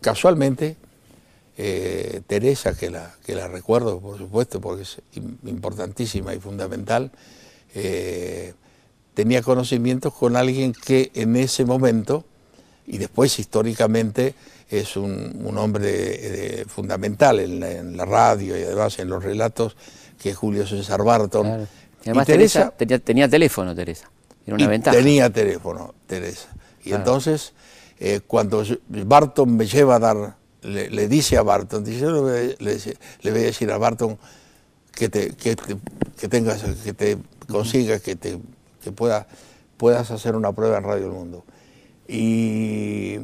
casualmente 0.00 0.76
eh, 1.56 2.20
Teresa, 2.26 2.76
que 2.76 2.90
la, 2.90 3.14
que 3.24 3.34
la 3.34 3.48
recuerdo 3.48 4.00
por 4.00 4.18
supuesto 4.18 4.60
porque 4.60 4.82
es 4.82 4.98
im- 5.14 5.36
importantísima 5.46 6.34
y 6.34 6.40
fundamental, 6.40 7.10
tenía 9.14 9.42
conocimientos 9.42 10.12
con 10.12 10.36
alguien 10.36 10.72
que 10.72 11.10
en 11.14 11.36
ese 11.36 11.64
momento, 11.64 12.24
y 12.86 12.98
después 12.98 13.38
históricamente, 13.38 14.34
es 14.68 14.96
un, 14.96 15.40
un 15.44 15.56
hombre 15.58 16.64
fundamental 16.66 17.40
en 17.40 17.96
la 17.96 18.04
radio 18.04 18.58
y 18.58 18.62
además 18.62 18.98
en 18.98 19.08
los 19.08 19.22
relatos, 19.22 19.76
que 20.22 20.30
es 20.30 20.36
Julio 20.36 20.66
César 20.66 21.02
Barton. 21.02 21.46
Claro. 21.46 21.62
Y 21.62 21.66
Y 22.06 22.10
además 22.10 22.26
Teresa- 22.26 22.58
Teresa 22.70 22.76
tenía, 22.76 22.98
tenía 22.98 23.28
teléfono, 23.28 23.74
Teresa. 23.74 24.08
Era 24.46 24.54
una 24.56 24.64
y 24.64 24.66
ventaja. 24.66 24.96
Tenía 24.96 25.30
teléfono, 25.32 25.94
Teresa. 26.06 26.48
Y 26.80 26.88
Claro. 26.88 26.98
entonces, 26.98 27.52
eh, 28.00 28.20
cuando 28.26 28.64
Barton 28.88 29.56
me 29.56 29.66
lleva 29.66 29.96
a 29.96 29.98
dar, 29.98 30.36
le, 30.62 30.90
le 30.90 31.08
dice 31.08 31.36
a 31.36 31.42
Barton, 31.42 31.84
dice, 31.84 32.00
yo 32.00 32.10
le 32.10 32.20
voy, 32.20 32.56
a- 32.58 32.62
le, 32.62 33.30
voy 33.30 33.40
a 33.40 33.44
decir 33.44 33.70
a 33.70 33.78
Barton 33.78 34.18
que 34.92 35.08
te, 35.08 35.34
que 35.34 35.54
te- 35.56 35.76
que 36.18 36.28
tengas, 36.28 36.62
que 36.84 36.92
te 36.92 37.18
consiga, 37.48 37.98
que 38.00 38.16
te 38.16 38.38
que 38.82 38.90
pueda, 38.92 39.26
puedas 39.76 40.10
hacer 40.10 40.34
una 40.34 40.52
prueba 40.52 40.78
en 40.78 40.84
Radio 40.84 41.06
El 41.06 41.12
Mundo. 41.12 41.44
Y 42.08 43.18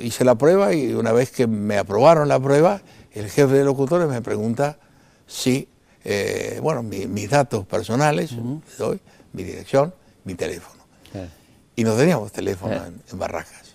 hice 0.00 0.24
la 0.24 0.34
prueba 0.36 0.72
y 0.74 0.92
una 0.94 1.12
vez 1.12 1.30
que 1.30 1.46
me 1.46 1.78
aprobaron 1.78 2.28
la 2.28 2.38
prueba, 2.40 2.82
el 3.12 3.28
jefe 3.30 3.52
de 3.54 3.64
locutores 3.64 4.08
me 4.08 4.20
pregunta 4.22 4.78
si, 5.26 5.68
eh, 6.04 6.58
bueno, 6.62 6.82
mi- 6.82 7.06
mis 7.06 7.30
datos 7.30 7.66
personales, 7.66 8.30
doy, 8.78 9.00
mi 9.32 9.42
dirección, 9.42 9.94
mi 10.24 10.34
teléfono. 10.34 10.82
Claro, 11.12 11.28
Y 11.76 11.84
no 11.84 11.94
teníamos 11.94 12.30
teléfono 12.32 12.72
Claro. 12.74 12.86
en, 12.88 13.02
en 13.10 13.18
Barracas. 13.18 13.74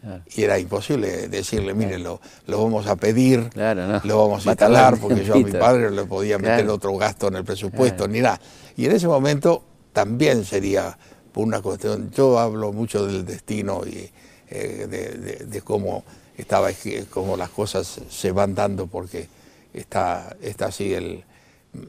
claro. 0.00 0.22
Y 0.34 0.42
era 0.42 0.58
imposible 0.58 1.28
decirle, 1.28 1.74
mire, 1.74 1.98
lo, 1.98 2.20
lo 2.46 2.62
vamos 2.64 2.86
a 2.86 2.96
pedir, 2.96 3.50
no. 3.54 4.00
lo 4.04 4.18
vamos 4.18 4.46
a 4.46 4.50
instalar, 4.50 4.98
porque 4.98 5.24
yo 5.24 5.34
a 5.34 5.38
mi 5.38 5.52
padre 5.52 5.84
no 5.84 5.90
le 5.90 6.04
podía 6.04 6.38
meter 6.38 6.68
otro 6.68 6.96
gasto 6.96 7.28
en 7.28 7.36
el 7.36 7.44
presupuesto, 7.44 8.06
ni 8.08 8.20
nada. 8.20 8.40
Y 8.76 8.86
en 8.86 8.92
ese 8.92 9.06
momento 9.08 9.64
también 9.92 10.44
sería 10.44 10.96
por 11.32 11.44
una 11.46 11.60
cuestión, 11.60 12.10
yo 12.12 12.38
hablo 12.38 12.72
mucho 12.72 13.06
del 13.06 13.24
destino 13.24 13.82
y 13.86 14.10
eh, 14.48 14.86
de, 14.88 15.08
de- 15.18 15.44
de 15.46 15.60
cómo, 15.62 16.04
estaba, 16.36 16.68
cómo 17.10 17.36
las 17.36 17.50
cosas 17.50 18.00
se 18.10 18.30
van 18.32 18.54
dando, 18.54 18.86
porque 18.86 19.28
está, 19.76 20.36
está 20.40 20.66
así 20.66 20.94
el, 20.94 21.24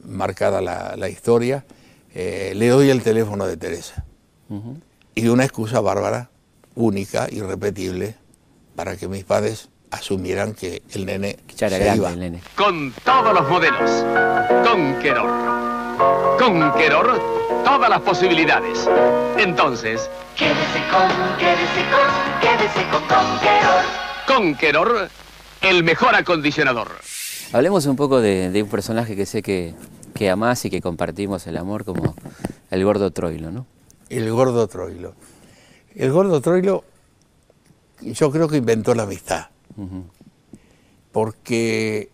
marcada 0.04 0.60
la, 0.60 0.96
la 0.96 1.08
historia. 1.08 1.64
Eh, 2.14 2.52
le 2.54 2.68
doy 2.68 2.90
el 2.90 3.02
teléfono 3.02 3.46
de 3.46 3.56
Teresa 3.56 4.04
y 5.14 5.28
una 5.28 5.44
excusa 5.44 5.80
bárbara, 5.80 6.30
única, 6.74 7.28
irrepetible, 7.30 8.14
para 8.74 8.96
que 8.96 9.08
mis 9.08 9.24
padres 9.24 9.68
asumieran 9.90 10.54
que 10.54 10.82
el 10.90 11.06
nene 11.06 11.38
era 11.58 11.68
se 11.68 11.78
grande 11.78 11.96
iba. 11.96 12.10
el 12.10 12.18
nene. 12.18 12.40
con 12.56 12.92
todos 13.04 13.34
los 13.34 13.48
modelos. 13.48 13.90
Conqueror. 14.66 16.38
Conqueror, 16.38 17.20
todas 17.64 17.90
las 17.90 18.00
posibilidades. 18.00 18.88
Entonces, 19.38 20.08
Quédese 20.36 20.80
con, 20.92 21.08
quédese 21.36 21.84
con, 21.90 22.40
quédese 22.40 22.90
con 22.90 23.02
Conqueror. 23.08 23.84
Conqueror, 24.26 25.10
el 25.62 25.82
mejor 25.82 26.14
acondicionador. 26.14 26.92
Hablemos 27.52 27.86
un 27.86 27.96
poco 27.96 28.20
de, 28.20 28.50
de 28.50 28.62
un 28.62 28.68
personaje 28.68 29.16
que 29.16 29.24
sé 29.26 29.42
que, 29.42 29.74
que 30.14 30.28
amás 30.30 30.64
y 30.64 30.70
que 30.70 30.80
compartimos 30.82 31.46
el 31.46 31.56
amor 31.56 31.84
como 31.84 32.14
el 32.70 32.84
gordo 32.84 33.10
Troilo, 33.10 33.50
¿no? 33.50 33.66
El 34.10 34.30
gordo 34.32 34.66
Troilo. 34.68 35.14
El 35.94 36.12
gordo 36.12 36.40
Troilo, 36.40 36.84
yo 38.02 38.30
creo 38.30 38.48
que 38.48 38.58
inventó 38.58 38.94
la 38.94 39.04
amistad. 39.04 39.46
Porque 41.12 42.10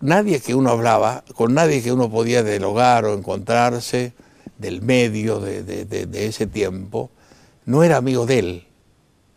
nadie 0.00 0.40
que 0.40 0.54
uno 0.54 0.70
hablaba, 0.70 1.24
con 1.36 1.54
nadie 1.54 1.82
que 1.82 1.92
uno 1.92 2.10
podía 2.10 2.42
dialogar 2.42 3.04
o 3.04 3.14
encontrarse 3.14 4.12
del 4.58 4.82
medio 4.82 5.40
de, 5.40 5.62
de- 5.62 5.84
de- 5.84 6.06
de 6.06 6.26
ese 6.26 6.46
tiempo, 6.46 7.10
no 7.66 7.82
era 7.84 7.96
amigo 7.98 8.26
de 8.26 8.38
él. 8.40 8.66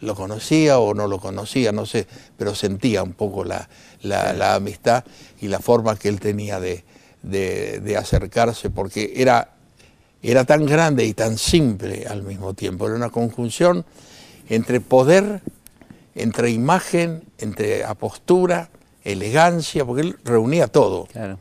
Lo 0.01 0.13
conocía 0.15 0.79
o 0.79 0.93
no 0.93 1.07
lo 1.07 1.19
conocía, 1.19 1.71
no 1.71 1.85
sé, 1.85 2.05
pero 2.37 2.53
sentía 2.53 3.01
un 3.03 3.13
poco 3.13 3.43
la, 3.43 3.69
la- 4.01 4.33
la 4.33 4.55
amistad 4.55 5.03
y 5.41 5.47
la 5.47 5.59
forma 5.59 5.95
que 5.97 6.09
él 6.09 6.19
tenía 6.19 6.59
de, 6.59 6.83
de- 7.23 7.79
de 7.79 7.97
acercarse, 7.97 8.69
porque 8.69 9.13
era 9.15 9.51
era 10.21 10.43
tan 10.43 10.65
grande 10.65 11.05
y 11.05 11.13
tan 11.13 11.37
simple 11.37 12.07
al 12.09 12.23
mismo 12.23 12.55
tiempo. 12.55 12.87
Era 12.87 12.95
una 12.95 13.11
conjunción 13.11 13.85
entre 14.49 14.81
poder, 14.81 15.41
entre 16.15 16.49
imagen, 16.49 17.21
entre 17.37 17.83
apostura, 17.83 18.69
elegancia, 19.03 19.85
porque 19.85 20.01
él 20.01 20.17
reunía 20.23 20.67
todo. 20.67 21.05
Claro. 21.11 21.37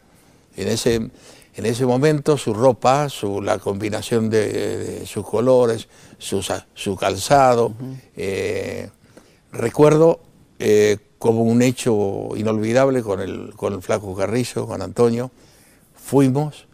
En 0.57 0.69
ese, 0.69 0.97
en 0.97 1.67
ese 1.67 1.87
momento 1.87 2.37
su 2.37 2.53
ropa, 2.53 3.09
su, 3.09 3.41
la 3.41 3.59
combinación 3.59 4.29
de, 4.29 4.53
de 4.99 5.07
sus 5.07 5.27
colores, 5.27 5.89
su, 6.25 6.97
calzado. 6.97 7.73
eh, 8.17 8.89
recuerdo 9.53 10.21
eh, 10.59 10.99
como 11.19 11.43
un 11.43 11.63
hecho 11.63 12.31
inolvidable 12.37 13.03
con 13.03 13.21
el, 13.21 13.53
con 13.57 13.73
el 13.75 13.83
flaco 13.83 14.15
Carrillo, 14.15 14.67
con 14.67 14.83
Antonio, 14.83 15.31
fuimos 15.95 16.67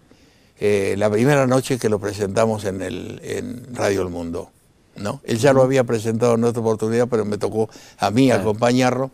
eh, 0.58 0.94
la 0.98 1.10
primera 1.10 1.46
noche 1.46 1.78
que 1.78 1.88
lo 1.88 1.98
presentamos 1.98 2.64
en, 2.64 2.82
el, 2.82 3.20
en 3.24 3.74
Radio 3.74 4.02
El 4.02 4.08
Mundo. 4.08 4.50
¿no? 4.96 5.20
Él 5.24 5.38
ya 5.38 5.52
lo 5.52 5.62
había 5.62 5.84
presentado 5.84 6.34
en 6.34 6.44
otra 6.44 6.60
oportunidad, 6.60 7.08
pero 7.08 7.24
me 7.24 7.38
tocó 7.38 7.68
a 7.98 8.10
mí 8.10 8.26
Claro. 8.26 8.42
acompañarlo 8.42 9.10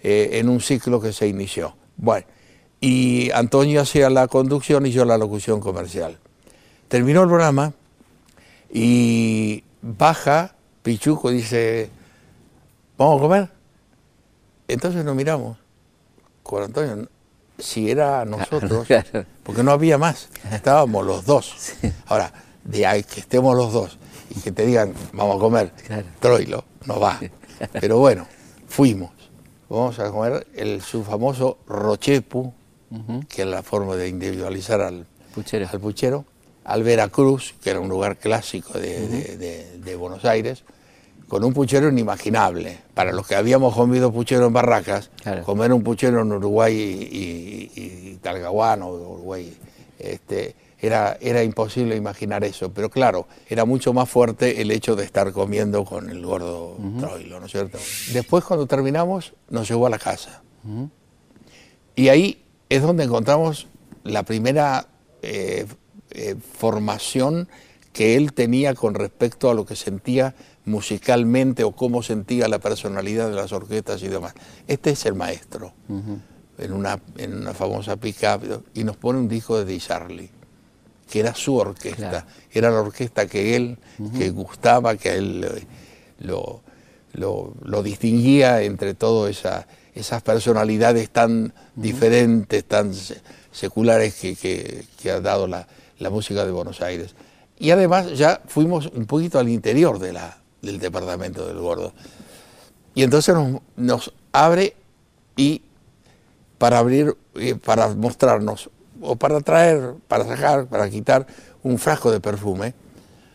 en 0.00 0.48
un 0.48 0.60
ciclo 0.60 1.00
que 1.00 1.12
se 1.12 1.26
inició. 1.26 1.74
Bueno, 1.96 2.24
y 2.80 3.30
Antonio 3.32 3.80
hacía 3.80 4.08
la 4.10 4.28
conducción 4.28 4.86
y 4.86 4.92
yo 4.92 5.04
la 5.04 5.18
locución 5.18 5.58
comercial. 5.60 6.18
Terminó 6.86 7.22
el 7.24 7.28
programa 7.28 7.72
y 8.72 9.64
baja 9.82 10.54
Pichuco 10.82 11.30
dice, 11.30 11.90
¿vamos 12.96 13.18
a 13.18 13.22
comer? 13.22 13.48
Entonces 14.68 15.04
nos 15.04 15.14
miramos 15.16 15.56
con 16.42 16.62
Antonio, 16.62 17.08
si 17.58 17.90
era 17.90 18.24
nosotros, 18.24 18.86
Claro. 18.86 19.24
porque 19.42 19.62
no 19.62 19.72
había 19.72 19.98
más, 19.98 20.28
estábamos 20.52 21.04
los 21.04 21.24
dos. 21.26 21.54
Ahora, 22.06 22.32
de 22.64 22.86
ahí 22.86 23.02
que 23.02 23.20
estemos 23.20 23.56
los 23.56 23.72
dos 23.72 23.98
y 24.30 24.40
que 24.40 24.52
te 24.52 24.64
digan, 24.66 24.92
vamos 25.12 25.36
a 25.36 25.40
comer 25.40 25.72
troilo, 26.20 26.64
no 26.86 27.00
va. 27.00 27.18
Pero 27.72 27.98
bueno, 27.98 28.26
fuimos. 28.68 29.10
Vamos 29.68 29.98
a 29.98 30.10
comer 30.10 30.46
el, 30.54 30.80
su 30.80 31.04
famoso 31.04 31.58
rochepu, 31.66 32.52
que 33.28 33.42
es 33.42 33.48
la 33.48 33.62
forma 33.62 33.96
de 33.96 34.08
individualizar 34.08 34.80
al 34.80 35.06
Puchero. 35.34 35.68
al 35.70 35.78
puchero, 35.80 36.24
al 36.68 36.82
Veracruz, 36.82 37.54
que 37.62 37.70
era 37.70 37.80
un 37.80 37.88
lugar 37.88 38.18
clásico 38.18 38.78
de, 38.78 39.08
de- 39.08 39.36
de- 39.38 39.78
de 39.78 39.96
Buenos 39.96 40.24
Aires, 40.26 40.64
con 41.26 41.42
un 41.44 41.52
puchero 41.54 41.88
inimaginable. 41.88 42.78
Para 42.94 43.12
los 43.12 43.26
que 43.26 43.34
habíamos 43.36 43.74
comido 43.74 44.12
puchero 44.12 44.46
en 44.46 44.52
barracas, 44.52 45.10
comer 45.44 45.72
un 45.72 45.82
puchero 45.82 46.20
en 46.22 46.30
Uruguay 46.32 46.74
y, 46.74 47.80
y- 47.80 48.10
y 48.12 48.14
Talcahuano, 48.16 48.88
Uruguay, 48.90 49.56
este, 49.98 50.54
era, 50.80 51.16
era 51.20 51.42
imposible 51.42 51.96
imaginar 51.96 52.44
eso. 52.44 52.70
Pero 52.72 52.90
claro, 52.90 53.26
era 53.48 53.64
mucho 53.64 53.92
más 53.94 54.08
fuerte 54.08 54.60
el 54.60 54.70
hecho 54.70 54.94
de 54.94 55.04
estar 55.04 55.32
comiendo 55.32 55.84
con 55.84 56.08
el 56.10 56.24
gordo 56.24 56.76
Troilo, 57.00 57.40
¿no 57.40 57.46
es 57.46 57.52
cierto? 57.52 57.78
Después, 58.12 58.44
cuando 58.44 58.66
terminamos, 58.66 59.32
nos 59.50 59.68
llevó 59.68 59.86
a 59.86 59.90
la 59.90 59.98
casa. 59.98 60.42
Y 61.96 62.08
ahí 62.10 62.44
es 62.68 62.82
donde 62.82 63.04
encontramos 63.04 63.66
la 64.04 64.22
primera 64.22 64.86
eh, 65.22 65.66
eh, 66.10 66.34
formación 66.58 67.48
que 67.92 68.16
él 68.16 68.32
tenía 68.32 68.74
con 68.74 68.94
respecto 68.94 69.50
a 69.50 69.54
lo 69.54 69.64
que 69.66 69.74
sentía 69.76 70.34
musicalmente 70.64 71.64
o 71.64 71.72
cómo 71.72 72.02
sentía 72.02 72.46
la 72.48 72.58
personalidad 72.58 73.28
de 73.28 73.34
las 73.34 73.52
orquestas 73.52 74.02
y 74.02 74.08
demás. 74.08 74.34
Este 74.66 74.90
es 74.90 75.04
el 75.06 75.14
maestro, 75.14 75.72
en, 76.58 76.72
una, 76.72 77.00
en 77.16 77.34
una 77.36 77.54
famosa 77.54 77.96
pick-up, 77.96 78.62
y 78.74 78.84
nos 78.84 78.96
pone 78.96 79.18
un 79.18 79.28
disco 79.28 79.58
de 79.58 79.64
Di 79.64 79.80
que 81.10 81.20
era 81.20 81.34
su 81.34 81.56
orquesta, 81.56 82.26
era 82.52 82.70
la 82.70 82.80
orquesta 82.82 83.26
que 83.26 83.56
él, 83.56 83.78
que 84.16 84.28
gustaba, 84.30 84.96
que 84.96 85.08
a 85.08 85.14
él 85.14 85.46
lo, 86.20 86.62
lo, 87.14 87.54
lo 87.62 87.82
distinguía 87.82 88.62
entre 88.62 88.92
todas 88.94 89.30
esa, 89.38 89.66
esas 89.94 90.22
personalidades 90.22 91.08
tan 91.10 91.54
diferentes, 91.74 92.62
tan 92.64 92.94
se- 92.94 93.20
seculares 93.50 94.14
que, 94.16 94.36
que- 94.36 94.84
que 95.00 95.10
ha 95.10 95.20
dado 95.20 95.46
la, 95.46 95.66
la 95.98 96.10
música 96.10 96.44
de 96.44 96.52
Buenos 96.52 96.80
Aires. 96.80 97.14
Y 97.58 97.70
además 97.70 98.16
ya 98.16 98.40
fuimos 98.46 98.86
un 98.86 99.06
poquito 99.06 99.38
al 99.38 99.48
interior 99.48 99.98
de 99.98 100.12
la, 100.12 100.38
del 100.62 100.78
departamento 100.78 101.46
del 101.46 101.58
Gordo. 101.58 101.92
Y 102.94 103.02
entonces 103.02 103.34
nos, 103.34 103.60
nos 103.76 104.12
abre 104.32 104.74
y 105.36 105.62
para 106.58 106.78
abrir, 106.78 107.16
eh, 107.36 107.54
para 107.54 107.88
mostrarnos, 107.94 108.70
o 109.00 109.16
para 109.16 109.40
traer, 109.40 109.94
para 110.08 110.24
sacar, 110.24 110.66
para 110.66 110.88
quitar 110.90 111.26
un 111.62 111.78
frasco 111.78 112.10
de 112.10 112.20
perfume, 112.20 112.74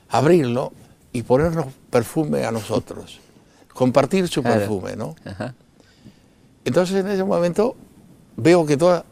abrirlo 0.09 0.73
y 1.13 1.21
ponernos 1.23 1.67
perfume 1.89 2.43
a 2.45 2.51
nosotros, 2.51 3.19
compartir 3.73 4.27
su 4.27 4.41
perfume, 4.43 4.95
¿no? 4.97 5.15
Entonces 6.65 6.97
en 6.97 7.07
ese 7.07 7.23
momento 7.23 7.75
veo 8.35 8.65
que, 8.65 8.75
toda, 8.77 9.05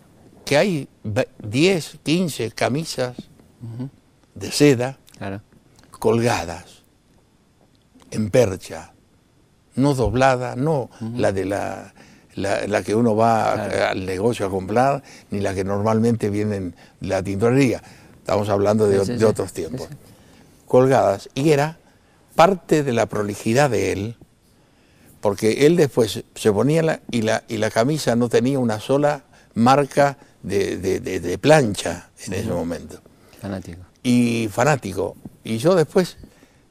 que 0.45 0.58
hay 0.58 0.88
ve- 1.04 1.30
10, 1.43 1.97
15 2.04 2.52
camisas 2.52 3.16
de 4.36 4.51
seda 4.51 4.97
colgadas 5.99 6.84
en 8.12 8.30
percha, 8.30 8.93
no 9.76 9.93
doblada, 9.93 10.55
no 10.55 10.89
la 11.16 11.32
de 11.32 11.45
la, 11.45 11.93
la, 12.36 12.68
la 12.68 12.84
que 12.84 12.95
uno 12.95 13.16
va 13.16 13.53
a- 13.53 13.89
al 13.91 14.05
negocio 14.05 14.45
a 14.45 14.49
comprar, 14.49 15.03
ni 15.30 15.39
la 15.39 15.53
que 15.53 15.64
normalmente 15.64 16.30
vienen 16.30 16.76
de 16.99 17.07
la 17.07 17.24
tintorería. 17.24 17.82
Estamos 18.18 18.49
hablando 18.49 18.88
de, 18.88 18.99
Sí, 18.99 19.05
sí, 19.05 19.12
de 19.14 19.20
sí. 19.20 19.26
otros 19.26 19.53
tiempos. 19.53 19.88
Colgadas. 20.68 21.30
Y 21.36 21.51
era 21.51 21.78
parte 22.36 22.84
de 22.84 22.93
la 22.93 23.05
prolijidad 23.05 23.70
de 23.70 23.91
él, 23.91 24.16
porque 25.22 25.66
él 25.68 25.76
después 25.76 26.24
se 26.36 26.51
ponía 26.51 26.82
la, 26.82 26.99
y, 27.12 27.22
la, 27.22 27.43
y 27.47 27.57
la 27.57 27.70
camisa 27.70 28.16
no 28.16 28.28
tenía 28.30 28.59
una 28.59 28.80
sola 28.80 29.24
marca 29.53 30.18
de, 30.43 30.78
de- 30.78 30.99
de- 30.99 31.20
de 31.20 31.38
plancha 31.38 32.09
en 32.26 32.34
ese 32.34 32.49
momento 32.49 32.99
Fanático. 33.42 33.82
y 34.04 34.48
fanático. 34.52 35.16
Y 35.44 35.58
yo 35.58 35.74
después 35.76 36.18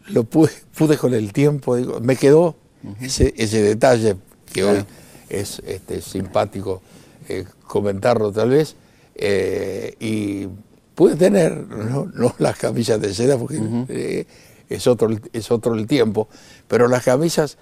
lo 0.09 0.25
pude, 0.25 0.53
pude 0.77 0.97
con 0.97 1.13
el 1.15 1.33
tiempo, 1.33 1.77
digo, 1.77 2.01
me 2.01 2.17
quedó 2.17 2.55
ese, 3.01 3.35
ese 3.37 3.61
detalle 3.63 4.17
que 4.53 4.65
hoy 4.65 4.85
es 5.29 5.61
este, 5.67 6.01
simpático 6.01 6.81
eh, 7.29 7.45
comentarlo 7.67 8.33
tal 8.33 8.51
vez, 8.51 8.75
eh, 9.15 9.95
y 10.01 10.49
pude 10.95 11.17
tener, 11.17 11.57
no, 11.69 12.07
no 12.15 12.35
las 12.39 12.57
camisas 12.57 13.01
de 13.01 13.13
seda, 13.15 13.37
porque 13.39 13.61
eh, 13.89 14.27
es, 14.69 14.87
otro, 14.87 15.09
el- 15.09 15.21
es 15.33 15.51
otro 15.51 15.75
el 15.75 15.87
tiempo, 15.87 16.29
pero 16.69 16.89
las 16.89 17.05
camisas 17.05 17.59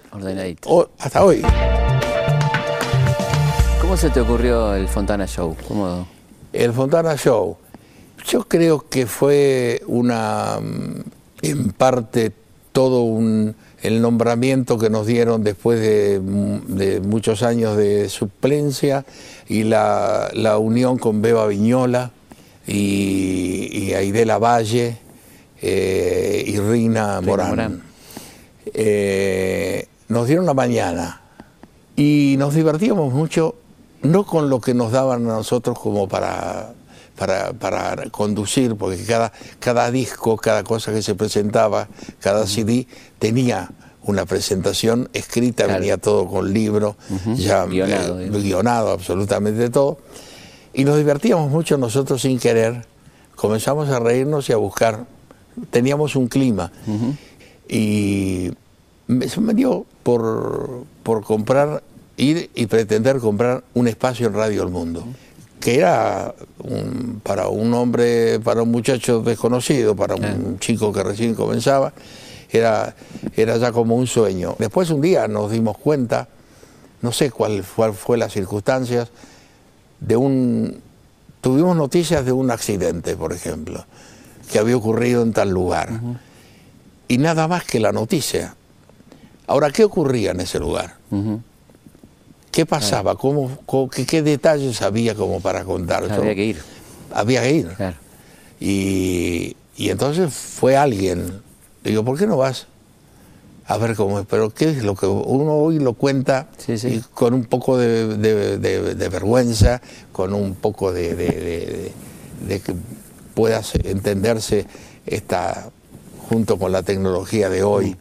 o- 0.67 0.89
hasta 0.99 1.23
hoy. 1.23 1.41
¿Cómo 3.81 3.97
se 3.97 4.09
te 4.09 4.21
ocurrió 4.21 4.75
el 4.75 4.87
Fontana 4.87 5.25
Show? 5.27 5.55
¿Cómo? 5.67 6.07
El 6.53 6.73
Fontana 6.73 7.15
Show, 7.17 7.57
yo 8.25 8.47
creo 8.47 8.87
que 8.89 9.05
fue 9.05 9.81
una, 9.87 10.59
mm, 10.61 11.03
en 11.41 11.71
parte, 11.71 12.31
todo 12.71 13.01
un, 13.01 13.55
el 13.81 14.01
nombramiento 14.01 14.77
que 14.77 14.89
nos 14.89 15.07
dieron 15.07 15.43
después 15.43 15.79
de, 15.79 16.19
mm, 16.19 16.75
de 16.75 16.99
muchos 17.01 17.43
años 17.43 17.77
de 17.77 18.09
suplencia 18.09 19.05
y 19.47 19.63
la, 19.63 20.29
la 20.33 20.57
unión 20.57 20.97
con 20.97 21.21
Beba 21.21 21.47
Viñola 21.47 22.11
y, 22.67 23.69
y 23.71 23.93
Aidela 23.93 24.37
Valle 24.37 24.97
eh, 25.61 26.43
y 26.45 26.59
Rina 26.59 27.21
Morán. 27.21 27.49
Morán. 27.49 27.83
Eh, 28.73 29.87
nos 30.07 30.27
dieron 30.27 30.45
la 30.45 30.53
mañana 30.53 31.21
y 31.95 32.35
nos 32.37 32.53
divertíamos 32.53 33.13
mucho, 33.13 33.55
no 34.01 34.25
con 34.25 34.49
lo 34.49 34.61
que 34.61 34.73
nos 34.73 34.91
daban 34.91 35.25
a 35.25 35.33
nosotros 35.33 35.77
como 35.79 36.07
para, 36.07 36.73
para, 37.19 37.51
para 37.51 38.09
conducir, 38.11 38.77
porque 38.77 39.03
cada, 39.03 39.33
cada 39.59 39.91
disco, 39.91 40.37
cada 40.37 40.63
cosa 40.63 40.93
que 40.93 41.01
se 41.01 41.15
presentaba, 41.15 41.89
cada 42.21 42.47
CD 42.47 42.87
tenía 43.19 43.69
una 44.03 44.25
presentación 44.25 45.09
escrita, 45.11 45.67
venía 45.67 45.97
todo 45.97 46.27
con 46.27 46.53
libro, 46.53 46.95
ya 47.35 47.65
Guionado, 47.65 48.21
eh, 48.21 48.29
guionado 48.29 48.91
absolutamente 48.91 49.69
todo. 49.69 49.97
Y 50.73 50.85
nos 50.85 50.95
divertíamos 50.95 51.51
mucho 51.51 51.77
nosotros 51.77 52.21
sin 52.21 52.39
querer, 52.39 52.85
comenzamos 53.35 53.89
a 53.89 53.99
reírnos 53.99 54.47
y 54.49 54.53
a 54.53 54.57
buscar, 54.57 55.05
teníamos 55.71 56.15
un 56.15 56.29
clima. 56.29 56.71
Y 57.67 58.51
eso 59.21 59.41
me 59.41 59.53
dio 59.53 59.85
por, 60.03 60.85
por 61.03 61.25
comprar, 61.25 61.83
ir 62.15 62.49
y 62.55 62.67
pretender 62.67 63.19
comprar 63.19 63.65
un 63.73 63.89
espacio 63.89 64.27
en 64.27 64.33
Radio 64.35 64.63
El 64.63 64.69
Mundo, 64.69 65.03
que 65.59 65.77
era 65.77 66.33
un- 66.63 67.19
para 67.23 67.47
un 67.49 67.73
hombre, 67.73 68.39
para 68.39 68.63
un 68.63 68.71
muchacho 68.71 69.21
desconocido, 69.21 69.95
para 69.95 70.15
un 70.15 70.57
chico 70.59 70.91
que 70.93 71.03
recién 71.03 71.35
comenzaba, 71.35 71.93
era, 72.51 72.95
era 73.35 73.57
ya 73.57 73.71
como 73.71 73.95
un 73.95 74.07
sueño. 74.07 74.55
Después 74.57 74.89
un 74.89 75.01
día 75.01 75.27
nos 75.27 75.51
dimos 75.51 75.77
cuenta, 75.77 76.27
no 77.01 77.11
sé 77.11 77.29
cuál 77.31 77.63
fue, 77.63 77.91
fue 77.93 78.17
las 78.17 78.33
circunstancias, 78.33 79.09
de 79.99 80.15
un... 80.15 80.81
Tuvimos 81.41 81.75
noticias 81.77 82.25
de 82.25 82.31
un 82.33 82.51
accidente, 82.51 83.15
por 83.15 83.31
ejemplo, 83.31 83.85
que 84.51 84.59
había 84.59 84.75
ocurrido 84.75 85.21
en 85.23 85.31
tal 85.31 85.49
lugar 85.49 85.89
y 87.07 87.17
nada 87.17 87.47
más 87.47 87.63
que 87.63 87.79
la 87.79 87.91
noticia. 87.93 88.55
Ahora, 89.47 89.71
¿qué 89.71 89.83
ocurría 89.85 90.31
en 90.31 90.41
ese 90.41 90.59
lugar? 90.59 90.95
¿Qué 92.51 92.65
pasaba? 92.65 93.15
¿Cómo, 93.15 93.57
cómo- 93.65 93.89
qué, 93.89 94.05
qué 94.05 94.21
detalles 94.21 94.81
había 94.81 95.15
como 95.15 95.39
para 95.39 95.63
contar? 95.63 96.03
Había 96.21 96.35
que 96.35 96.45
ir. 96.45 96.61
Había 97.13 97.41
que 97.43 97.51
ir. 97.53 97.67
Y, 98.59 99.55
y 99.77 99.89
entonces 99.89 100.33
fue 100.33 100.75
alguien. 100.75 101.41
Digo, 101.83 102.03
¿por 102.03 102.17
qué 102.17 102.27
no 102.27 102.37
vas? 102.37 102.67
A 103.65 103.77
ver 103.77 103.95
cómo 103.95 104.19
es. 104.19 104.25
Pero 104.27 104.49
¿qué 104.49 104.69
es 104.69 104.83
lo 104.83 104.95
que 104.95 105.05
uno 105.05 105.53
hoy 105.53 105.79
lo 105.79 105.93
cuenta 105.93 106.47
y 106.89 106.99
con 107.13 107.33
un 107.33 107.45
poco 107.45 107.77
de, 107.77 108.17
de- 108.17 108.57
de- 108.57 108.95
de 108.95 109.09
vergüenza, 109.09 109.81
con 110.11 110.33
un 110.33 110.55
poco 110.55 110.91
de, 110.91 111.15
que 112.59 112.73
pueda 113.35 113.61
entenderse 113.83 114.65
esta, 115.05 115.69
junto 116.27 116.57
con 116.57 116.71
la 116.71 116.81
tecnología 116.83 117.49
de 117.49 117.61
hoy, 117.63 117.91
es- 117.91 117.97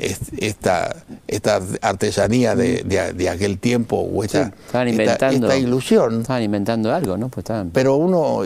esta, 0.00 0.96
esta 1.26 1.60
artesanía 1.82 2.54
de, 2.54 2.82
de- 2.84 3.12
de 3.12 3.28
aquel 3.28 3.58
tiempo 3.58 3.96
o 3.96 4.24
esta, 4.24 4.42
Estaban 4.66 4.88
esta- 4.88 5.02
inventando. 5.02 5.46
esta 5.48 5.58
ilusión. 5.58 6.20
Estaban 6.22 6.42
inventando 6.42 6.94
algo, 6.94 7.16
¿no? 7.16 7.28
Pues 7.28 7.44
estaban. 7.44 7.70
Pero 7.70 7.96
uno, 7.96 8.42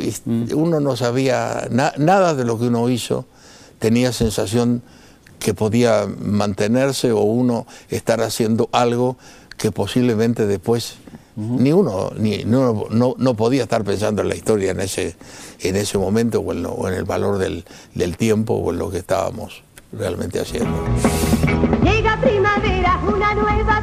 uno 0.55 0.81
no 0.81 0.97
sabía, 0.97 1.69
na- 1.71 1.93
nada 1.99 2.35
de 2.35 2.45
lo 2.45 2.59
que 2.59 2.67
uno 2.67 2.89
hizo 2.89 3.27
tenía 3.79 4.13
sensación 4.13 4.83
que 5.39 5.55
podía 5.55 6.07
mantenerse 6.21 7.11
o 7.13 7.21
uno 7.23 7.67
estar 7.91 8.21
haciendo 8.23 8.69
algo 8.73 9.17
que 9.59 9.73
posiblemente 9.73 10.47
después 10.47 10.95
ni 11.35 11.73
uno 11.73 12.11
ni, 12.17 12.45
no, 12.45 12.85
no, 12.91 13.15
no 13.17 13.35
podía 13.35 13.63
estar 13.63 13.83
pensando 13.85 14.21
en 14.23 14.29
la 14.29 14.37
historia 14.37 14.73
en 14.73 14.81
ese, 14.81 15.17
en 15.61 15.77
ese 15.77 15.97
momento 15.99 16.41
o 16.41 16.53
en, 16.53 16.63
lo- 16.63 16.73
o 16.73 16.89
en 16.89 16.95
el 16.95 17.05
valor 17.05 17.39
del, 17.39 17.65
del 17.95 18.17
tiempo 18.17 18.55
o 18.55 18.71
en 18.71 18.79
lo 18.79 18.91
que 18.91 18.99
estábamos 18.99 19.63
realmente 19.93 20.39
haciendo. 20.41 20.77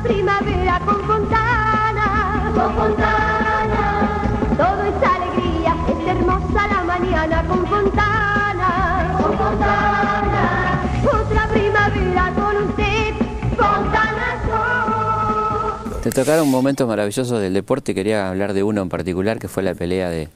Primavera 0.10 0.82
con 0.86 1.02
Fontana, 1.06 2.52
con 2.56 2.76
Fontana. 2.76 4.22
Todo 4.58 4.84
es 4.84 4.96
alegría, 5.08 5.76
es 5.88 6.08
hermosa 6.08 6.68
la 6.68 6.84
mañana 6.84 7.48
con 7.48 7.68
Fontana, 7.68 9.18
con 9.22 9.38
Fontana. 9.38 10.82
Otra 11.06 11.48
primavera 11.54 12.34
con 12.34 12.58
usted, 12.70 13.14
Fontana 13.56 14.42
Show. 14.48 16.02
Te 16.02 16.10
tocaron 16.10 16.50
momentos 16.50 16.88
maravillosos 16.88 17.40
del 17.40 17.54
deporte 17.54 17.92
y 17.92 17.96
quería 17.96 18.30
hablar 18.30 18.54
de 18.54 18.64
uno 18.64 18.82
en 18.82 18.90
particular 18.90 19.38
que 19.38 19.48
fue 19.48 19.62
la 19.62 19.76
pelea 19.76 20.10
de 20.10 20.28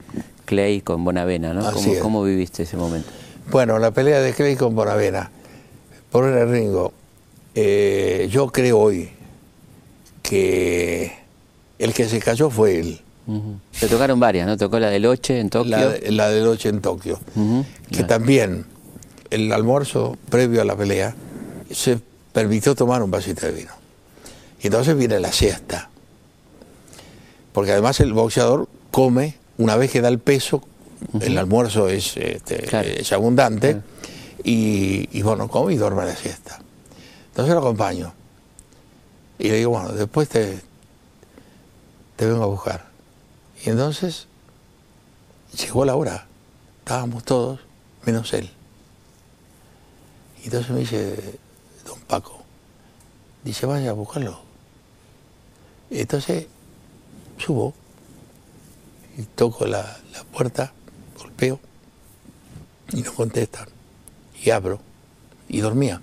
Clay 0.45 0.81
con 0.81 1.03
Bonavena, 1.03 1.51
¿no? 1.55 1.61
Así 1.67 1.73
¿Cómo, 1.85 1.93
es. 1.93 1.99
cómo 1.99 2.23
viviste 2.23 2.63
ese 2.63 2.77
momento? 2.77 3.09
Bueno, 3.49 3.79
la 3.79 3.89
pelea 3.89 4.19
de 4.19 4.33
Clay 4.33 4.55
con 4.55 4.75
Bonavena. 4.75 5.31
Por 6.11 6.25
el 6.25 6.47
Ringo, 6.47 6.93
eh, 7.55 8.27
yo 8.29 8.47
creo 8.51 8.77
hoy 8.79 9.09
que 10.33 11.13
el 11.79 11.93
que 11.93 12.07
se 12.09 12.19
cayó 12.19 12.49
fue 12.49 12.79
él. 12.79 12.99
Te 13.79 13.87
tocaron 13.87 14.19
varias, 14.19 14.47
¿no? 14.47 14.57
Tocó 14.57 14.79
la 14.79 14.89
del 14.89 15.05
Oche 15.05 15.39
en 15.39 15.49
Tokio. 15.49 15.71
La, 15.71 15.95
la 16.09 16.29
de 16.29 16.41
noche 16.41 16.69
en 16.69 16.81
Tokio. 16.81 17.19
Que 17.91 18.03
también 18.03 18.65
el 19.29 19.51
almuerzo 19.51 20.17
previo 20.29 20.61
a 20.61 20.65
la 20.65 20.75
pelea 20.75 21.15
se 21.71 21.99
permitió 22.33 22.75
tomar 22.75 23.01
un 23.01 23.11
vasito 23.11 23.45
de 23.45 23.51
vino. 23.51 23.71
Y 24.61 24.67
entonces 24.67 24.97
viene 24.97 25.19
la 25.19 25.31
siesta. 25.31 25.89
Porque 27.51 27.71
además 27.71 27.99
el 27.99 28.13
boxeador 28.13 28.67
come 28.91 29.35
una 29.57 29.75
vez 29.75 29.91
que 29.91 30.01
da 30.01 30.09
el 30.09 30.19
peso, 30.19 30.63
el 31.21 31.37
almuerzo 31.37 31.89
es, 31.89 32.17
este, 32.17 32.99
es 32.99 33.11
abundante, 33.13 33.81
y, 34.43 35.07
y 35.11 35.21
bueno, 35.21 35.47
come 35.47 35.73
y 35.73 35.77
duerme 35.77 36.05
la 36.05 36.15
siesta. 36.15 36.59
Entonces 37.29 37.53
lo 37.53 37.59
acompaño. 37.59 38.13
Y 39.39 39.49
le 39.49 39.57
digo, 39.57 39.71
bueno, 39.71 39.89
después 39.89 40.29
te, 40.29 40.61
te 42.15 42.25
vengo 42.25 42.43
a 42.43 42.47
buscar. 42.47 42.89
Y 43.63 43.69
entonces 43.69 44.27
llegó 45.57 45.85
la 45.85 45.95
hora. 45.95 46.27
Estábamos 46.79 47.23
todos, 47.23 47.59
menos 48.05 48.33
él. 48.33 48.49
Y 50.41 50.45
entonces 50.45 50.71
me 50.71 50.79
dice, 50.79 51.39
don 51.85 51.99
Paco, 52.01 52.43
dice, 53.43 53.65
vaya 53.65 53.91
a 53.91 53.93
buscarlo. 53.93 54.39
Entonces 55.89 56.47
subo 57.37 57.73
y 59.17 59.23
toco 59.23 59.65
la, 59.65 59.97
la 60.11 60.23
puerta, 60.25 60.73
golpeo 61.17 61.59
y 62.91 63.01
no 63.01 63.13
contestan. 63.13 63.69
Y 64.43 64.49
abro 64.49 64.79
y 65.47 65.61
dormía. 65.61 66.01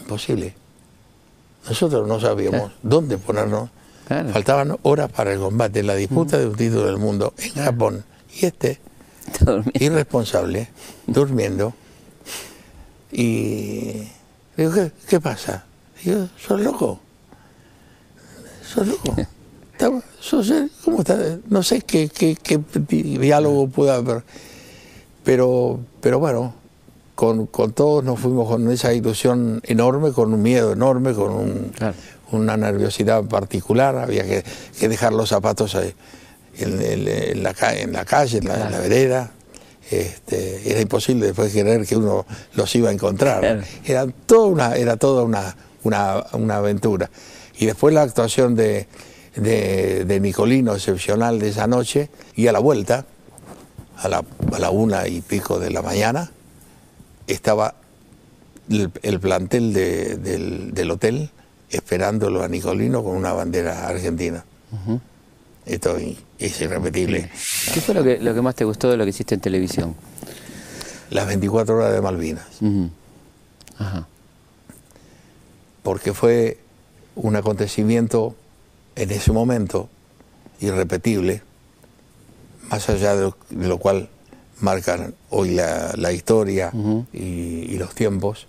Imposible. 0.00 0.61
Nosotros 1.68 2.06
no 2.08 2.18
sabíamos 2.20 2.72
dónde 2.82 3.18
ponernos. 3.18 3.70
Faltaban 4.32 4.76
horas 4.82 5.10
para 5.10 5.32
el 5.32 5.38
combate, 5.38 5.82
la 5.82 5.94
disputa 5.94 6.36
de 6.38 6.46
un 6.46 6.54
título 6.56 6.86
del 6.86 6.98
mundo 6.98 7.32
en 7.38 7.52
Japón. 7.64 8.04
Y 8.34 8.46
este, 8.46 8.78
irresponsable, 9.74 10.68
durmiendo. 11.06 11.72
Y 13.10 14.08
digo, 14.56 14.72
¿qué, 14.74 14.92
qué 15.08 15.20
pasa? 15.20 15.64
Digo, 16.04 16.28
sos 16.38 16.60
loco. 16.60 17.00
Sos 18.66 18.86
loco. 18.86 19.16
Sos 20.20 20.52
¿Cómo 20.84 21.00
está? 21.00 21.18
No 21.48 21.62
sé 21.62 21.80
qué, 21.82 22.08
qué, 22.08 22.36
qué 22.40 22.60
di- 22.88 23.18
diálogo 23.18 23.68
pueda 23.68 23.96
haber. 23.96 24.22
Pero, 25.24 25.80
pero 26.00 26.18
bueno, 26.18 26.54
con, 27.22 27.46
con 27.46 27.72
todos 27.72 28.02
nos 28.02 28.18
fuimos 28.18 28.48
con 28.48 28.68
esa 28.72 28.92
ilusión 28.92 29.60
enorme, 29.64 30.10
con 30.10 30.34
un 30.34 30.42
miedo 30.42 30.72
enorme, 30.72 31.12
con 31.14 31.30
un- 31.30 31.72
una 32.32 32.56
nerviosidad 32.56 33.22
particular. 33.22 33.96
Había 33.96 34.24
que, 34.24 34.42
que 34.80 34.88
dejar 34.88 35.12
los 35.12 35.28
zapatos 35.28 35.76
ahí 35.76 35.94
en, 36.58 36.82
en- 36.82 37.06
en 37.06 37.42
la, 37.44 37.54
ca- 37.54 37.76
en 37.78 37.92
la 37.92 38.04
calle, 38.04 38.38
en 38.38 38.48
la, 38.48 38.68
vereda. 38.80 39.30
Este, 39.88 40.68
era 40.68 40.80
imposible 40.80 41.26
después 41.26 41.52
creer 41.52 41.86
que 41.86 41.96
uno 41.96 42.26
los 42.54 42.74
iba 42.74 42.88
a 42.88 42.92
encontrar. 42.92 43.44
Era 43.84 44.04
toda 44.26 44.46
una, 44.48 44.74
era 44.74 44.96
toda 44.96 45.22
una, 45.22 45.56
una, 45.84 46.24
una 46.32 46.56
aventura. 46.56 47.08
Y 47.56 47.66
después 47.66 47.94
la 47.94 48.02
actuación 48.02 48.56
de, 48.56 48.88
de, 49.36 50.04
de 50.06 50.18
Nicolino, 50.18 50.74
excepcional 50.74 51.38
de 51.38 51.50
esa 51.50 51.68
noche, 51.68 52.10
y 52.34 52.48
a 52.48 52.52
la 52.52 52.58
vuelta, 52.58 53.06
a 53.98 54.08
la, 54.08 54.24
a 54.52 54.58
la 54.58 54.70
una 54.70 55.06
y 55.06 55.20
pico 55.20 55.60
de 55.60 55.70
la 55.70 55.82
mañana, 55.82 56.32
estaba 57.26 57.74
el, 58.70 58.90
el 59.02 59.20
plantel 59.20 59.72
de- 59.72 60.16
del, 60.16 60.72
del 60.74 60.90
hotel 60.90 61.30
esperándolo 61.70 62.42
a 62.42 62.48
Nicolino 62.48 63.02
con 63.02 63.16
una 63.16 63.32
bandera 63.32 63.86
argentina. 63.88 64.44
Esto 65.64 65.96
es 66.38 66.60
irrepetible. 66.60 67.30
¿Qué 67.72 67.80
fue 67.80 67.94
lo 67.94 68.02
que, 68.02 68.18
lo 68.18 68.34
que 68.34 68.42
más 68.42 68.54
te 68.54 68.64
gustó 68.64 68.90
de 68.90 68.96
lo 68.96 69.04
que 69.04 69.10
hiciste 69.10 69.34
en 69.34 69.40
televisión? 69.40 69.94
Las 71.10 71.26
24 71.26 71.76
horas 71.76 71.92
de 71.92 72.00
Malvinas. 72.00 72.46
Ajá. 73.78 74.06
porque 75.82 76.12
fue 76.14 76.58
un 77.16 77.36
acontecimiento 77.36 78.34
en 78.96 79.10
ese 79.10 79.32
momento 79.32 79.88
irrepetible, 80.60 81.42
más 82.70 82.88
allá 82.88 83.16
de 83.16 83.22
lo, 83.22 83.36
de 83.50 83.68
lo 83.68 83.78
cual 83.78 84.08
marcan 84.62 85.14
hoy 85.30 85.50
la, 85.50 85.92
la 85.96 86.12
historia 86.12 86.70
y, 87.12 87.18
y 87.18 87.76
los 87.78 87.94
tiempos. 87.94 88.46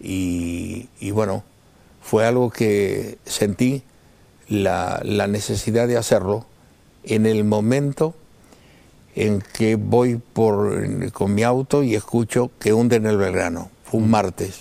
Y, 0.00 0.88
y 1.00 1.10
bueno, 1.10 1.42
fue 2.02 2.26
algo 2.26 2.50
que 2.50 3.18
sentí 3.24 3.82
la, 4.48 5.00
la 5.04 5.26
necesidad 5.26 5.88
de 5.88 5.96
hacerlo 5.96 6.46
en 7.04 7.26
el 7.26 7.44
momento 7.44 8.14
en 9.14 9.42
que 9.54 9.76
voy 9.76 10.16
por, 10.16 11.10
con 11.12 11.34
mi 11.34 11.42
auto 11.42 11.82
y 11.82 11.94
escucho 11.94 12.50
que 12.58 12.72
hunden 12.72 13.06
el 13.06 13.16
Belgrano. 13.16 13.70
Fue 13.84 14.00
un 14.00 14.10
martes 14.10 14.60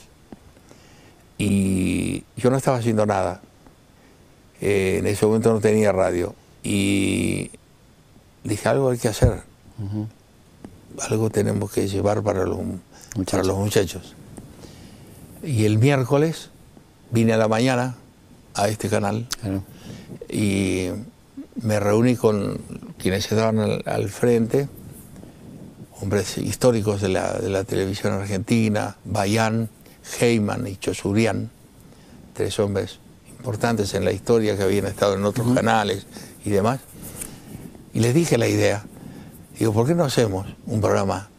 y 1.38 2.24
yo 2.38 2.50
no 2.50 2.58
estaba 2.58 2.78
haciendo 2.78 3.06
nada. 3.06 3.42
Eh, 4.62 4.98
en 5.00 5.08
ese 5.08 5.26
momento 5.26 5.52
no 5.52 5.60
tenía 5.60 5.92
radio. 5.92 6.34
Y 6.64 7.52
dije, 8.44 8.70
algo 8.70 8.90
hay 8.90 8.98
que 8.98 9.10
hacer. 9.10 9.44
Algo 11.02 11.30
tenemos 11.30 11.72
que 11.72 11.88
llevar 11.88 12.24
para 12.24 12.46
los, 12.46 12.60
para 13.30 13.44
los 13.44 13.58
muchachos. 13.58 14.16
Y 15.44 15.66
el 15.66 15.78
miércoles 15.78 16.50
vine 17.12 17.34
a 17.34 17.38
la 17.38 17.48
mañana 17.48 17.96
a 18.54 18.68
este 18.70 18.90
canal 18.90 19.28
y 20.30 20.90
me 21.62 21.80
reuní 21.80 22.16
con 22.16 22.60
quienes 22.98 23.32
estaban 23.32 23.60
al, 23.60 23.84
al 23.86 24.10
frente, 24.10 24.68
hombres 26.02 26.38
históricos 26.38 27.02
de 27.02 27.10
la, 27.10 27.34
de 27.34 27.50
la 27.50 27.64
televisión 27.64 28.14
argentina, 28.14 28.98
Bayán, 29.06 29.70
Heyman 30.20 30.68
y 30.68 30.78
Chosurian, 30.78 31.50
tres 32.34 32.60
hombres 32.60 33.00
importantes 33.38 33.94
en 33.94 34.06
la 34.06 34.12
historia 34.12 34.58
que 34.58 34.64
habían 34.64 34.86
estado 34.86 35.16
en 35.16 35.26
otros 35.26 35.54
canales 35.54 36.06
y 36.44 36.50
demás. 36.50 36.80
Y 37.94 38.00
les 38.00 38.14
dije 38.14 38.38
la 38.38 38.48
idea. 38.48 38.84
Digo, 39.60 39.74
¿por 39.74 39.88
qué 39.88 39.96
no 39.96 40.04
hacemos 40.04 40.48
un 40.68 40.82
programa 40.82 41.30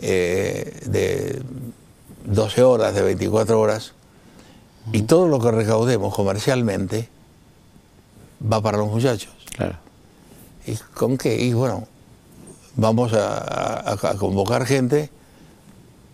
eh, 0.00 0.80
de 0.86 1.42
12 2.24 2.62
horas, 2.62 2.94
de 2.94 3.02
24 3.02 3.60
horas, 3.60 3.92
y 4.92 5.02
todo 5.02 5.28
lo 5.28 5.38
que 5.38 5.50
recaudemos 5.52 6.14
comercialmente 6.14 7.08
va 8.50 8.60
para 8.60 8.78
los 8.78 8.88
muchachos? 8.88 9.32
Claro. 9.56 9.76
¿Y 10.66 10.74
con 10.94 11.16
qué? 11.18 11.40
Y 11.40 11.52
bueno, 11.52 11.86
vamos 12.76 13.12
a, 13.12 13.36
a- 13.92 13.92
a 13.92 14.14
convocar 14.16 14.66
gente 14.66 15.10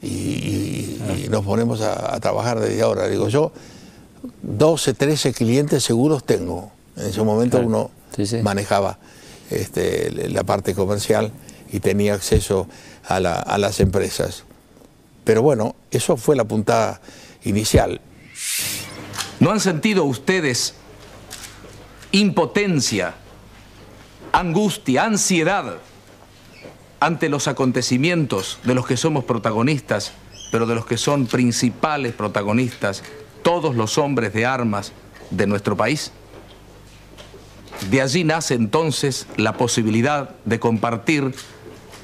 y, 0.02 0.08
y- 0.08 1.22
y 1.24 1.28
nos 1.30 1.44
ponemos 1.44 1.80
a, 1.80 2.14
a 2.14 2.20
trabajar 2.20 2.60
desde 2.60 2.82
ahora. 2.82 3.08
Digo, 3.08 3.28
yo 3.28 3.52
12, 4.42 4.94
13 4.94 5.32
clientes 5.32 5.84
seguros 5.84 6.24
tengo. 6.24 6.70
En 6.96 7.06
ese 7.06 7.22
momento 7.22 7.58
Claro. 7.58 7.66
uno 7.68 7.90
Sí, 8.16 8.26
sí. 8.26 8.38
manejaba 8.42 8.98
este, 9.50 10.28
la 10.28 10.44
parte 10.44 10.74
comercial 10.74 11.32
y 11.70 11.80
tenía 11.80 12.14
acceso 12.14 12.68
a, 13.04 13.16
a 13.16 13.58
las 13.58 13.80
empresas. 13.80 14.44
Pero 15.24 15.42
bueno, 15.42 15.76
eso 15.90 16.16
fue 16.16 16.36
la 16.36 16.44
puntada 16.44 17.00
inicial. 17.44 18.00
¿No 19.40 19.50
han 19.50 19.60
sentido 19.60 20.04
ustedes 20.04 20.74
impotencia, 22.12 23.14
angustia, 24.32 25.04
ansiedad 25.04 25.76
ante 27.00 27.28
los 27.28 27.46
acontecimientos 27.46 28.58
de 28.64 28.74
los 28.74 28.86
que 28.86 28.96
somos 28.96 29.24
protagonistas, 29.24 30.12
pero 30.50 30.66
de 30.66 30.74
los 30.74 30.86
que 30.86 30.96
son 30.96 31.26
principales 31.26 32.14
protagonistas 32.14 33.02
todos 33.42 33.76
los 33.76 33.98
hombres 33.98 34.32
de 34.32 34.46
armas 34.46 34.92
de 35.30 35.46
nuestro 35.46 35.76
país? 35.76 36.10
De 37.90 38.02
allí 38.02 38.24
nace 38.24 38.54
entonces 38.54 39.26
la 39.36 39.56
posibilidad 39.56 40.30
de 40.44 40.58
compartir, 40.60 41.34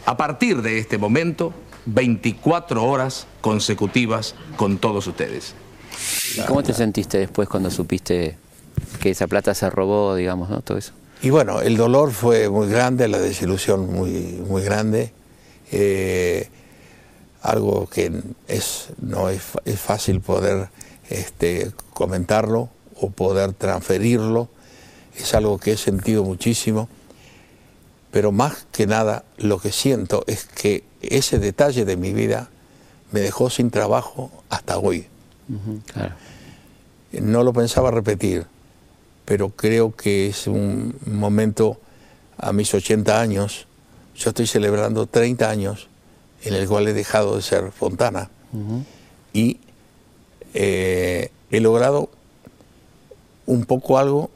a 0.07 0.17
partir 0.17 0.63
de 0.63 0.79
este 0.79 0.99
momento, 0.99 1.53
24 1.87 2.85
horas 2.85 3.27
consecutivas 3.41 4.35
con 4.57 4.79
todos 4.79 5.07
ustedes. 5.07 5.55
¿Y 6.37 6.41
cómo 6.43 6.63
te 6.63 6.73
sentiste 6.73 7.19
después 7.19 7.49
cuando 7.49 7.71
supiste 7.71 8.37
que 9.01 9.11
esa 9.11 9.27
plata 9.27 9.55
se 9.55 9.69
robó, 9.71 10.15
digamos, 10.15 10.49
¿no? 10.49 10.61
Todo 10.61 10.79
eso. 10.79 10.93
Y 11.23 11.31
bueno, 11.31 11.61
el 11.61 11.77
dolor 11.77 12.13
fue 12.13 12.49
muy 12.49 12.69
grande, 12.69 13.09
la 13.09 13.19
desilusión 13.19 13.93
muy, 13.93 14.11
muy 14.49 14.63
grande. 14.63 15.13
Eh, 15.73 16.49
algo 17.43 17.87
que 17.89 18.11
es, 18.49 18.89
no 19.01 19.29
es, 19.29 19.43
fácil 19.77 20.21
poder 20.21 20.69
este, 21.11 21.73
comentarlo 21.93 22.71
o 23.01 23.11
poder 23.11 23.53
transferirlo. 23.53 24.49
Es 25.17 25.35
algo 25.35 25.59
que 25.59 25.73
he 25.73 25.77
sentido 25.77 26.25
muchísimo. 26.25 26.89
Pero 28.11 28.33
más 28.33 28.67
que 28.71 28.87
nada 28.87 29.25
lo 29.39 29.59
que 29.59 29.73
siento 29.73 30.25
es 30.27 30.45
que 30.45 30.85
ese 31.01 31.39
detalle 31.39 31.85
de 31.85 31.97
mi 31.97 32.13
vida 32.13 32.49
me 33.11 33.21
dejó 33.21 33.51
sin 33.51 33.71
trabajo 33.71 34.31
hasta 34.49 34.79
hoy. 34.79 35.07
Claro. 35.93 36.15
No 37.13 37.43
lo 37.43 37.53
pensaba 37.53 37.91
repetir, 37.91 38.47
pero 39.25 39.51
creo 39.51 39.95
que 39.95 40.29
es 40.29 40.47
un 40.47 40.97
momento 41.07 41.79
a 42.39 42.53
mis 42.53 42.73
80 42.73 43.21
años. 43.21 43.67
Yo 44.17 44.31
estoy 44.31 44.47
celebrando 44.47 45.07
30 45.07 45.49
años 45.49 45.89
en 46.45 46.55
el 46.55 46.69
cual 46.69 46.87
he 46.89 46.93
dejado 46.93 47.37
de 47.37 47.43
ser 47.43 47.73
Fontana 47.73 48.31
y 49.33 49.59
eh, 50.53 51.31
he 51.51 51.61
logrado 51.61 52.11
un 53.47 53.65
poco 53.65 53.99
algo 53.99 54.31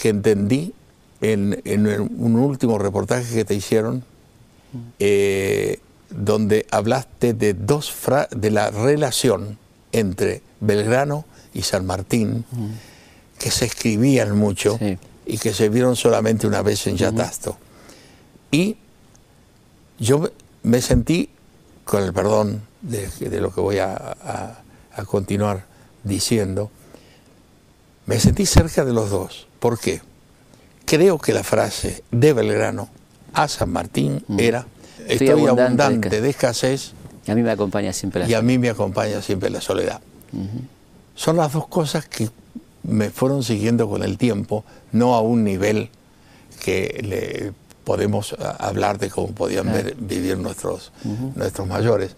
que 0.00 0.08
entendí 0.10 0.72
en, 1.20 1.60
en 1.64 1.86
un 2.00 2.36
último 2.36 2.78
reportaje 2.78 3.34
que 3.34 3.44
te 3.44 3.54
hicieron, 3.54 4.04
eh, 4.98 5.80
donde 6.10 6.66
hablaste 6.70 7.34
de 7.34 7.52
dos 7.54 7.90
fra- 7.90 8.28
de 8.34 8.50
la 8.50 8.70
relación 8.70 9.58
entre 9.92 10.40
Belgrano 10.60 11.24
y 11.52 11.62
San 11.62 11.84
Martín, 11.84 12.44
que 13.38 13.50
se 13.50 13.64
escribían 13.66 14.36
mucho 14.36 14.78
y 15.26 15.38
que 15.38 15.52
se 15.52 15.68
vieron 15.68 15.96
solamente 15.96 16.46
una 16.46 16.62
vez 16.62 16.86
en 16.86 16.96
Yatasto. 16.96 17.56
Y 18.50 18.76
yo 19.98 20.18
me- 20.20 20.30
me 20.62 20.80
sentí, 20.80 21.28
con 21.84 22.02
el 22.04 22.12
perdón 22.12 22.62
de, 22.82 23.08
de 23.08 23.40
lo 23.40 23.52
que 23.52 23.60
voy 23.60 23.78
a, 23.78 23.94
a- 23.96 24.62
a 24.94 25.04
continuar 25.04 25.64
diciendo, 26.04 26.70
me 28.08 28.18
sentí 28.18 28.46
cerca 28.46 28.84
de 28.84 28.92
los 28.92 29.10
dos. 29.10 29.46
¿Por 29.60 29.78
qué? 29.78 30.00
Creo 30.84 31.18
que 31.18 31.32
la 31.34 31.44
frase 31.44 32.02
de 32.10 32.32
Belgrano 32.32 32.88
a 33.34 33.46
San 33.48 33.70
Martín 33.70 34.24
era, 34.38 34.66
estoy, 35.06 35.28
abundante, 35.46 36.20
de 36.22 36.30
escasez 36.30 36.92
Y 37.26 37.30
a 37.30 37.34
mí 37.34 37.42
me 37.42 37.50
acompaña 37.50 37.92
siempre 37.92 38.22
la 38.22 38.28
y 38.28 38.34
a 38.34 38.40
mí 38.42 38.58
me 38.58 38.70
acompaña 38.70 39.20
siempre 39.22 39.50
la 39.50 39.60
soledad. 39.60 40.00
Son 41.14 41.36
las 41.36 41.52
dos 41.52 41.66
cosas 41.68 42.08
que 42.08 42.30
me 42.84 43.10
fueron 43.10 43.42
siguiendo 43.42 43.88
con 43.88 44.02
el 44.02 44.16
tiempo, 44.16 44.64
no 44.92 45.14
a 45.14 45.20
un 45.20 45.44
nivel 45.44 45.90
que 46.64 47.00
le 47.04 47.52
podemos 47.84 48.32
a- 48.34 48.52
hablar 48.68 48.98
de 48.98 49.10
cómo 49.10 49.28
podían 49.32 49.66
ver- 49.72 49.94
vivir 49.98 50.38
nuestros, 50.38 50.92
nuestros 51.34 51.66
mayores. 51.68 52.16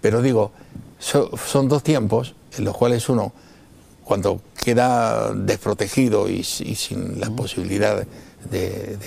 Pero 0.00 0.22
digo, 0.22 0.52
so- 1.00 1.30
son 1.36 1.68
dos 1.68 1.82
tiempos 1.82 2.34
en 2.56 2.64
los 2.64 2.76
cuales 2.76 3.08
uno, 3.08 3.32
cuando 4.04 4.40
queda 4.62 5.32
desprotegido 5.34 6.28
y, 6.28 6.42
sin 6.44 7.20
la 7.20 7.30
posibilidad 7.30 8.06
de, 8.50 8.60
de- 8.60 8.98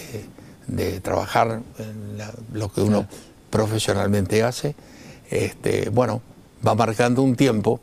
de 0.67 0.99
trabajar 0.99 1.61
en 1.79 2.17
la- 2.17 2.33
lo 2.53 2.69
que 2.69 2.81
uno 2.81 3.07
profesionalmente 3.49 4.43
hace, 4.43 4.75
este, 5.29 5.89
bueno, 5.89 6.21
va 6.65 6.75
marcando 6.75 7.21
un 7.21 7.35
tiempo 7.35 7.79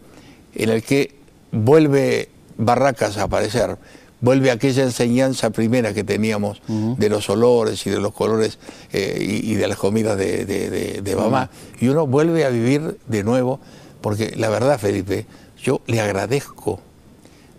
en 0.55 0.69
el 0.71 0.83
que 0.83 1.15
vuelve 1.53 2.29
Barracas 2.57 3.17
a 3.17 3.25
aparecer, 3.25 3.77
vuelve 4.21 4.51
aquella 4.51 4.83
enseñanza 4.85 5.51
primera 5.51 5.93
que 5.95 6.05
teníamos 6.05 6.61
de 6.99 7.09
los 7.09 7.29
olores 7.31 7.87
y 7.87 7.91
de 7.91 8.01
los 8.01 8.12
colores 8.12 8.59
eh, 8.93 9.19
y, 9.21 9.53
y 9.53 9.55
de 9.57 9.67
las 9.69 9.79
comidas 9.79 10.17
de, 10.19 10.45
de- 10.45 10.71
de- 10.71 11.01
de 11.03 11.17
mamá, 11.17 11.51
y 11.81 11.89
uno 11.89 12.07
vuelve 12.07 12.45
a 12.45 12.51
vivir 12.51 12.99
de 13.07 13.23
nuevo, 13.25 13.61
porque 14.01 14.35
la 14.37 14.49
verdad, 14.51 14.79
Felipe, 14.79 15.27
yo 15.62 15.81
le 15.87 16.01
agradezco 16.01 16.81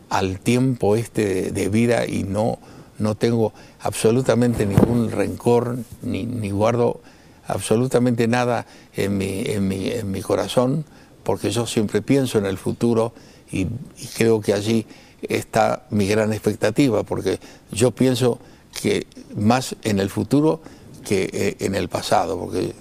al 0.10 0.40
tiempo 0.40 0.96
este 0.96 1.52
de, 1.52 1.70
vida 1.70 2.06
y 2.06 2.24
no, 2.24 2.60
no 3.00 3.16
tengo 3.16 3.54
absolutamente 3.80 4.66
ningún 4.66 5.12
rencor, 5.12 5.78
ni, 6.02 6.50
guardo 6.52 7.02
absolutamente 7.48 8.28
nada 8.28 8.66
en 8.96 9.18
mi, 9.18 9.44
en, 9.46 9.68
mi, 9.68 9.90
en 9.90 10.12
mi 10.12 10.22
corazón, 10.22 10.86
porque 11.24 11.52
yo 11.52 11.66
siempre 11.66 12.02
pienso 12.02 12.38
en 12.38 12.46
el 12.46 12.58
futuro 12.58 13.14
y, 13.52 13.62
y 13.62 14.08
creo 14.16 14.42
que 14.42 14.54
allí 14.54 14.86
está 15.22 15.86
mi 15.90 16.08
gran 16.08 16.34
expectativa, 16.34 17.04
porque 17.04 17.40
yo 17.72 17.92
pienso 17.92 18.40
que 18.82 19.08
más 19.36 19.76
en 19.84 20.00
el 20.00 20.10
futuro 20.10 20.62
que 21.06 21.30
eh, 21.32 21.56
en 21.60 21.76
el 21.76 21.88
pasado, 21.88 22.38
porque 22.38 22.74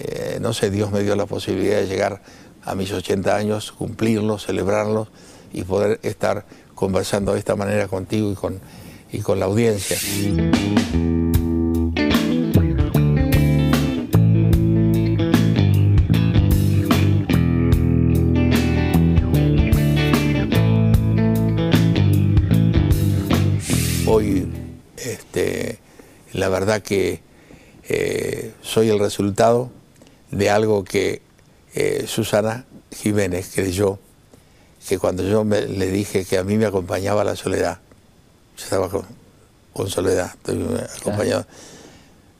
eh, 0.00 0.38
no 0.40 0.52
sé, 0.52 0.70
Dios 0.70 0.92
me 0.92 1.02
dio 1.02 1.16
la 1.16 1.26
posibilidad 1.26 1.76
de 1.76 1.86
llegar 1.86 2.22
a 2.64 2.74
mis 2.74 2.92
80 2.92 3.34
años, 3.34 3.72
cumplirlos, 3.72 4.46
celebrarlos 4.46 5.08
y 5.52 5.62
poder 5.62 6.00
estar 6.02 6.44
conversando 6.74 7.32
de 7.32 7.38
esta 7.38 7.56
manera 7.56 7.88
contigo 7.88 8.30
y 8.30 8.34
con, 8.34 8.60
y 9.12 9.18
con 9.20 9.40
la 9.40 9.46
audiencia. 9.46 9.96
Hoy, 24.06 24.48
este, 24.96 25.78
la 26.32 26.48
verdad 26.48 26.82
que 26.82 27.20
eh, 27.88 28.52
soy 28.62 28.90
el 28.90 28.98
resultado 28.98 29.70
de 30.30 30.50
algo 30.50 30.84
que 30.84 31.22
eh, 31.74 32.04
Susana 32.06 32.66
Jiménez 32.90 33.50
creyó 33.54 33.98
que 34.88 34.98
cuando 34.98 35.22
yo 35.22 35.44
me- 35.44 35.66
le 35.66 35.90
dije 35.90 36.24
que 36.24 36.38
a 36.38 36.44
mí 36.44 36.56
me 36.56 36.66
acompañaba 36.66 37.22
la 37.24 37.36
soledad, 37.36 37.78
yo 38.56 38.64
estaba 38.64 38.88
con, 38.88 39.02
con 39.72 39.88
soledad, 39.88 40.32
acompañado, 40.98 41.46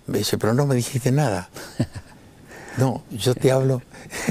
me 0.06 0.18
dice, 0.18 0.38
pero 0.38 0.54
no 0.54 0.66
me 0.66 0.74
dijiste 0.74 1.12
nada. 1.12 1.48
No, 2.78 3.02
yo 3.10 3.34
te 3.34 3.50
hablo 3.50 3.82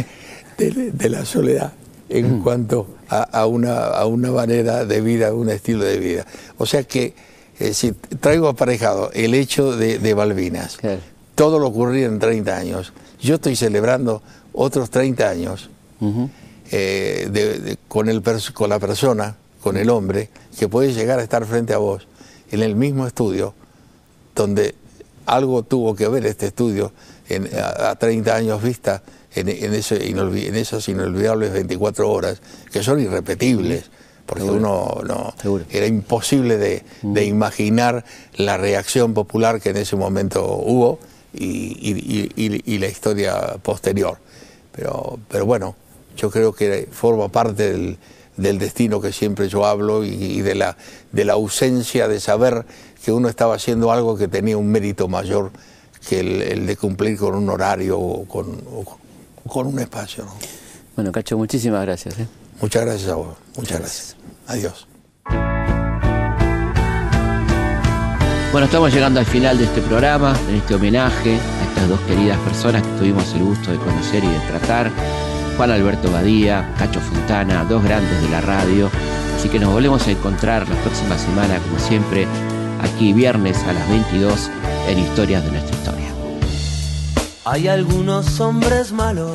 de, 0.57 0.72
de 0.93 1.09
la 1.09 1.26
soledad 1.26 1.74
en 2.07 2.41
cuanto 2.41 2.88
a, 3.09 3.24
a 3.24 3.45
una, 3.45 3.76
a 3.88 4.05
una 4.05 4.32
manera 4.32 4.86
de 4.86 5.01
vida, 5.01 5.28
a 5.28 5.34
un 5.34 5.49
estilo 5.49 5.84
de 5.84 5.97
vida. 5.99 6.26
O 6.57 6.65
sea 6.65 6.84
que, 6.84 7.13
eh, 7.59 7.74
si 7.74 7.91
traigo 7.91 8.47
aparejado 8.47 9.11
el 9.13 9.34
hecho 9.34 9.76
de, 9.76 9.99
de 9.99 10.13
Balvinas, 10.13 10.78
todo 11.36 11.59
lo 11.59 11.68
ocurrido 11.68 12.07
en 12.09 12.20
30 12.20 12.55
años, 12.55 12.93
yo 13.20 13.36
estoy 13.36 13.57
celebrando 13.57 14.24
otros 14.53 14.89
30 14.91 15.28
años 15.30 15.70
eh, 16.72 17.28
de- 17.32 17.59
de- 17.59 17.78
con, 17.88 18.09
el 18.09 18.22
con 18.53 18.70
la 18.70 18.80
persona, 18.80 19.36
con 19.61 19.78
el 19.78 19.89
hombre, 19.89 20.30
que 20.57 20.68
puede 20.68 20.93
llegar 20.93 21.20
a 21.20 21.24
estar 21.24 21.45
frente 21.45 21.74
a 21.74 21.78
vos 21.78 22.07
en 22.51 22.61
el 22.63 22.76
mismo 22.76 23.05
estudio, 23.07 23.53
donde 24.36 24.76
algo 25.26 25.63
tuvo 25.63 25.95
que 25.95 26.07
ver 26.07 26.26
este 26.26 26.47
estudio 26.47 26.91
en- 27.30 27.49
a, 27.57 27.89
a 27.91 27.95
30 27.95 28.36
años 28.36 28.61
vista 28.63 29.03
en, 29.36 29.49
en 29.49 29.74
ese 29.74 30.07
en 30.09 30.55
esas 30.55 30.88
inolvidables 30.89 31.51
24 31.53 32.09
horas, 32.09 32.41
que 32.72 32.82
son 32.84 32.99
irrepetibles, 33.01 33.86
porque 34.26 34.43
uno 34.43 35.01
no, 35.05 35.34
era 35.70 35.86
imposible 35.86 36.57
de, 36.57 36.84
de 37.01 37.26
imaginar 37.26 38.03
la 38.36 38.57
reacción 38.57 39.13
popular 39.13 39.61
que 39.61 39.70
en 39.70 39.78
ese 39.78 39.95
momento 39.95 40.43
hubo 40.45 40.99
y, 41.34 41.45
y- 41.45 42.32
y- 42.36 42.45
y- 42.55 42.74
y 42.76 42.78
la 42.80 42.88
historia 42.88 43.57
posterior. 43.61 44.18
Pero, 44.72 45.20
pero 45.30 45.45
bueno, 45.45 45.76
yo 46.18 46.30
creo 46.30 46.51
que 46.53 46.89
forma 46.91 47.30
parte 47.30 47.72
del, 47.72 47.97
del 48.36 48.59
destino 48.59 48.99
que 48.99 49.13
siempre 49.13 49.47
yo 49.47 49.65
hablo 49.65 50.03
y, 50.03 50.09
y 50.09 50.41
de, 50.41 50.55
la, 50.55 50.76
de 51.11 51.26
la 51.26 51.34
ausencia 51.34 52.07
de 52.07 52.20
saber 52.20 52.65
que 53.03 53.11
uno 53.11 53.30
estaba 53.30 53.55
haciendo 53.55 53.91
algo 53.91 54.18
que 54.18 54.28
tenía 54.28 54.57
un 54.57 54.70
mérito 54.70 55.07
mayor 55.07 55.51
que 56.07 56.20
el, 56.20 56.41
el 56.41 56.68
de 56.68 56.76
cumplir 56.76 57.18
con 57.18 57.36
un 57.36 57.49
horario 57.49 57.99
o 57.99 58.26
con, 58.26 58.47
o 58.74 58.97
con 59.47 59.68
un 59.68 59.80
espacio. 59.80 60.26
¿no? 60.26 60.34
Bueno, 60.95 61.11
Cacho, 61.11 61.38
muchísimas 61.38 61.82
gracias. 61.86 62.20
¿eh? 62.20 62.28
Muchas 62.61 62.86
gracias 62.86 63.09
a 63.09 63.15
vos. 63.15 63.38
Muchas 63.55 63.80
gracias. 63.80 64.15
Adiós. 64.47 64.88
Bueno, 68.51 68.65
estamos 68.65 68.93
llegando 68.93 69.20
al 69.20 69.26
final 69.26 69.57
de 69.57 69.65
este 69.65 69.82
programa, 69.82 70.36
en 70.49 70.55
este 70.55 70.74
homenaje 70.76 71.36
a 71.36 71.63
estas 71.70 71.89
dos 71.89 71.99
queridas 72.01 72.39
personas 72.39 72.82
que 72.82 72.89
tuvimos 72.97 73.32
el 73.34 73.43
gusto 73.43 73.72
de 73.72 73.78
conocer 73.78 74.24
y 74.24 74.28
de 74.28 74.39
tratar. 74.47 74.91
Juan 75.58 75.72
Alberto 75.72 76.12
Badía, 76.12 76.74
Cacho 76.78 76.99
Fontana, 76.99 77.66
dos 77.66 77.84
grandes 77.84 78.22
de 78.22 78.30
la 78.30 78.41
radio. 78.41 78.89
Así 79.38 79.49
que 79.49 79.60
nos 79.60 79.72
volvemos 79.74 80.08
a 80.08 80.12
encontrar 80.12 80.68
la 80.70 80.76
próxima 80.78 81.18
semana, 81.18 81.58
como 81.60 81.80
siempre, 81.80 82.28
aquí 82.82 83.14
viernes 83.14 83.58
a 83.68 83.74
las 83.74 83.88
22 83.89 84.49
en 84.89 84.99
Historias 84.99 85.43
de 85.43 85.51
nuestra 85.51 85.76
historia. 85.76 86.08
Hay 87.45 87.68
algunos 87.68 88.39
hombres 88.39 88.91
malos, 88.91 89.32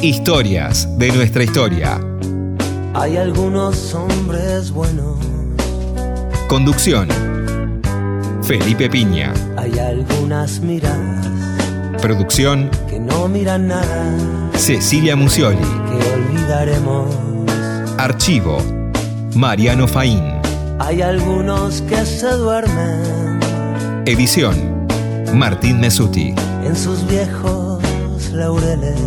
Historias 0.00 0.86
de 0.98 1.10
nuestra 1.12 1.42
historia. 1.42 2.00
hay 2.94 3.16
algunos 3.16 3.94
hombres 3.94 4.70
buenos, 4.70 5.16
Conducción. 6.48 7.08
Felipe 8.42 8.88
Piña. 8.88 9.32
hay 9.56 9.78
algunas 9.78 10.60
miradas 10.60 11.26
Producción. 12.00 12.70
que 12.88 12.98
no 12.98 13.28
miran 13.28 13.68
nada, 13.68 14.04
Cecilia 14.58 15.16
Musioli. 15.16 15.56
que 15.56 16.12
olvidaremos. 16.12 17.06
Archivo. 17.96 18.58
Mariano 19.34 19.86
Faín. 19.86 20.22
Hay 20.80 21.00
algunos 21.02 21.80
que 21.82 22.04
se 22.04 22.26
duermen 22.28 23.40
Edición. 24.06 24.86
Martín 25.34 25.80
Mesuti. 25.80 26.34
en 26.64 26.76
sus 26.76 27.06
viejos 27.06 27.82
laureles. 28.32 28.98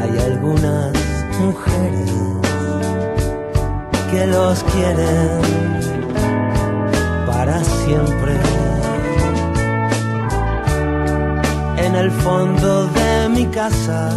Hay 0.00 0.18
algunas 0.26 0.92
mujeres 1.40 2.10
que 4.10 4.26
los 4.26 4.62
quieren 4.64 5.40
para 7.26 7.62
siempre. 7.64 8.51
En 11.92 11.98
el 11.98 12.10
fondo 12.10 12.86
de 12.86 13.28
mi 13.28 13.44
casa 13.48 14.08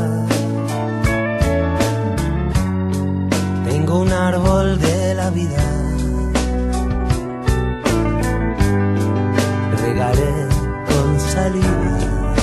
tengo 3.67 3.99
un 3.99 4.13
árbol 4.13 4.80
de 4.80 5.13
la 5.13 5.30
vida. 5.30 5.65
regaré 9.84 10.36
con 10.88 11.19
saliva 11.19 12.34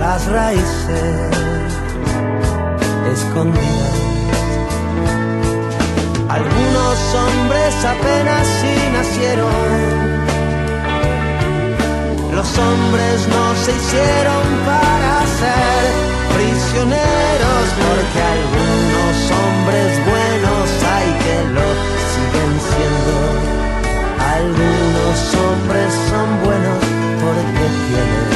las 0.00 0.26
raíces 0.28 1.30
escondidas. 3.12 3.96
Algunos 6.30 6.98
hombres 7.22 7.84
apenas 7.84 8.46
si 8.46 8.92
nacieron. 8.96 10.17
Los 12.38 12.56
hombres 12.56 13.26
no 13.26 13.56
se 13.56 13.72
hicieron 13.72 14.44
para 14.64 15.26
ser 15.42 15.82
prisioneros 16.36 17.64
porque 17.82 18.18
algunos 18.36 19.14
hombres 19.42 19.88
buenos 20.06 20.66
hay 20.94 21.08
que 21.24 21.36
lo 21.56 21.68
siguen 22.14 22.52
siendo. 22.70 23.14
Algunos 24.36 25.18
hombres 25.34 25.90
son 26.10 26.28
buenos 26.44 26.80
porque 27.24 27.64
tienen 27.90 28.27